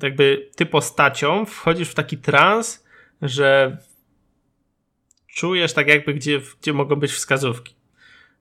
jakby 0.02 0.50
ty 0.56 0.66
postacią 0.66 1.44
wchodzisz 1.44 1.88
w 1.88 1.94
taki 1.94 2.18
trans, 2.18 2.84
że 3.22 3.78
czujesz 5.34 5.72
tak 5.72 5.88
jakby 5.88 6.14
gdzie, 6.14 6.40
gdzie 6.60 6.72
mogą 6.72 6.96
być 6.96 7.12
wskazówki. 7.12 7.74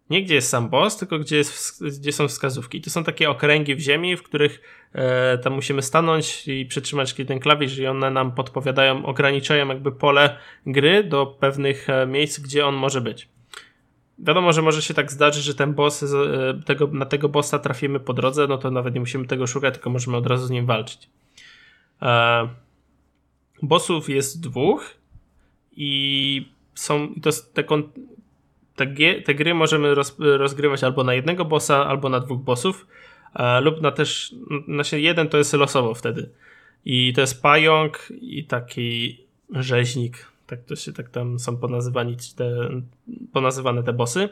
Nie 0.09 0.23
gdzie 0.23 0.35
jest 0.35 0.49
sam 0.49 0.69
boss, 0.69 0.97
tylko 0.97 1.19
gdzie, 1.19 1.37
jest, 1.37 1.83
gdzie 1.99 2.11
są 2.11 2.27
wskazówki. 2.27 2.77
I 2.77 2.81
to 2.81 2.89
są 2.89 3.03
takie 3.03 3.29
okręgi 3.29 3.75
w 3.75 3.79
ziemi, 3.79 4.17
w 4.17 4.23
których 4.23 4.61
e, 4.93 5.37
tam 5.37 5.53
musimy 5.53 5.81
stanąć 5.81 6.47
i 6.47 6.65
przytrzymać 6.65 7.13
ten 7.13 7.39
klawisz 7.39 7.77
i 7.77 7.87
one 7.87 8.11
nam 8.11 8.31
podpowiadają, 8.31 9.05
ograniczają 9.05 9.67
jakby 9.67 9.91
pole 9.91 10.37
gry 10.65 11.03
do 11.03 11.25
pewnych 11.25 11.89
e, 11.89 12.07
miejsc, 12.07 12.39
gdzie 12.39 12.65
on 12.65 12.75
może 12.75 13.01
być. 13.01 13.29
Wiadomo, 14.19 14.53
że 14.53 14.61
może 14.61 14.81
się 14.81 14.93
tak 14.93 15.11
zdarzyć, 15.11 15.43
że 15.43 15.55
ten 15.55 15.73
boss, 15.73 16.03
e, 16.03 16.07
tego, 16.65 16.87
na 16.87 17.05
tego 17.05 17.29
bossa 17.29 17.59
trafimy 17.59 17.99
po 17.99 18.13
drodze, 18.13 18.47
no 18.47 18.57
to 18.57 18.71
nawet 18.71 18.93
nie 18.93 18.99
musimy 18.99 19.27
tego 19.27 19.47
szukać, 19.47 19.73
tylko 19.73 19.89
możemy 19.89 20.17
od 20.17 20.27
razu 20.27 20.45
z 20.45 20.49
nim 20.49 20.65
walczyć. 20.65 21.09
E, 22.01 22.47
bossów 23.61 24.09
jest 24.09 24.41
dwóch 24.41 24.93
i 25.71 26.51
są 26.75 27.13
to 27.21 27.29
te, 27.53 27.63
te, 28.75 28.87
te 29.25 29.35
gry 29.35 29.53
możemy 29.53 29.95
roz, 29.95 30.15
rozgrywać 30.19 30.83
albo 30.83 31.03
na 31.03 31.13
jednego 31.13 31.45
bossa, 31.45 31.85
albo 31.85 32.09
na 32.09 32.19
dwóch 32.19 32.41
bossów, 32.41 32.87
e, 33.35 33.61
lub 33.61 33.81
na 33.81 33.91
też, 33.91 34.35
znaczy 34.67 35.01
jeden 35.01 35.29
to 35.29 35.37
jest 35.37 35.53
losowo 35.53 35.93
wtedy. 35.93 36.29
I 36.85 37.13
to 37.13 37.21
jest 37.21 37.41
pająk 37.41 38.13
i 38.21 38.43
taki 38.43 39.19
rzeźnik, 39.49 40.25
tak 40.47 40.63
to 40.63 40.75
się 40.75 40.93
tak 40.93 41.09
tam 41.09 41.39
są 41.39 41.57
ponazywani 41.57 42.17
te, 42.35 42.69
ponazywane 43.33 43.83
te 43.83 43.93
bossy. 43.93 44.29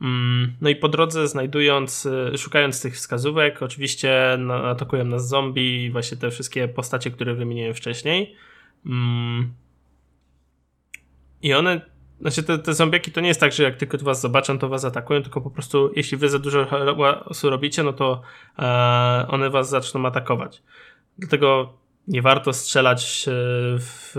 Mm, 0.00 0.52
no 0.60 0.68
i 0.68 0.76
po 0.76 0.88
drodze 0.88 1.28
znajdując, 1.28 2.06
y, 2.06 2.38
szukając 2.38 2.82
tych 2.82 2.94
wskazówek, 2.94 3.62
oczywiście 3.62 4.38
atakują 4.64 5.04
nas 5.04 5.28
zombie, 5.28 5.90
właśnie 5.90 6.16
te 6.16 6.30
wszystkie 6.30 6.68
postacie, 6.68 7.10
które 7.10 7.34
wymieniłem 7.34 7.74
wcześniej. 7.74 8.36
Mm. 8.86 9.52
I 11.42 11.54
one, 11.54 11.80
znaczy 12.20 12.42
te, 12.42 12.58
te 12.58 12.74
zombiaki 12.74 13.12
to 13.12 13.20
nie 13.20 13.28
jest 13.28 13.40
tak, 13.40 13.52
że 13.52 13.62
jak 13.62 13.76
tylko 13.76 13.98
was 13.98 14.20
zobaczą, 14.20 14.58
to 14.58 14.68
was 14.68 14.84
atakują, 14.84 15.22
tylko 15.22 15.40
po 15.40 15.50
prostu 15.50 15.90
jeśli 15.96 16.18
wy 16.18 16.28
za 16.28 16.38
dużo 16.38 16.66
hałasu 16.66 17.50
robicie, 17.50 17.82
no 17.82 17.92
to 17.92 18.22
e, 18.58 19.26
one 19.28 19.50
was 19.50 19.70
zaczną 19.70 20.06
atakować. 20.06 20.62
Dlatego 21.18 21.72
nie 22.08 22.22
warto 22.22 22.52
strzelać, 22.52 23.26
w, 23.78 24.14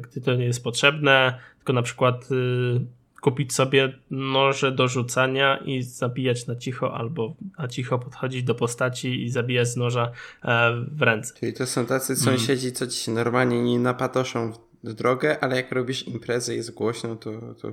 gdy 0.00 0.20
to 0.20 0.34
nie 0.34 0.44
jest 0.44 0.64
potrzebne, 0.64 1.38
tylko 1.58 1.72
na 1.72 1.82
przykład 1.82 2.28
y, 2.32 2.80
kupić 3.20 3.54
sobie 3.54 3.98
noże 4.10 4.72
do 4.72 4.88
rzucania 4.88 5.56
i 5.56 5.82
zabijać 5.82 6.46
na 6.46 6.56
cicho, 6.56 6.94
albo 6.94 7.34
na 7.58 7.68
cicho 7.68 7.98
podchodzić 7.98 8.42
do 8.42 8.54
postaci 8.54 9.24
i 9.24 9.30
zabijać 9.30 9.68
z 9.68 9.76
noża 9.76 10.12
e, 10.44 10.72
w 10.92 11.02
ręce. 11.02 11.34
Czyli 11.40 11.52
to 11.52 11.66
są 11.66 11.86
tacy 11.86 12.16
sąsiedzi, 12.16 12.72
co 12.72 12.86
ci 12.86 12.98
się 12.98 13.12
normalnie 13.12 13.62
nie 13.62 13.78
napatoszą 13.78 14.52
w 14.84 14.92
drogę, 14.92 15.40
ale 15.40 15.56
jak 15.56 15.72
robisz 15.72 16.08
imprezę 16.08 16.54
i 16.54 16.56
jest 16.56 16.74
głośno, 16.74 17.16
to... 17.16 17.54
to, 17.54 17.72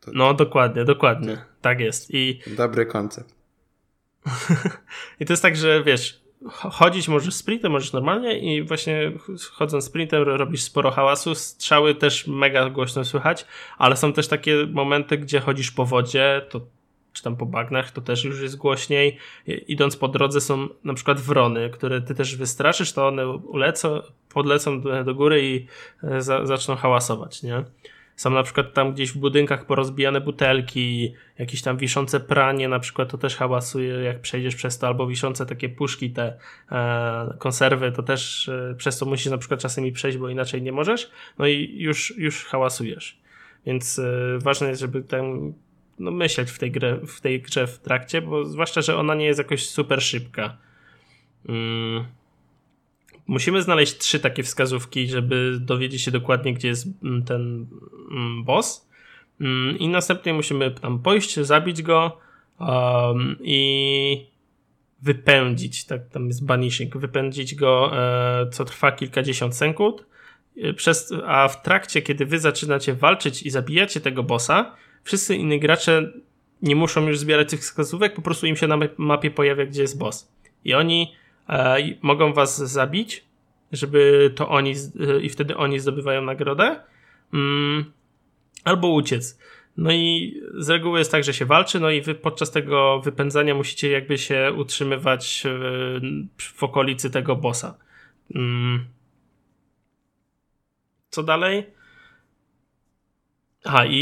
to 0.00 0.10
no 0.12 0.34
dokładnie, 0.34 0.84
dokładnie. 0.84 1.36
To... 1.36 1.42
Tak 1.60 1.80
jest. 1.80 2.10
I... 2.10 2.40
Dobry 2.56 2.86
koncept. 2.86 3.34
I 5.20 5.26
to 5.26 5.32
jest 5.32 5.42
tak, 5.42 5.56
że 5.56 5.84
wiesz, 5.84 6.20
chodzić 6.48 7.08
możesz 7.08 7.34
sprintem, 7.34 7.72
możesz 7.72 7.92
normalnie 7.92 8.38
i 8.38 8.62
właśnie 8.62 9.12
chodząc 9.52 9.84
sprintem 9.84 10.22
robisz 10.22 10.62
sporo 10.62 10.90
hałasu, 10.90 11.34
strzały 11.34 11.94
też 11.94 12.26
mega 12.26 12.70
głośno 12.70 13.04
słychać, 13.04 13.46
ale 13.78 13.96
są 13.96 14.12
też 14.12 14.28
takie 14.28 14.66
momenty, 14.70 15.18
gdzie 15.18 15.40
chodzisz 15.40 15.70
po 15.70 15.86
wodzie, 15.86 16.46
to 16.50 16.60
czy 17.12 17.22
tam 17.22 17.36
po 17.36 17.46
bagnach, 17.46 17.90
to 17.90 18.00
też 18.00 18.24
już 18.24 18.40
jest 18.40 18.56
głośniej. 18.56 19.16
Idąc 19.46 19.96
po 19.96 20.08
drodze 20.08 20.40
są 20.40 20.68
na 20.84 20.94
przykład 20.94 21.20
wrony, 21.20 21.70
które 21.70 22.00
ty 22.00 22.14
też 22.14 22.36
wystraszysz, 22.36 22.92
to 22.92 23.08
one 23.08 23.28
ulecą, 23.28 24.00
podlecą 24.28 24.80
do, 24.80 25.14
góry 25.14 25.42
i 25.42 25.66
e, 26.02 26.22
za, 26.22 26.46
zaczną 26.46 26.76
hałasować, 26.76 27.42
nie? 27.42 27.64
Są 28.20 28.30
na 28.30 28.42
przykład 28.42 28.72
tam 28.74 28.92
gdzieś 28.92 29.12
w 29.12 29.18
budynkach 29.18 29.66
porozbijane 29.66 30.20
butelki, 30.20 31.14
jakieś 31.38 31.62
tam 31.62 31.76
wiszące 31.76 32.20
pranie, 32.20 32.68
na 32.68 32.78
przykład 32.78 33.10
to 33.10 33.18
też 33.18 33.36
hałasuje, 33.36 33.94
jak 33.94 34.20
przejdziesz 34.20 34.54
przez 34.54 34.78
to, 34.78 34.86
albo 34.86 35.06
wiszące 35.06 35.46
takie 35.46 35.68
puszki, 35.68 36.10
te 36.10 36.38
e, 36.72 37.36
konserwy, 37.38 37.92
to 37.92 38.02
też 38.02 38.48
e, 38.48 38.74
przez 38.78 38.98
to 38.98 39.06
musisz 39.06 39.30
na 39.30 39.38
przykład 39.38 39.60
czasami 39.60 39.92
przejść, 39.92 40.18
bo 40.18 40.28
inaczej 40.28 40.62
nie 40.62 40.72
możesz, 40.72 41.10
no 41.38 41.46
i 41.46 41.74
już, 41.78 42.18
już 42.18 42.44
hałasujesz. 42.44 43.20
Więc 43.66 43.98
e, 43.98 44.38
ważne 44.38 44.68
jest, 44.68 44.80
żeby 44.80 45.02
ten, 45.02 45.52
no, 45.98 46.10
myśleć 46.10 46.50
w 46.50 46.58
tej, 46.58 46.70
grze, 46.70 47.00
w 47.06 47.20
tej 47.20 47.42
grze 47.42 47.66
w 47.66 47.78
trakcie, 47.78 48.22
bo 48.22 48.44
zwłaszcza, 48.44 48.80
że 48.80 48.96
ona 48.96 49.14
nie 49.14 49.26
jest 49.26 49.38
jakoś 49.38 49.68
super 49.68 50.02
szybka. 50.02 50.56
Mm 51.48 52.19
Musimy 53.30 53.62
znaleźć 53.62 53.98
trzy 53.98 54.20
takie 54.20 54.42
wskazówki, 54.42 55.08
żeby 55.08 55.58
dowiedzieć 55.60 56.02
się 56.02 56.10
dokładnie, 56.10 56.54
gdzie 56.54 56.68
jest 56.68 56.86
mm, 57.02 57.22
ten 57.22 57.66
mm, 58.10 58.44
boss. 58.44 58.88
Mm, 59.40 59.78
I 59.78 59.88
następnie 59.88 60.34
musimy 60.34 60.70
tam 60.70 60.98
pójść, 60.98 61.40
zabić 61.40 61.82
go 61.82 62.18
um, 62.60 63.36
i 63.40 64.26
wypędzić. 65.02 65.84
Tak, 65.84 66.08
tam 66.08 66.26
jest 66.26 66.46
banishing. 66.46 66.96
Wypędzić 66.96 67.54
go, 67.54 67.98
e, 67.98 68.50
co 68.50 68.64
trwa 68.64 68.92
kilkadziesiąt 68.92 69.56
sekund. 69.56 70.06
E, 70.56 70.72
przez, 70.72 71.12
a 71.26 71.48
w 71.48 71.62
trakcie, 71.62 72.02
kiedy 72.02 72.26
wy 72.26 72.38
zaczynacie 72.38 72.94
walczyć 72.94 73.42
i 73.42 73.50
zabijacie 73.50 74.00
tego 74.00 74.22
bossa, 74.22 74.76
wszyscy 75.02 75.36
inni 75.36 75.60
gracze 75.60 76.12
nie 76.62 76.76
muszą 76.76 77.08
już 77.08 77.18
zbierać 77.18 77.50
tych 77.50 77.60
wskazówek, 77.60 78.14
po 78.14 78.22
prostu 78.22 78.46
im 78.46 78.56
się 78.56 78.66
na 78.66 78.78
mapie 78.96 79.30
pojawia, 79.30 79.66
gdzie 79.66 79.82
jest 79.82 79.98
boss. 79.98 80.32
I 80.64 80.74
oni 80.74 81.19
mogą 82.02 82.32
was 82.32 82.58
zabić, 82.58 83.24
żeby 83.72 84.32
to 84.36 84.48
oni, 84.48 84.74
i 85.22 85.28
wtedy 85.28 85.56
oni 85.56 85.78
zdobywają 85.78 86.22
nagrodę, 86.22 86.80
mm, 87.34 87.92
albo 88.64 88.88
uciec. 88.88 89.38
No 89.76 89.92
i 89.92 90.34
z 90.58 90.70
reguły 90.70 90.98
jest 90.98 91.12
tak, 91.12 91.24
że 91.24 91.34
się 91.34 91.46
walczy, 91.46 91.80
no 91.80 91.90
i 91.90 92.00
wy 92.00 92.14
podczas 92.14 92.50
tego 92.50 93.00
wypędzania 93.00 93.54
musicie 93.54 93.90
jakby 93.90 94.18
się 94.18 94.52
utrzymywać 94.56 95.44
w 96.38 96.62
okolicy 96.62 97.10
tego 97.10 97.36
bossa. 97.36 97.78
Mm. 98.34 98.84
Co 101.10 101.22
dalej? 101.22 101.66
Aha, 103.64 103.86
i, 103.86 103.96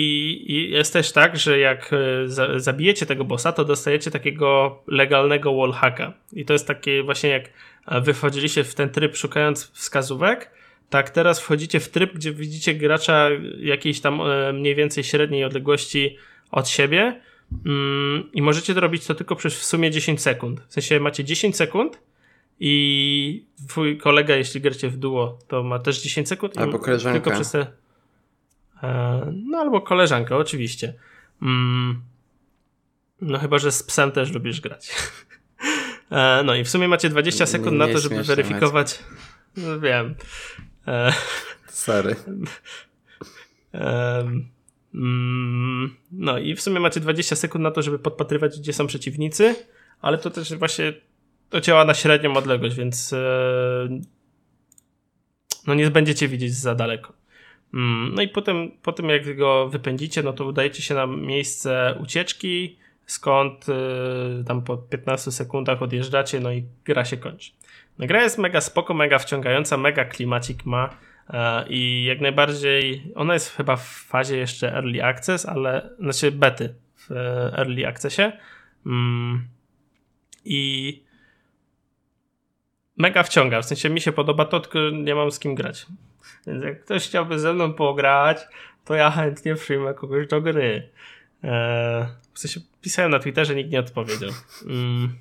i, 0.46 0.70
jest 0.70 0.92
też 0.92 1.12
tak, 1.12 1.36
że 1.36 1.58
jak 1.58 1.90
e, 1.92 2.28
za, 2.28 2.58
zabijecie 2.58 3.06
tego 3.06 3.24
bossa, 3.24 3.52
to 3.52 3.64
dostajecie 3.64 4.10
takiego 4.10 4.78
legalnego 4.86 5.56
wallhacka. 5.56 6.12
I 6.32 6.44
to 6.44 6.52
jest 6.52 6.66
takie 6.66 7.02
właśnie 7.02 7.30
jak 7.30 7.50
e, 7.86 8.00
wy 8.00 8.14
wchodziliście 8.14 8.64
w 8.64 8.74
ten 8.74 8.90
tryb 8.90 9.16
szukając 9.16 9.70
wskazówek, 9.70 10.50
tak 10.90 11.10
teraz 11.10 11.40
wchodzicie 11.40 11.80
w 11.80 11.88
tryb, 11.88 12.14
gdzie 12.14 12.32
widzicie 12.32 12.74
gracza 12.74 13.28
jakiejś 13.60 14.00
tam 14.00 14.20
e, 14.20 14.52
mniej 14.52 14.74
więcej 14.74 15.04
średniej 15.04 15.44
odległości 15.44 16.16
od 16.50 16.68
siebie 16.68 17.20
mm, 17.66 18.28
i 18.32 18.42
możecie 18.42 18.74
to 18.74 18.80
robić 18.80 19.06
to 19.06 19.14
tylko 19.14 19.36
przez 19.36 19.60
w 19.60 19.64
sumie 19.64 19.90
10 19.90 20.22
sekund. 20.22 20.60
W 20.68 20.72
sensie 20.72 21.00
macie 21.00 21.24
10 21.24 21.56
sekund 21.56 22.00
i 22.60 23.44
twój 23.68 23.98
kolega, 23.98 24.36
jeśli 24.36 24.60
gracie 24.60 24.88
w 24.88 24.96
duo, 24.96 25.38
to 25.48 25.62
ma 25.62 25.78
też 25.78 26.02
10 26.02 26.28
sekund. 26.28 26.58
Albo 26.58 26.78
koleżanka. 26.78 27.20
Tylko 27.20 27.30
przez 27.30 27.50
te 27.50 27.66
no 29.32 29.58
albo 29.58 29.80
koleżanka, 29.80 30.36
oczywiście. 30.36 30.94
Mm, 31.42 32.02
no 33.20 33.38
chyba, 33.38 33.58
że 33.58 33.72
z 33.72 33.82
psem 33.82 34.12
też 34.12 34.32
lubisz 34.32 34.60
grać. 34.60 34.90
E, 36.10 36.42
no 36.44 36.54
i 36.54 36.64
w 36.64 36.68
sumie 36.68 36.88
macie 36.88 37.08
20 37.08 37.46
sekund 37.46 37.72
nie, 37.72 37.78
nie 37.78 37.86
na 37.86 37.92
to, 37.92 37.98
żeby 37.98 38.22
weryfikować. 38.22 38.98
No 39.56 39.80
wiem. 39.80 40.14
E, 40.86 41.12
Sorry. 41.68 42.16
Mm, 44.94 45.96
no 46.12 46.38
i 46.38 46.54
w 46.54 46.60
sumie 46.60 46.80
macie 46.80 47.00
20 47.00 47.36
sekund 47.36 47.62
na 47.62 47.70
to, 47.70 47.82
żeby 47.82 47.98
podpatrywać, 47.98 48.58
gdzie 48.58 48.72
są 48.72 48.86
przeciwnicy, 48.86 49.54
ale 50.00 50.18
to 50.18 50.30
też 50.30 50.54
właśnie 50.54 50.92
to 51.50 51.60
działa 51.60 51.84
na 51.84 51.94
średnią 51.94 52.36
odległość, 52.36 52.76
więc 52.76 53.14
no 55.66 55.74
nie 55.74 55.90
będziecie 55.90 56.28
widzieć 56.28 56.54
za 56.54 56.74
daleko. 56.74 57.12
Mm, 57.74 58.14
no 58.14 58.22
i 58.22 58.28
potem, 58.28 58.70
po 58.82 58.92
tym 58.92 59.08
jak 59.08 59.36
go 59.36 59.68
wypędzicie, 59.68 60.22
no 60.22 60.32
to 60.32 60.44
udajecie 60.44 60.82
się 60.82 60.94
na 60.94 61.06
miejsce 61.06 61.98
ucieczki, 62.00 62.76
skąd 63.06 63.66
y, 63.68 64.44
tam 64.44 64.62
po 64.62 64.76
15 64.76 65.32
sekundach 65.32 65.82
odjeżdżacie, 65.82 66.40
no 66.40 66.52
i 66.52 66.64
gra 66.84 67.04
się 67.04 67.16
kończy. 67.16 67.52
No 67.98 68.06
gra 68.06 68.22
jest 68.22 68.38
mega 68.38 68.60
spoko, 68.60 68.94
mega 68.94 69.18
wciągająca, 69.18 69.76
mega 69.76 70.04
klimacik 70.04 70.66
ma 70.66 70.96
e, 71.30 71.68
i 71.68 72.04
jak 72.04 72.20
najbardziej, 72.20 73.12
ona 73.14 73.34
jest 73.34 73.56
chyba 73.56 73.76
w 73.76 73.88
fazie 73.88 74.36
jeszcze 74.36 74.72
early 74.72 75.04
access, 75.04 75.46
ale, 75.46 75.90
znaczy 75.98 76.32
bety 76.32 76.74
w 76.96 77.10
early 77.52 77.86
accessie 77.86 78.22
mm, 78.86 79.48
i 80.44 81.02
mega 82.96 83.22
wciąga, 83.22 83.62
w 83.62 83.64
sensie 83.64 83.90
mi 83.90 84.00
się 84.00 84.12
podoba 84.12 84.44
to, 84.44 84.60
tylko 84.60 84.78
nie 84.90 85.14
mam 85.14 85.30
z 85.30 85.38
kim 85.38 85.54
grać. 85.54 85.86
Więc 86.46 86.64
jak 86.64 86.84
ktoś 86.84 87.08
chciałby 87.08 87.38
ze 87.38 87.54
mną 87.54 87.72
pograć, 87.72 88.48
to 88.84 88.94
ja 88.94 89.10
chętnie 89.10 89.54
przyjmę 89.54 89.94
kogoś 89.94 90.26
do 90.26 90.40
gry. 90.40 90.90
Eee, 91.42 92.06
w 92.34 92.38
sensie 92.38 92.60
pisałem 92.80 93.10
na 93.10 93.18
Twitterze, 93.18 93.54
nikt 93.54 93.70
nie 93.70 93.80
odpowiedział. 93.80 94.30
Mm. 94.66 95.14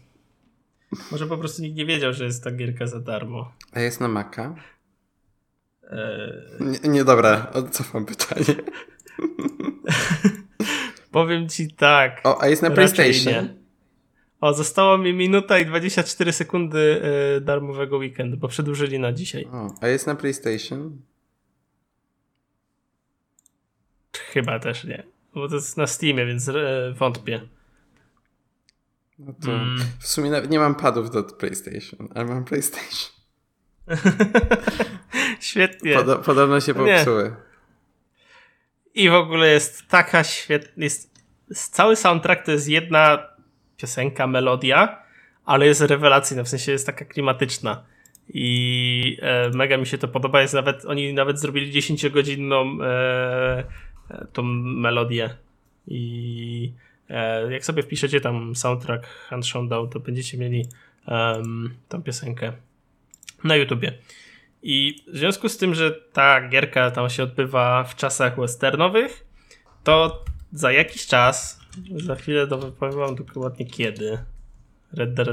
Może 1.11 1.27
po 1.27 1.37
prostu 1.37 1.61
nikt 1.61 1.77
nie 1.77 1.85
wiedział, 1.85 2.13
że 2.13 2.25
jest 2.25 2.43
ta 2.43 2.51
gierka 2.51 2.87
za 2.87 2.99
darmo. 2.99 3.51
A 3.73 3.79
jest 3.79 4.01
na 4.01 4.07
Maca? 4.07 4.55
Eee... 5.91 6.43
Nie, 6.59 6.89
nie, 6.89 7.03
dobra, 7.03 7.51
odzofam 7.53 8.05
pytanie. 8.05 8.55
Powiem 11.11 11.49
ci 11.49 11.73
tak. 11.73 12.21
O, 12.23 12.41
a 12.41 12.47
jest 12.47 12.61
na 12.61 12.71
PlayStation? 12.71 13.33
Nie. 13.33 13.66
O, 14.41 14.53
zostało 14.53 14.97
mi 14.97 15.13
minuta 15.13 15.59
i 15.59 15.65
24 15.65 16.33
sekundy 16.33 17.01
y, 17.37 17.41
darmowego 17.41 17.97
weekendu, 17.97 18.37
bo 18.37 18.47
przedłużyli 18.47 18.99
na 18.99 19.13
dzisiaj. 19.13 19.45
O, 19.45 19.73
a 19.81 19.87
jest 19.87 20.07
na 20.07 20.15
PlayStation? 20.15 21.01
Chyba 24.13 24.59
też 24.59 24.83
nie. 24.83 25.03
Bo 25.33 25.47
to 25.47 25.55
jest 25.55 25.77
na 25.77 25.87
Steamie, 25.87 26.25
więc 26.25 26.47
y, 26.47 26.53
wątpię. 26.97 27.41
No 29.19 29.33
to 29.45 29.51
mm. 29.51 29.79
w 29.99 30.07
sumie 30.07 30.29
nawet 30.29 30.51
nie 30.51 30.59
mam 30.59 30.75
padów 30.75 31.11
do 31.11 31.23
PlayStation, 31.23 32.07
ale 32.15 32.25
mam 32.25 32.45
PlayStation. 32.45 33.17
Świetnie. 35.39 35.95
Pod, 35.95 36.25
podobno 36.25 36.61
się 36.61 36.73
popsuły. 36.73 37.23
Nie. 37.23 39.03
I 39.03 39.09
w 39.09 39.13
ogóle 39.13 39.47
jest 39.47 39.87
taka 39.87 40.23
świetna. 40.23 40.83
Jest, 40.83 41.11
cały 41.51 41.95
soundtrack 41.95 42.45
to 42.45 42.51
jest 42.51 42.67
jedna 42.67 43.36
piosenka, 43.77 44.27
melodia, 44.27 45.03
ale 45.45 45.65
jest 45.65 45.81
rewelacyjna, 45.81 46.43
w 46.43 46.49
sensie 46.49 46.71
jest 46.71 46.85
taka 46.85 47.05
klimatyczna. 47.05 47.83
I 48.33 49.17
e, 49.21 49.49
mega 49.49 49.77
mi 49.77 49.85
się 49.85 49.97
to 49.97 50.07
podoba. 50.07 50.41
Jest 50.41 50.53
nawet, 50.53 50.85
oni 50.85 51.13
nawet 51.13 51.39
zrobili 51.39 51.81
10-godzinną 51.81 52.83
e, 52.83 53.63
e, 54.09 54.27
tą 54.33 54.43
melodię. 54.43 55.29
I 55.87 56.71
e, 57.09 57.51
jak 57.51 57.65
sobie 57.65 57.83
wpiszecie 57.83 58.21
tam 58.21 58.55
soundtrack 58.55 59.07
Hand 59.07 59.45
Showdown, 59.45 59.89
to 59.89 59.99
będziecie 59.99 60.37
mieli 60.37 60.65
um, 61.07 61.75
tą 61.89 62.03
piosenkę 62.03 62.53
na 63.43 63.55
YouTubie. 63.55 63.93
I 64.63 65.03
w 65.07 65.17
związku 65.17 65.49
z 65.49 65.57
tym, 65.57 65.75
że 65.75 65.91
ta 65.91 66.47
gierka 66.49 66.91
tam 66.91 67.09
się 67.09 67.23
odbywa 67.23 67.83
w 67.83 67.95
czasach 67.95 68.39
westernowych, 68.39 69.25
to 69.83 70.23
za 70.51 70.71
jakiś 70.71 71.07
czas 71.07 71.56
za 71.95 72.15
chwilę 72.15 72.47
powiem 72.79 72.97
wam 72.99 73.15
dokładnie 73.15 73.65
kiedy. 73.65 74.17
Red 74.93 75.13
Dead, 75.13 75.27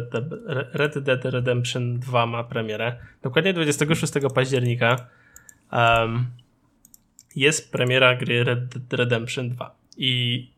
Red 0.72 0.99
Dead 0.99 1.24
Redemption 1.24 1.99
2 1.99 2.26
ma 2.26 2.45
premierę. 2.45 2.99
Dokładnie 3.22 3.53
26 3.53 4.12
października 4.34 5.07
um, 5.72 6.26
jest 7.36 7.72
premiera 7.72 8.16
gry 8.16 8.45
Red 8.45 8.64
Dead 8.64 8.92
Redemption 8.92 9.49
2. 9.49 9.76
I 9.97 10.55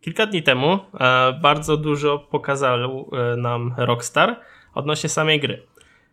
kilka 0.00 0.26
dni 0.26 0.42
temu 0.42 0.72
e, 1.00 1.32
bardzo 1.42 1.76
dużo 1.76 2.18
pokazał 2.18 3.10
e, 3.12 3.36
nam 3.36 3.74
Rockstar 3.76 4.40
odnośnie 4.74 5.08
samej 5.08 5.40
gry. 5.40 5.62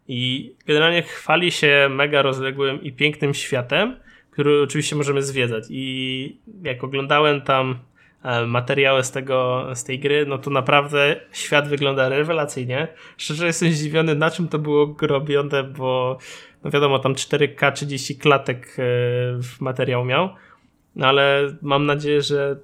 I 0.08 0.54
generalnie 0.66 1.02
chwali 1.02 1.52
się 1.52 1.88
mega 1.92 2.22
rozległym 2.22 2.84
i 2.84 2.92
pięknym 2.92 3.34
światem, 3.34 4.00
który 4.32 4.62
oczywiście 4.62 4.96
możemy 4.96 5.22
zwiedzać. 5.22 5.64
I 5.70 6.38
jak 6.64 6.84
oglądałem 6.84 7.42
tam 7.42 7.80
materiały 8.48 9.04
z, 9.04 9.12
tego, 9.12 9.68
z 9.74 9.84
tej 9.84 10.00
gry, 10.00 10.26
no 10.26 10.38
to 10.38 10.50
naprawdę 10.50 11.20
świat 11.32 11.68
wygląda 11.68 12.10
rewelacyjnie. 12.10 12.88
Szczerze 13.18 13.46
jestem 13.46 13.72
zdziwiony, 13.72 14.16
na 14.16 14.32
czym 14.32 14.48
to 14.48 14.60
było 14.60 14.96
robione, 15.02 15.64
bo 15.64 16.18
no 16.64 16.72
wiadomo, 16.72 17.00
tam 17.00 17.14
4K 17.14 17.72
30 17.72 18.18
klatek 18.18 18.68
e, 18.68 18.82
w 19.42 19.62
materiał 19.62 20.06
miał, 20.06 20.30
no 20.96 21.08
ale 21.08 21.56
mam 21.62 21.86
nadzieję, 21.86 22.22
że 22.22 22.60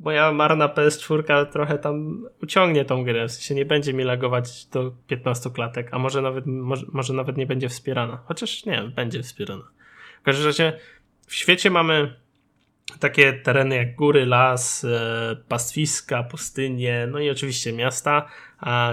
moja 0.00 0.32
marna 0.32 0.68
PS4 0.68 1.46
trochę 1.46 1.78
tam 1.78 2.26
uciągnie 2.42 2.84
tą 2.84 3.04
grę, 3.04 3.28
w 3.28 3.32
sensie 3.32 3.54
nie 3.54 3.64
będzie 3.64 3.94
mi 3.94 4.04
lagować 4.04 4.66
do 4.66 4.92
15 5.06 5.50
klatek, 5.50 5.88
a 5.92 5.98
może 5.98 6.22
nawet, 6.22 6.46
może, 6.46 6.86
może 6.92 7.12
nawet 7.12 7.36
nie 7.36 7.46
będzie 7.46 7.68
wspierana. 7.68 8.22
Chociaż 8.24 8.66
nie, 8.66 8.82
będzie 8.82 9.22
wspierana. 9.22 9.64
W 10.20 10.24
każdym 10.24 10.46
razie 10.46 10.72
w 11.26 11.34
świecie 11.34 11.70
mamy 11.70 12.14
takie 13.00 13.32
tereny 13.32 13.76
jak 13.76 13.94
góry, 13.94 14.26
las, 14.26 14.84
e, 14.84 15.36
pastwiska, 15.48 16.22
pustynie, 16.22 17.08
no 17.10 17.18
i 17.18 17.30
oczywiście 17.30 17.72
miasta, 17.72 18.28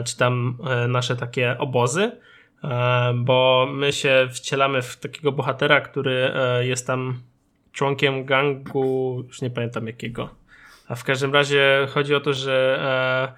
czy 0.05 0.17
tam 0.17 0.57
e, 0.67 0.87
nasze 0.87 1.15
takie 1.15 1.57
obozy, 1.57 2.11
e, 2.63 3.13
bo 3.15 3.67
my 3.73 3.93
się 3.93 4.27
wcielamy 4.31 4.81
w 4.81 4.97
takiego 4.97 5.31
bohatera, 5.31 5.81
który 5.81 6.31
jest 6.61 6.87
tam 6.87 7.21
członkiem 7.71 8.25
gangu, 8.25 9.23
już 9.27 9.41
nie 9.41 9.49
pamiętam 9.49 9.87
jakiego. 9.87 10.29
A 10.87 10.95
w 10.95 11.03
każdym 11.03 11.33
razie 11.33 11.87
chodzi 11.89 12.15
o 12.15 12.19
to, 12.19 12.33
że 12.33 13.33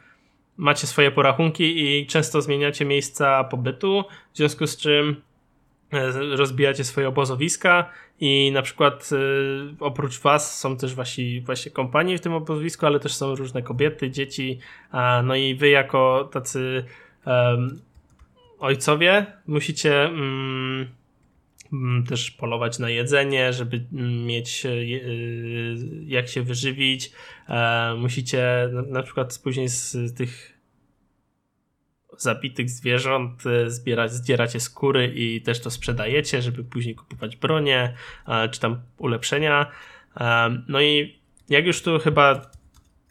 macie 0.58 0.88
swoje 0.88 1.12
porachunki 1.12 1.80
i 1.86 2.08
często 2.08 2.42
zmieniacie 2.42 2.86
miejsca 2.86 3.44
pobytu, 3.44 4.04
w 4.34 4.38
związku 4.38 4.68
z 4.68 4.78
czym 4.78 5.22
rozbijacie 6.38 6.84
swoje 6.84 7.08
obozowiska 7.08 7.90
i 8.20 8.52
na 8.54 8.62
przykład 8.62 9.10
y, 9.12 9.76
oprócz 9.80 10.20
was 10.20 10.60
są 10.60 10.78
też 10.78 10.96
wasi 10.96 11.42
właśnie 11.42 11.72
kompanii 11.72 12.18
w 12.18 12.22
tym 12.22 12.34
obozowisku, 12.34 12.86
ale 12.86 13.00
też 13.00 13.14
są 13.14 13.36
różne 13.36 13.62
kobiety, 13.62 14.12
dzieci, 14.12 14.60
a, 14.92 15.22
no 15.26 15.36
i 15.36 15.56
wy 15.56 15.70
jako 15.70 16.30
tacy 16.32 16.84
um, 17.26 17.82
ojcowie 18.60 19.26
musicie 19.48 20.10
um, 20.14 20.88
też 22.10 22.32
polować 22.32 22.80
na 22.80 22.90
jedzenie, 22.90 23.54
żeby 23.54 23.86
mieć 24.26 24.66
y, 24.66 25.02
jak 26.06 26.28
się 26.28 26.42
wyżywić. 26.42 27.12
E, 27.50 27.96
musicie 27.98 28.70
na 28.88 29.04
przykład 29.04 29.40
później 29.44 29.70
z 29.70 30.14
tych 30.18 30.57
zabitych 32.18 32.70
zwierząt, 32.70 33.46
e, 33.46 33.70
zbierać, 33.70 34.12
zdzieracie 34.12 34.60
skóry 34.60 35.14
i 35.16 35.42
też 35.42 35.62
to 35.62 35.72
sprzedajecie, 35.72 36.42
żeby 36.42 36.64
później 36.64 36.96
kupować 36.96 37.36
bronię, 37.36 37.94
czy 38.52 38.60
tam 38.60 38.82
ulepszenia. 38.98 39.72
No 40.68 40.82
i 40.82 41.20
jak 41.50 41.66
już 41.66 41.82
tu 41.82 42.00
chyba 42.00 42.52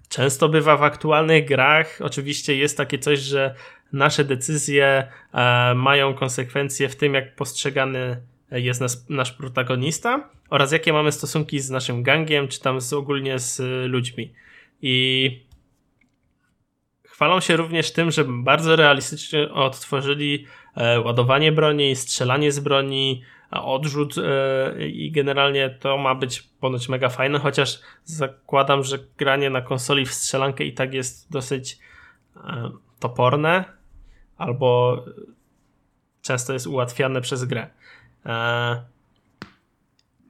często 0.08 0.48
bywa 0.48 0.76
w 0.76 0.82
aktualnych 0.82 1.48
grach, 1.48 1.98
oczywiście 2.00 2.56
jest 2.56 2.76
takie 2.76 2.98
coś, 2.98 3.18
że 3.18 3.54
nasze 3.92 4.24
decyzje 4.24 5.08
e, 5.32 5.74
mają 5.74 6.14
konsekwencje 6.14 6.88
w 6.88 6.96
tym, 6.96 7.14
jak 7.14 7.34
postrzegany 7.34 8.20
jest 8.50 8.80
nas, 8.80 9.06
nasz 9.08 9.32
protagonista 9.32 10.30
oraz 10.50 10.72
jakie 10.72 10.92
mamy 10.92 11.12
stosunki 11.12 11.60
z 11.60 11.70
naszym 11.70 12.02
gangiem, 12.02 12.48
czy 12.48 12.60
tam 12.60 12.80
z, 12.80 12.92
ogólnie 12.92 13.38
z 13.38 13.62
ludźmi. 13.90 14.32
I 14.82 15.45
chwalą 17.16 17.40
się 17.40 17.56
również 17.56 17.92
tym, 17.92 18.10
że 18.10 18.24
bardzo 18.24 18.76
realistycznie 18.76 19.52
odtworzyli 19.52 20.46
e, 20.74 21.00
ładowanie 21.00 21.52
broni, 21.52 21.96
strzelanie 21.96 22.52
z 22.52 22.60
broni, 22.60 23.22
odrzut 23.50 24.14
e, 24.18 24.88
i 24.88 25.10
generalnie 25.12 25.70
to 25.70 25.98
ma 25.98 26.14
być 26.14 26.42
ponoć 26.42 26.88
mega 26.88 27.08
fajne, 27.08 27.38
chociaż 27.38 27.80
zakładam, 28.04 28.84
że 28.84 28.98
granie 29.18 29.50
na 29.50 29.60
konsoli 29.60 30.06
w 30.06 30.14
strzelankę 30.14 30.64
i 30.64 30.72
tak 30.72 30.94
jest 30.94 31.32
dosyć 31.32 31.78
e, 32.36 32.70
toporne 32.98 33.64
albo 34.36 35.04
często 36.22 36.52
jest 36.52 36.66
ułatwiane 36.66 37.20
przez 37.20 37.44
grę. 37.44 37.70
E, 38.26 38.82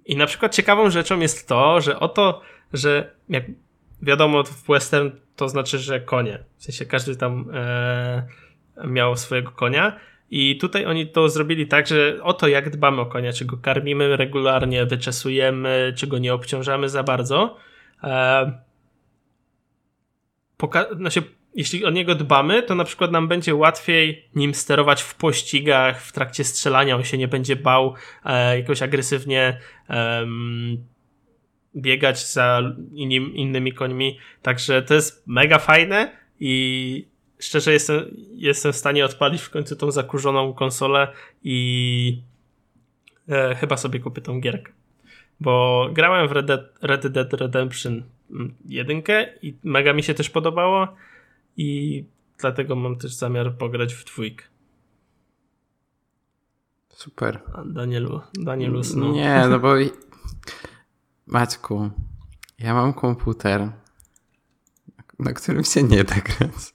I 0.05 0.17
na 0.17 0.27
przykład 0.27 0.55
ciekawą 0.55 0.91
rzeczą 0.91 1.21
jest 1.21 1.49
to, 1.49 1.81
że 1.81 2.01
oto, 2.01 2.41
że 2.73 3.15
jak 3.29 3.45
wiadomo 4.03 4.45
w 4.45 4.67
western 4.67 5.11
to 5.37 5.49
znaczy, 5.49 5.79
że 5.79 6.01
konie. 6.01 6.45
W 6.57 6.65
sensie 6.65 6.87
każdy 6.87 7.17
tam 7.17 7.51
miał 8.85 9.17
swojego 9.17 9.51
konia 9.51 10.01
i 10.31 10.59
tutaj 10.59 10.87
oni 10.87 11.07
to 11.07 11.29
zrobili 11.29 11.67
tak, 11.67 11.87
że 11.87 12.19
oto 12.23 12.49
jak 12.49 12.71
dbamy 12.71 13.01
o 13.01 13.07
konia, 13.07 13.33
czy 13.33 13.45
go 13.45 13.57
karmimy 13.57 14.17
regularnie, 14.17 14.87
wyczesujemy, 14.87 15.93
czy 15.97 16.07
go 16.07 16.19
nie 16.19 16.35
obciążamy 16.35 16.89
za 16.89 17.03
bardzo. 17.03 17.57
E, 18.03 18.53
poka- 20.59 20.97
znaczy, 20.97 21.23
jeśli 21.55 21.85
o 21.85 21.91
niego 21.91 22.15
dbamy, 22.15 22.63
to 22.63 22.75
na 22.75 22.85
przykład 22.85 23.13
nam 23.13 23.29
będzie 23.29 23.55
łatwiej 23.55 24.29
nim 24.35 24.55
sterować 24.55 25.03
w 25.03 25.15
pościgach, 25.15 26.03
w 26.03 26.13
trakcie 26.13 26.45
strzelania, 26.45 26.97
on 26.97 27.05
się 27.05 27.19
nie 27.19 27.29
będzie 27.29 27.57
bał 27.57 27.95
e, 28.25 28.59
jakoś 28.59 28.83
agresywnie 28.83 29.61
e, 29.91 30.27
biegać 31.77 32.27
za 32.27 32.75
innymi, 32.93 33.41
innymi 33.41 33.73
końmi. 33.73 34.19
Także 34.43 34.83
to 34.83 34.95
jest 34.95 35.23
mega 35.27 35.59
fajne 35.59 36.17
i 36.41 37.07
szczerze 37.39 37.73
jestem, 37.73 38.05
jestem 38.35 38.73
w 38.73 38.77
stanie 38.77 39.05
odpalić 39.05 39.43
w 39.43 39.51
końcu 39.51 39.77
tą 39.77 39.91
zakurzoną 39.91 40.55
konsolę 40.55 41.13
i 41.45 42.23
e, 43.29 43.55
chyba 43.55 43.77
sobie 43.77 44.01
kupię 44.01 44.23
tą 44.23 44.41
gierkę. 44.41 44.73
Bo 45.41 45.89
grałem 45.93 46.29
w 46.29 46.33
Red 46.33 46.47
Dead, 46.47 46.61
Red 46.83 47.07
Dead 47.07 47.33
Redemption 47.33 48.03
1 48.65 49.03
i 49.43 49.57
mega 49.65 49.93
mi 49.93 50.03
się 50.03 50.15
też 50.15 50.31
podobało 50.31 50.89
i 51.57 52.05
dlatego 52.39 52.77
mam 52.77 52.97
też 52.97 53.15
zamiar 53.15 53.57
pograć 53.57 53.95
w 53.95 54.05
dwójkę. 54.05 54.45
Super. 56.89 57.41
Danielu, 57.65 58.21
Danielu 58.35 58.81
no. 58.97 59.13
Nie, 59.13 59.47
no 59.51 59.59
bo 59.59 59.75
Maćku, 61.27 61.91
ja 62.59 62.75
mam 62.75 62.93
komputer, 62.93 63.73
na 65.19 65.33
którym 65.33 65.65
się 65.65 65.83
nie 65.83 66.05
da 66.05 66.15
grać. 66.15 66.75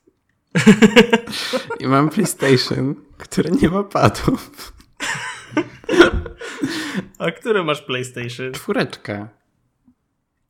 I 1.80 1.88
mam 1.88 2.10
PlayStation, 2.10 2.96
które 3.18 3.52
nie 3.52 3.70
ma 3.70 3.84
padów. 3.84 4.74
A 7.18 7.32
który 7.32 7.64
masz 7.64 7.82
PlayStation? 7.82 8.52
Czwóreczka. 8.52 9.30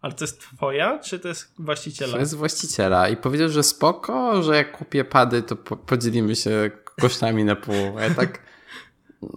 Ale 0.02 0.14
to 0.14 0.24
jest 0.24 0.42
twoja, 0.42 1.00
czy 1.00 1.20
to 1.20 1.28
jest 1.28 1.54
właściciela? 1.60 2.14
To 2.14 2.20
jest 2.20 2.36
właściciela 2.36 3.10
i 3.10 3.18
powiedział, 3.18 3.50
że 3.50 3.64
spoko, 3.64 4.44
że 4.44 4.56
jak 4.56 4.78
kupię 4.78 5.04
pady, 5.04 5.44
to 5.44 5.56
po 5.56 5.78
podzielimy 5.78 6.36
się 6.36 6.72
kosztami 7.02 7.44
na 7.44 7.56
pół. 7.56 7.98
A 7.98 8.02
ja 8.02 8.10
tak, 8.10 8.40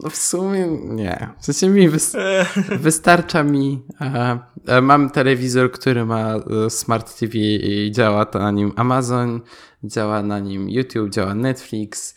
no 0.03 0.11
w 0.11 0.16
sumie 0.16 0.66
nie. 0.82 1.28
W 1.39 1.45
sensie 1.45 1.68
mi 1.68 1.89
wystarcza 2.78 3.43
mi. 3.43 3.82
E, 4.01 4.39
e, 4.66 4.80
mam 4.80 5.11
telewizor, 5.11 5.72
który 5.72 6.05
ma 6.05 6.35
e, 6.35 6.70
Smart 6.70 7.18
TV 7.18 7.39
i 7.39 7.93
działa 7.93 8.26
to 8.26 8.39
na 8.39 8.51
nim 8.51 8.72
Amazon, 8.76 9.41
działa 9.85 10.22
na 10.22 10.39
nim 10.39 10.70
YouTube, 10.70 11.11
działa 11.11 11.35
Netflix. 11.35 12.16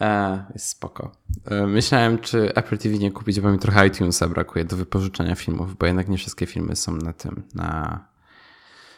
E, 0.00 0.44
jest 0.52 0.68
spoko. 0.68 1.12
E, 1.44 1.66
myślałem, 1.66 2.18
czy 2.18 2.54
Apple 2.54 2.78
TV 2.78 2.98
nie 2.98 3.12
kupić, 3.12 3.40
bo 3.40 3.52
mi 3.52 3.58
trochę 3.58 3.86
iTunesa 3.86 4.28
brakuje 4.28 4.64
do 4.64 4.76
wypożyczenia 4.76 5.34
filmów, 5.34 5.76
bo 5.76 5.86
jednak 5.86 6.08
nie 6.08 6.18
wszystkie 6.18 6.46
filmy 6.46 6.76
są 6.76 6.96
na 6.96 7.12
tym, 7.12 7.42
na 7.54 8.00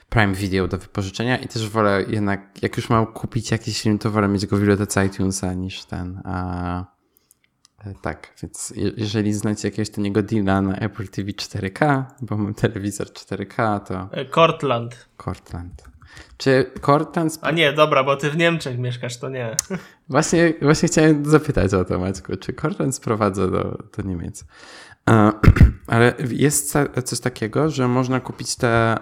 Prime 0.08 0.34
Video 0.34 0.68
do 0.68 0.78
wypożyczenia 0.78 1.36
i 1.36 1.48
też 1.48 1.68
wolę 1.68 2.04
jednak, 2.08 2.62
jak 2.62 2.76
już 2.76 2.90
mam 2.90 3.06
kupić 3.06 3.50
jakiś 3.50 3.82
film, 3.82 3.98
to 3.98 4.10
wolę 4.10 4.28
mieć 4.28 4.46
go 4.46 4.56
w 4.56 4.60
bibliotece 4.60 5.06
iTunesa 5.06 5.52
niż 5.54 5.84
ten. 5.84 6.20
A 6.24 6.95
tak, 8.02 8.34
więc 8.42 8.74
jeżeli 8.96 9.32
znacie 9.32 9.68
jakiegoś 9.68 9.90
taniego 9.90 10.22
deala 10.22 10.62
na 10.62 10.76
Apple 10.76 11.08
TV 11.08 11.30
4K, 11.30 12.04
bo 12.20 12.36
mam 12.36 12.54
telewizor 12.54 13.06
4K, 13.06 13.80
to... 13.80 14.08
E, 14.12 14.24
Cortland. 14.24 15.08
Cortland. 15.24 15.84
Czy 16.36 16.70
Cortland... 16.82 17.38
A 17.42 17.50
nie, 17.50 17.72
dobra, 17.72 18.04
bo 18.04 18.16
ty 18.16 18.30
w 18.30 18.36
Niemczech 18.36 18.78
mieszkasz, 18.78 19.16
to 19.18 19.28
nie. 19.28 19.56
Właśnie, 20.08 20.52
właśnie 20.62 20.88
chciałem 20.88 21.24
zapytać 21.24 21.74
o 21.74 21.84
to, 21.84 21.98
Maćku, 21.98 22.36
czy 22.36 22.52
Cortland 22.52 22.94
sprowadza 22.94 23.46
do, 23.46 23.78
do 23.96 24.02
Niemiec? 24.04 24.44
E, 25.10 25.32
ale 25.86 26.14
jest 26.30 26.74
coś 27.04 27.20
takiego, 27.20 27.70
że 27.70 27.88
można 27.88 28.20
kupić 28.20 28.56
te 28.56 28.96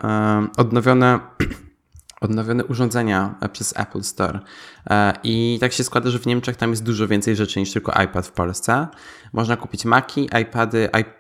odnowione 0.57 1.21
odnowione 2.25 2.65
urządzenia 2.65 3.35
e, 3.41 3.49
przez 3.49 3.75
Apple 3.77 4.03
Store. 4.03 4.41
E, 4.91 5.13
I 5.25 5.59
tak 5.61 5.73
się 5.73 5.85
składa, 5.85 6.11
że 6.11 6.19
w 6.19 6.27
Niemczech 6.27 6.57
tam 6.57 6.71
jest 6.71 6.85
dużo 6.85 7.09
więcej 7.09 7.37
rzeczy 7.37 7.61
niż 7.61 7.73
tylko 7.73 8.03
iPad 8.03 8.27
w 8.27 8.33
Polsce. 8.33 8.89
Można 9.33 9.57
kupić 9.57 9.85
Maki, 9.85 10.29
iPady, 10.41 10.89
iP 11.01 11.11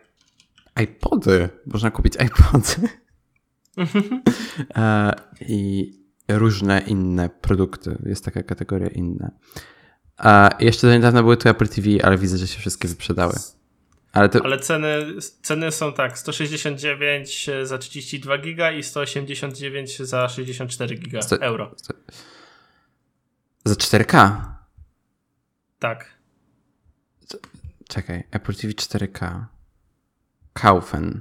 iPody. 0.83 1.49
Można 1.67 1.91
kupić 1.91 2.15
iPody. 2.15 2.89
E, 4.77 5.13
I 5.41 5.93
różne 6.29 6.81
inne 6.81 7.29
produkty. 7.29 7.99
Jest 8.07 8.25
taka 8.25 8.43
kategoria 8.43 8.89
inne. 8.89 9.31
Jeszcze 10.61 10.87
do 10.87 10.93
niedawna 10.93 11.23
były 11.23 11.37
tu 11.37 11.49
Apple 11.49 11.69
TV, 11.69 11.89
ale 12.03 12.19
widzę, 12.19 12.39
że 12.39 12.47
się 12.47 12.59
wszystkie 12.59 12.89
wyprzedały. 12.89 13.35
Ale, 14.15 14.29
to... 14.29 14.45
Ale, 14.45 14.59
ceny, 14.59 15.07
ceny 15.43 15.73
są 15.73 15.93
tak, 15.93 16.19
169 16.19 17.51
za 17.63 17.79
32 17.79 18.39
giga 18.39 18.73
i 18.73 18.83
189 18.83 19.99
za 19.99 20.29
64 20.29 20.97
giga 20.97 21.23
Sto... 21.23 21.41
euro. 21.41 21.75
Sto... 21.77 21.95
Za 23.65 23.75
4K? 23.75 24.41
Tak. 25.79 26.15
Czekaj, 27.89 28.25
Apple 28.31 28.55
TV 28.55 28.73
4K. 28.73 29.45
Kaufen. 30.53 31.21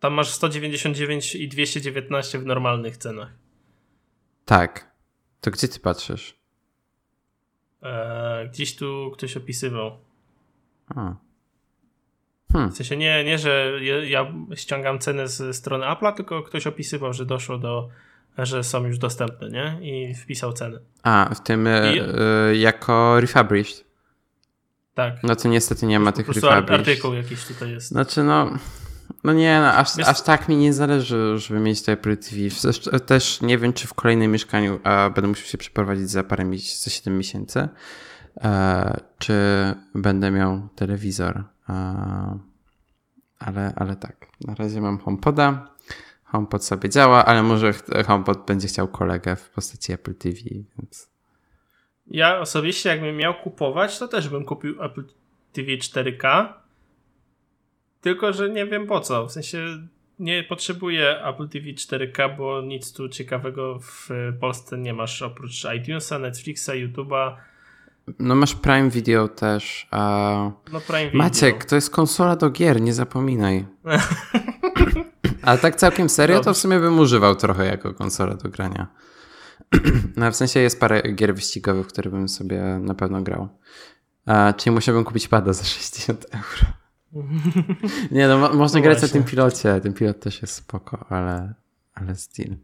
Tam 0.00 0.12
masz 0.12 0.30
199 0.30 1.34
i 1.34 1.48
219 1.48 2.38
w 2.38 2.46
normalnych 2.46 2.96
cenach. 2.96 3.32
Tak. 4.44 4.94
To 5.40 5.50
gdzie 5.50 5.68
ty 5.68 5.80
patrzysz? 5.80 6.38
Eee, 7.82 8.48
gdzieś 8.48 8.76
tu 8.76 9.10
ktoś 9.14 9.36
opisywał. 9.36 9.98
A. 10.88 11.14
Hmm. 12.54 12.72
W 12.72 12.76
sensie 12.76 12.96
nie, 12.96 13.24
nie, 13.24 13.38
że 13.38 13.70
ja 14.06 14.26
ściągam 14.54 14.98
cenę 14.98 15.28
z 15.28 15.56
strony 15.56 15.84
Apple'a, 15.86 16.12
tylko 16.12 16.42
ktoś 16.42 16.66
opisywał, 16.66 17.12
że 17.12 17.26
doszło 17.26 17.58
do, 17.58 17.88
że 18.38 18.64
są 18.64 18.86
już 18.86 18.98
dostępne, 18.98 19.48
nie? 19.50 19.78
I 19.82 20.14
wpisał 20.14 20.52
ceny. 20.52 20.78
A, 21.02 21.34
w 21.34 21.42
tym 21.42 21.68
I... 21.94 22.00
y, 22.50 22.56
jako 22.56 23.20
refurbished. 23.20 23.84
Tak. 24.94 25.22
No 25.22 25.36
to 25.36 25.48
niestety 25.48 25.86
nie 25.86 26.00
ma 26.00 26.12
tych 26.12 26.28
refurbished. 26.28 26.70
artykuł 26.70 27.14
jakiś 27.14 27.44
tutaj 27.44 27.70
jest. 27.70 27.88
Znaczy 27.88 28.22
no... 28.22 28.50
No 29.24 29.32
nie, 29.32 29.60
no, 29.60 29.72
aż, 29.72 29.98
aż 29.98 30.22
tak 30.22 30.48
mi 30.48 30.56
nie 30.56 30.72
zależy, 30.72 31.38
żeby 31.38 31.60
mieć 31.60 31.82
to 31.82 31.92
Apple 31.92 32.16
TV. 32.16 32.70
Też 33.00 33.40
nie 33.40 33.58
wiem, 33.58 33.72
czy 33.72 33.86
w 33.86 33.94
kolejnym 33.94 34.32
mieszkaniu 34.32 34.80
a 34.84 35.10
będę 35.10 35.28
musiał 35.28 35.46
się 35.46 35.58
przeprowadzić 35.58 36.10
za 36.10 36.24
parę 36.24 36.44
miesięcy, 36.44 36.84
za 36.84 36.90
7 36.90 37.18
miesięcy, 37.18 37.68
e, 38.40 39.00
czy 39.18 39.34
będę 39.94 40.30
miał 40.30 40.68
telewizor 40.76 41.44
ale, 43.38 43.72
ale 43.76 43.96
tak, 43.96 44.26
na 44.40 44.54
razie 44.54 44.80
mam 44.80 44.98
HomePoda. 44.98 45.74
HomePod 46.24 46.64
sobie 46.64 46.88
działa, 46.88 47.24
ale 47.24 47.42
może 47.42 47.72
HomePod 48.06 48.46
będzie 48.46 48.68
chciał 48.68 48.88
kolegę 48.88 49.36
w 49.36 49.50
postaci 49.50 49.92
Apple 49.92 50.14
TV, 50.14 50.36
więc... 50.78 51.10
Ja 52.06 52.38
osobiście 52.38 52.88
jakbym 52.88 53.16
miał 53.16 53.34
kupować, 53.34 53.98
to 53.98 54.08
też 54.08 54.28
bym 54.28 54.44
kupił 54.44 54.82
Apple 54.82 55.04
TV 55.52 55.68
4K. 55.68 56.52
Tylko, 58.00 58.32
że 58.32 58.50
nie 58.50 58.66
wiem 58.66 58.86
po 58.86 59.00
co. 59.00 59.26
W 59.26 59.32
sensie 59.32 59.58
nie 60.18 60.42
potrzebuję 60.42 61.24
Apple 61.24 61.48
TV 61.48 61.66
4K, 61.66 62.36
bo 62.36 62.62
nic 62.62 62.92
tu 62.92 63.08
ciekawego 63.08 63.78
w 63.78 64.08
Polsce 64.40 64.78
nie 64.78 64.94
masz 64.94 65.22
oprócz 65.22 65.66
iTunesa, 65.78 66.18
Netflixa, 66.18 66.68
YouTube'a 66.68 67.36
no 68.18 68.34
masz 68.34 68.54
Prime 68.54 68.90
Video 68.90 69.28
też. 69.28 69.88
A... 69.90 70.50
No 70.72 70.80
Prime 70.80 71.04
Video. 71.04 71.18
Maciek, 71.18 71.64
to 71.64 71.74
jest 71.74 71.90
konsola 71.90 72.36
do 72.36 72.50
gier, 72.50 72.80
nie 72.80 72.94
zapominaj. 72.94 73.66
Ale 75.42 75.58
tak 75.58 75.76
całkiem 75.76 76.08
serio, 76.08 76.40
to 76.40 76.54
w 76.54 76.56
sumie 76.58 76.80
bym 76.80 76.98
używał 76.98 77.36
trochę 77.36 77.66
jako 77.66 77.94
konsola 77.94 78.34
do 78.34 78.48
grania. 78.48 78.86
No 80.16 80.30
w 80.30 80.36
sensie 80.36 80.60
jest 80.60 80.80
parę 80.80 81.02
gier 81.02 81.34
wyścigowych, 81.34 81.86
które 81.86 82.10
bym 82.10 82.28
sobie 82.28 82.62
na 82.80 82.94
pewno 82.94 83.22
grał. 83.22 83.48
A, 84.26 84.52
czyli 84.52 84.74
musiałbym 84.74 85.04
kupić 85.04 85.28
pada 85.28 85.52
za 85.52 85.64
60 85.64 86.26
euro. 86.30 86.72
Nie 88.10 88.28
no, 88.28 88.38
mo 88.38 88.52
można 88.52 88.80
no 88.80 88.82
grać 88.82 89.02
na 89.02 89.08
tym 89.08 89.24
pilocie. 89.24 89.80
Ten 89.80 89.92
pilot 89.94 90.20
też 90.20 90.42
jest 90.42 90.54
spoko, 90.54 91.06
ale, 91.08 91.54
ale 91.94 92.14
still. 92.14 92.56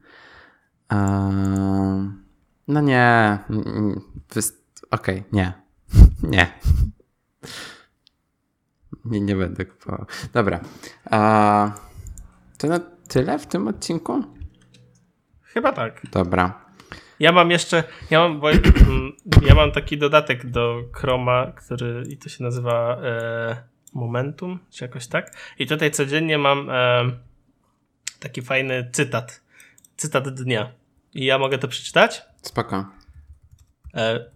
Um, 0.92 2.24
no 2.68 2.80
nie. 2.80 3.38
Okej, 4.90 5.18
okay, 5.18 5.24
nie. 5.32 5.52
Nie. 6.22 6.52
Nie, 9.04 9.20
nie 9.20 9.36
będę 9.36 9.64
kupował. 9.64 10.06
Dobra. 10.32 10.60
A, 11.10 11.72
to 12.58 12.66
na 12.66 12.80
tyle 13.08 13.38
w 13.38 13.46
tym 13.46 13.68
odcinku? 13.68 14.24
Chyba 15.42 15.72
tak. 15.72 16.02
Dobra. 16.12 16.64
Ja 17.20 17.32
mam 17.32 17.50
jeszcze, 17.50 17.84
ja 18.10 18.20
mam, 18.20 18.40
bo, 18.40 18.50
ja 19.48 19.54
mam 19.54 19.72
taki 19.72 19.98
dodatek 19.98 20.50
do 20.50 20.82
Chroma, 20.92 21.52
który 21.52 22.04
i 22.08 22.16
to 22.16 22.28
się 22.28 22.44
nazywa 22.44 22.96
e, 23.02 23.62
Momentum, 23.94 24.58
czy 24.70 24.84
jakoś 24.84 25.06
tak. 25.06 25.36
I 25.58 25.66
tutaj 25.66 25.90
codziennie 25.90 26.38
mam 26.38 26.70
e, 26.70 27.10
taki 28.20 28.42
fajny 28.42 28.90
cytat. 28.92 29.40
Cytat 29.96 30.28
dnia. 30.28 30.72
I 31.14 31.24
ja 31.24 31.38
mogę 31.38 31.58
to 31.58 31.68
przeczytać? 31.68 32.22
Spoko. 32.42 32.86
E, 33.94 34.30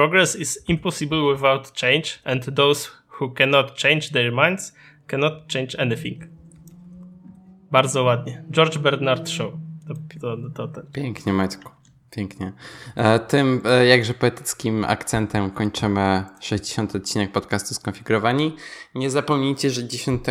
Progress 0.00 0.34
is 0.34 0.58
impossible 0.66 1.28
without 1.28 1.74
change 1.74 2.20
and 2.24 2.42
those 2.56 2.90
who 3.18 3.34
cannot 3.34 3.76
change 3.76 4.12
their 4.12 4.32
minds 4.32 4.72
cannot 5.06 5.46
change 5.48 5.76
anything. 5.78 6.28
Bardzo 7.70 8.02
ładnie. 8.04 8.44
George 8.50 8.78
Bernard 8.78 9.28
Shaw. 9.28 9.52
To, 9.88 9.94
to, 10.54 10.68
to. 10.68 10.82
Pięknie, 10.92 11.32
Maćku. 11.32 11.70
Pięknie. 12.10 12.52
E, 12.96 13.18
tym 13.18 13.60
e, 13.64 13.86
jakże 13.86 14.14
poetyckim 14.14 14.84
akcentem 14.84 15.50
kończymy 15.50 16.24
60 16.40 16.96
odcinek 16.96 17.32
podcastu 17.32 17.74
Skonfigurowani. 17.74 18.56
Nie 18.94 19.10
zapomnijcie, 19.10 19.70
że 19.70 19.88
10 19.88 20.24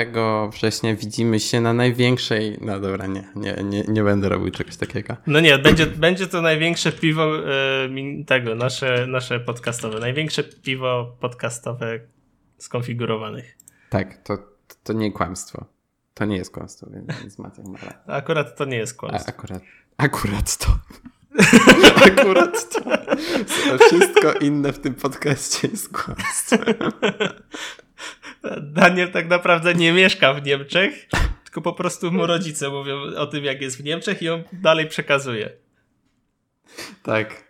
września 0.53 0.95
widzimy 0.95 1.39
się 1.39 1.61
na 1.61 1.73
największej. 1.73 2.57
No 2.61 2.79
dobra, 2.79 3.07
nie, 3.07 3.23
nie, 3.35 3.55
nie, 3.63 3.83
nie 3.87 4.03
będę 4.03 4.29
robił 4.29 4.51
czegoś 4.51 4.77
takiego. 4.77 5.15
No 5.27 5.39
nie, 5.39 5.57
będzie, 5.57 5.85
będzie 5.87 6.27
to 6.27 6.41
największe 6.41 6.91
piwo 6.91 7.49
e, 7.49 7.89
tego, 8.27 8.55
nasze, 8.55 9.07
nasze 9.07 9.39
podcastowe. 9.39 9.99
Największe 9.99 10.43
piwo 10.43 11.17
podcastowe 11.19 11.99
skonfigurowanych. 12.57 13.57
Tak, 13.89 14.23
to, 14.23 14.37
to 14.83 14.93
nie 14.93 15.11
kłamstwo. 15.11 15.65
To 16.13 16.25
nie 16.25 16.37
jest 16.37 16.53
kłamstwo, 16.53 16.87
więc 17.21 17.39
Maciek 17.39 17.65
ma 17.65 17.79
Akurat 18.15 18.57
to 18.57 18.65
nie 18.65 18.77
jest 18.77 18.97
kłamstwo. 18.97 19.31
A, 19.31 19.35
akurat, 19.35 19.61
akurat 19.97 20.57
to. 20.57 20.67
Akurat 22.05 22.69
to. 22.69 22.81
Wszystko 23.85 24.33
inne 24.33 24.73
w 24.73 24.79
tym 24.79 24.93
podcaście 24.93 25.67
jest 25.67 25.97
kłamstwem. 25.97 26.91
Daniel 28.61 29.11
tak 29.11 29.27
naprawdę 29.29 29.73
nie 29.73 29.93
mieszka 29.93 30.33
w 30.33 30.45
Niemczech, 30.45 31.07
tylko 31.43 31.61
po 31.61 31.73
prostu 31.73 32.11
mu 32.11 32.25
rodzice 32.25 32.69
mówią 32.69 32.97
o 33.17 33.27
tym, 33.27 33.43
jak 33.43 33.61
jest 33.61 33.77
w 33.77 33.83
Niemczech 33.83 34.21
i 34.21 34.29
on 34.29 34.43
dalej 34.53 34.87
przekazuje. 34.87 35.49
Tak. 37.03 37.43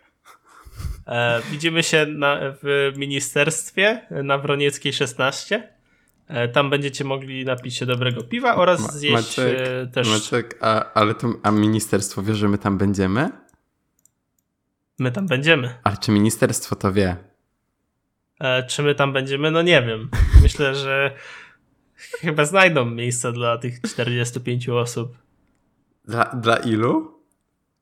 E, 1.06 1.42
widzimy 1.50 1.82
się 1.82 2.06
na, 2.06 2.40
w 2.62 2.92
ministerstwie 2.96 4.06
na 4.10 4.38
Wronieckiej 4.38 4.92
16. 4.92 5.68
E, 6.28 6.48
tam 6.48 6.70
będziecie 6.70 7.04
mogli 7.04 7.44
napić 7.44 7.76
się 7.76 7.86
dobrego 7.86 8.22
piwa 8.22 8.56
oraz 8.56 8.98
zjeść 8.98 9.14
Maciek, 9.14 9.60
e, 9.60 9.86
też. 9.86 10.08
Maciek, 10.08 10.58
a, 10.60 10.92
ale 10.92 11.14
to, 11.14 11.34
a 11.42 11.50
ministerstwo 11.50 12.22
wie, 12.22 12.34
że 12.34 12.48
my 12.48 12.58
tam 12.58 12.78
będziemy? 12.78 13.30
My 15.00 15.12
tam 15.12 15.26
będziemy. 15.26 15.74
Ale 15.82 15.96
czy 15.96 16.12
ministerstwo 16.12 16.76
to 16.76 16.92
wie? 16.92 17.16
E, 18.40 18.66
czy 18.66 18.82
my 18.82 18.94
tam 18.94 19.12
będziemy? 19.12 19.50
No 19.50 19.62
nie 19.62 19.82
wiem. 19.82 20.10
Myślę, 20.42 20.74
że 20.74 21.14
chyba 21.96 22.44
znajdą 22.44 22.84
miejsca 22.84 23.32
dla 23.32 23.58
tych 23.58 23.80
45 23.80 24.68
osób. 24.68 25.18
Dla, 26.04 26.24
dla 26.24 26.56
ilu? 26.56 27.20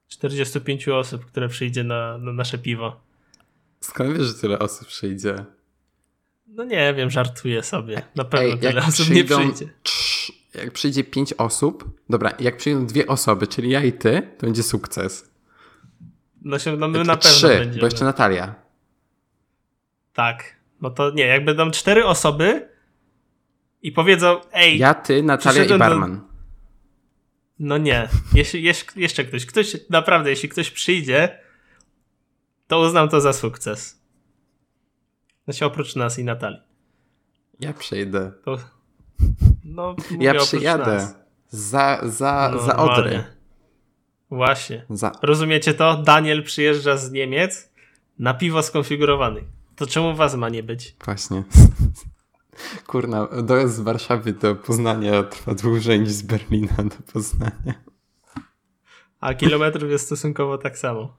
45 0.08 0.88
osób, 0.88 1.24
które 1.26 1.48
przyjdzie 1.48 1.84
na, 1.84 2.18
na 2.18 2.32
nasze 2.32 2.58
piwo. 2.58 3.00
Skąd 3.80 4.18
wiesz, 4.18 4.26
że 4.26 4.34
tyle 4.34 4.58
osób 4.58 4.88
przyjdzie? 4.88 5.44
No 6.46 6.64
nie 6.64 6.94
wiem, 6.94 7.10
żartuję 7.10 7.62
sobie. 7.62 8.02
Na 8.14 8.24
pewno 8.24 8.52
Ej, 8.52 8.58
tyle 8.58 8.86
osób 8.86 9.10
nie 9.10 9.24
przyjdzie. 9.24 9.68
Trz, 9.82 10.32
jak 10.54 10.72
przyjdzie 10.72 11.04
5 11.04 11.32
osób, 11.32 12.00
dobra, 12.10 12.32
jak 12.40 12.56
przyjdą 12.56 12.86
dwie 12.86 13.06
osoby, 13.06 13.46
czyli 13.46 13.70
ja 13.70 13.84
i 13.84 13.92
ty, 13.92 14.22
to 14.38 14.46
będzie 14.46 14.62
sukces. 14.62 15.27
No, 16.42 16.58
się, 16.58 16.76
no 16.76 16.88
my 16.88 16.98
na 17.04 17.16
pewno 17.16 17.30
trzy, 17.30 17.48
będziemy. 17.48 17.80
bo 17.80 17.86
jeszcze 17.86 18.04
Natalia. 18.04 18.54
Tak. 20.12 20.56
No 20.80 20.90
to 20.90 21.10
nie, 21.10 21.26
jak 21.26 21.44
będą 21.44 21.70
cztery 21.70 22.06
osoby 22.06 22.68
i 23.82 23.92
powiedzą, 23.92 24.40
ej... 24.52 24.78
Ja, 24.78 24.94
ty, 24.94 25.22
Natalia 25.22 25.64
i 25.64 25.78
barman. 25.78 26.16
Do... 26.16 26.22
No 27.58 27.78
nie. 27.78 28.08
Jeśli, 28.34 28.62
jeszcze 28.96 29.24
ktoś. 29.24 29.46
Ktoś, 29.46 29.76
naprawdę, 29.90 30.30
jeśli 30.30 30.48
ktoś 30.48 30.70
przyjdzie, 30.70 31.38
to 32.66 32.80
uznam 32.80 33.08
to 33.08 33.20
za 33.20 33.32
sukces. 33.32 34.02
Znaczy 35.44 35.64
oprócz 35.64 35.96
nas 35.96 36.18
i 36.18 36.24
Natalii. 36.24 36.60
Ja 37.60 37.72
przyjdę. 37.72 38.32
To... 38.44 38.58
No, 39.64 39.96
ja 40.18 40.34
przyjadę. 40.34 41.08
Za, 41.48 42.00
za, 42.02 42.50
no, 42.54 42.62
za 42.62 42.76
Odry. 42.76 43.24
Właśnie. 44.30 44.84
Za. 44.90 45.12
Rozumiecie 45.22 45.74
to? 45.74 46.02
Daniel 46.02 46.42
przyjeżdża 46.44 46.96
z 46.96 47.12
Niemiec 47.12 47.72
na 48.18 48.34
piwo 48.34 48.62
skonfigurowany. 48.62 49.44
To 49.76 49.86
czemu 49.86 50.14
was 50.14 50.34
ma 50.34 50.48
nie 50.48 50.62
być? 50.62 50.96
Właśnie. 51.04 51.44
Kurna, 52.86 53.28
dojazd 53.42 53.76
z 53.76 53.80
Warszawy 53.80 54.32
do 54.32 54.54
Poznania 54.54 55.22
trwa 55.22 55.54
dłużej 55.54 56.00
niż 56.00 56.08
z 56.08 56.22
Berlina 56.22 56.76
do 56.76 57.12
Poznania. 57.12 57.74
A 59.20 59.34
kilometrów 59.34 59.90
jest 59.90 60.06
stosunkowo 60.06 60.58
tak 60.58 60.78
samo. 60.78 61.16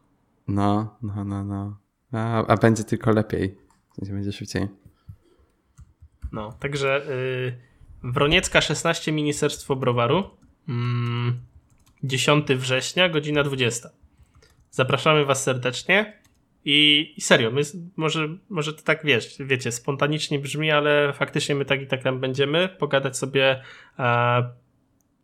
No, 0.48 0.98
no, 1.02 1.26
no, 1.26 1.44
no. 1.44 1.78
A, 2.12 2.46
a 2.46 2.58
będzie 2.58 2.84
tylko 2.84 3.12
lepiej. 3.12 3.58
Będzie 3.98 4.32
szybciej. 4.32 4.68
No, 6.32 6.52
także 6.60 7.02
yy, 8.04 8.12
Wroniecka 8.12 8.62
16 8.62 9.12
Ministerstwo 9.12 9.76
Browaru. 9.76 10.24
Mm, 10.70 11.40
10 12.04 12.48
września, 12.48 13.10
godzina 13.10 13.44
20. 13.44 13.90
Zapraszamy 14.72 15.26
Was 15.26 15.44
serdecznie. 15.44 16.20
I, 16.66 17.14
i 17.18 17.22
serio, 17.22 17.52
my, 17.52 17.62
może, 17.96 18.28
może 18.50 18.74
to 18.74 18.82
tak 18.82 19.06
wiesz, 19.06 19.36
wiecie, 19.40 19.72
spontanicznie 19.72 20.40
brzmi, 20.40 20.72
ale 20.72 21.14
faktycznie 21.14 21.56
my 21.56 21.66
tak 21.66 21.82
i 21.82 21.88
tak 21.88 22.04
tam 22.04 22.20
będziemy, 22.20 22.70
pogadać 22.70 23.18
sobie 23.18 23.62
e, 24.00 24.44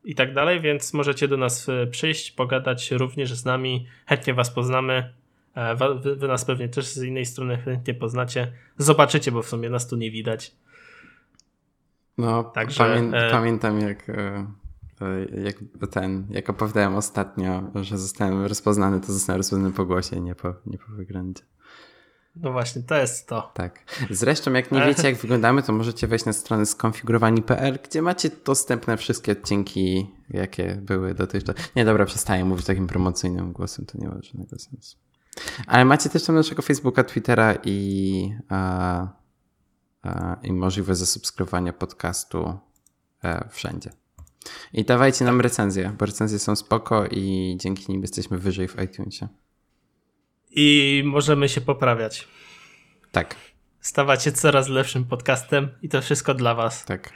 i 0.04 0.16
tak 0.16 0.34
dalej, 0.34 0.62
więc 0.62 0.94
możecie 0.94 1.28
do 1.28 1.38
nas 1.38 1.70
e, 1.70 1.88
przyjść, 1.88 2.32
pogadać 2.32 2.92
również 2.92 3.34
z 3.34 3.46
nami, 3.46 3.88
chętnie 4.06 4.34
Was 4.34 4.52
poznamy. 4.52 5.14
E, 5.56 5.76
wy, 5.76 6.16
wy, 6.16 6.28
nas 6.28 6.46
pewnie 6.46 6.70
też 6.70 6.86
z 6.86 7.04
innej 7.04 7.26
strony 7.26 7.58
chętnie 7.58 7.94
poznacie. 7.94 8.52
Zobaczycie, 8.78 9.32
bo 9.32 9.42
w 9.42 9.48
sumie 9.48 9.70
nas 9.70 9.88
tu 9.88 9.96
nie 9.96 10.12
widać. 10.12 10.52
No, 12.18 12.44
Także, 12.44 12.78
pamię 12.78 13.18
e, 13.18 13.32
pamiętam 13.32 13.80
jak 13.80 14.10
e, 14.10 14.48
jak 15.44 15.56
ten, 15.92 16.28
jak 16.30 16.50
opowiadałem 16.50 16.96
ostatnio, 16.96 17.64
że 17.82 17.98
zostałem 17.98 18.46
rozpoznany, 18.46 19.02
to 19.02 19.14
zostałem 19.14 19.40
rozpoznany 19.40 19.74
po 19.74 19.86
głosie, 19.86 20.22
nie 20.22 20.36
po, 20.36 20.54
nie 20.66 20.78
po 20.78 20.92
wyglądzie. 20.92 21.44
No 22.36 22.52
właśnie, 22.52 22.82
to 22.84 22.96
jest 22.96 23.28
to. 23.28 23.52
Tak. 23.54 23.80
Zresztą, 24.10 24.54
jak 24.54 24.72
nie 24.72 24.86
wiecie, 24.86 25.10
jak 25.10 25.18
wyglądamy, 25.20 25.64
to 25.64 25.74
możecie 25.74 26.08
wejść 26.08 26.26
na 26.26 26.34
stronę 26.34 26.66
skonfigurowani.pl, 26.66 27.80
gdzie 27.84 28.02
macie 28.02 28.30
dostępne 28.46 28.98
wszystkie 28.98 29.32
odcinki, 29.32 30.12
jakie 30.30 30.76
były 30.76 31.14
dotychczas. 31.14 31.56
Nie, 31.76 31.86
dobra, 31.86 32.06
przestaję 32.06 32.46
mówić 32.46 32.66
takim 32.66 32.88
promocyjnym 32.88 33.54
głosem, 33.54 33.86
to 33.86 33.98
nie 33.98 34.08
ma 34.08 34.22
żadnego 34.22 34.60
sensu. 34.60 34.98
Ale 35.68 35.86
macie 35.86 36.10
też 36.10 36.24
tam 36.24 36.36
naszego 36.36 36.62
Facebooka, 36.62 37.04
Twittera 37.04 37.56
i, 37.64 38.34
a, 38.50 39.08
a, 40.02 40.38
i 40.44 40.54
możliwość 40.54 41.00
zasubskrybowania 41.00 41.74
podcastu 41.74 42.60
e, 43.24 43.50
wszędzie. 43.50 43.92
I 44.74 44.86
dawajcie 44.86 45.26
nam 45.26 45.42
recenzje, 45.42 45.96
bo 46.00 46.06
recenzje 46.06 46.40
są 46.40 46.56
spoko 46.56 47.06
i 47.12 47.56
dzięki 47.60 47.92
nim 47.92 48.02
jesteśmy 48.02 48.38
wyżej 48.38 48.68
w 48.68 48.82
iTunesie. 48.82 49.28
I 50.52 51.04
możemy 51.06 51.50
się 51.50 51.62
poprawiać. 51.62 52.28
Tak. 53.12 53.36
Stawacie 53.80 54.32
coraz 54.32 54.70
lepszym 54.70 55.06
podcastem 55.06 55.70
i 55.82 55.90
to 55.90 56.02
wszystko 56.02 56.34
dla 56.34 56.56
was. 56.56 56.86
Tak. 56.86 57.14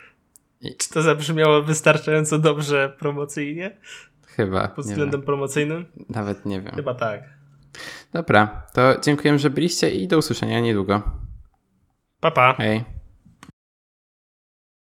I... 0.62 0.76
Czy 0.76 0.90
to 0.90 1.02
zabrzmiało 1.02 1.64
wystarczająco 1.64 2.40
dobrze 2.40 2.96
promocyjnie? 3.00 3.78
Chyba. 4.28 4.68
Pod 4.68 4.86
względem 4.86 5.22
promocyjnym? 5.22 5.86
Nawet 6.10 6.46
nie 6.46 6.62
wiem. 6.62 6.76
Chyba 6.76 6.94
tak. 6.94 7.24
Dobra, 8.14 8.68
to 8.74 9.00
dziękuję, 9.04 9.40
że 9.40 9.50
byliście 9.50 9.92
i 9.92 10.08
do 10.08 10.18
usłyszenia 10.18 10.60
niedługo. 10.60 11.02
Pa, 12.20 12.32
pa. 12.32 12.54
Hej. 12.54 12.99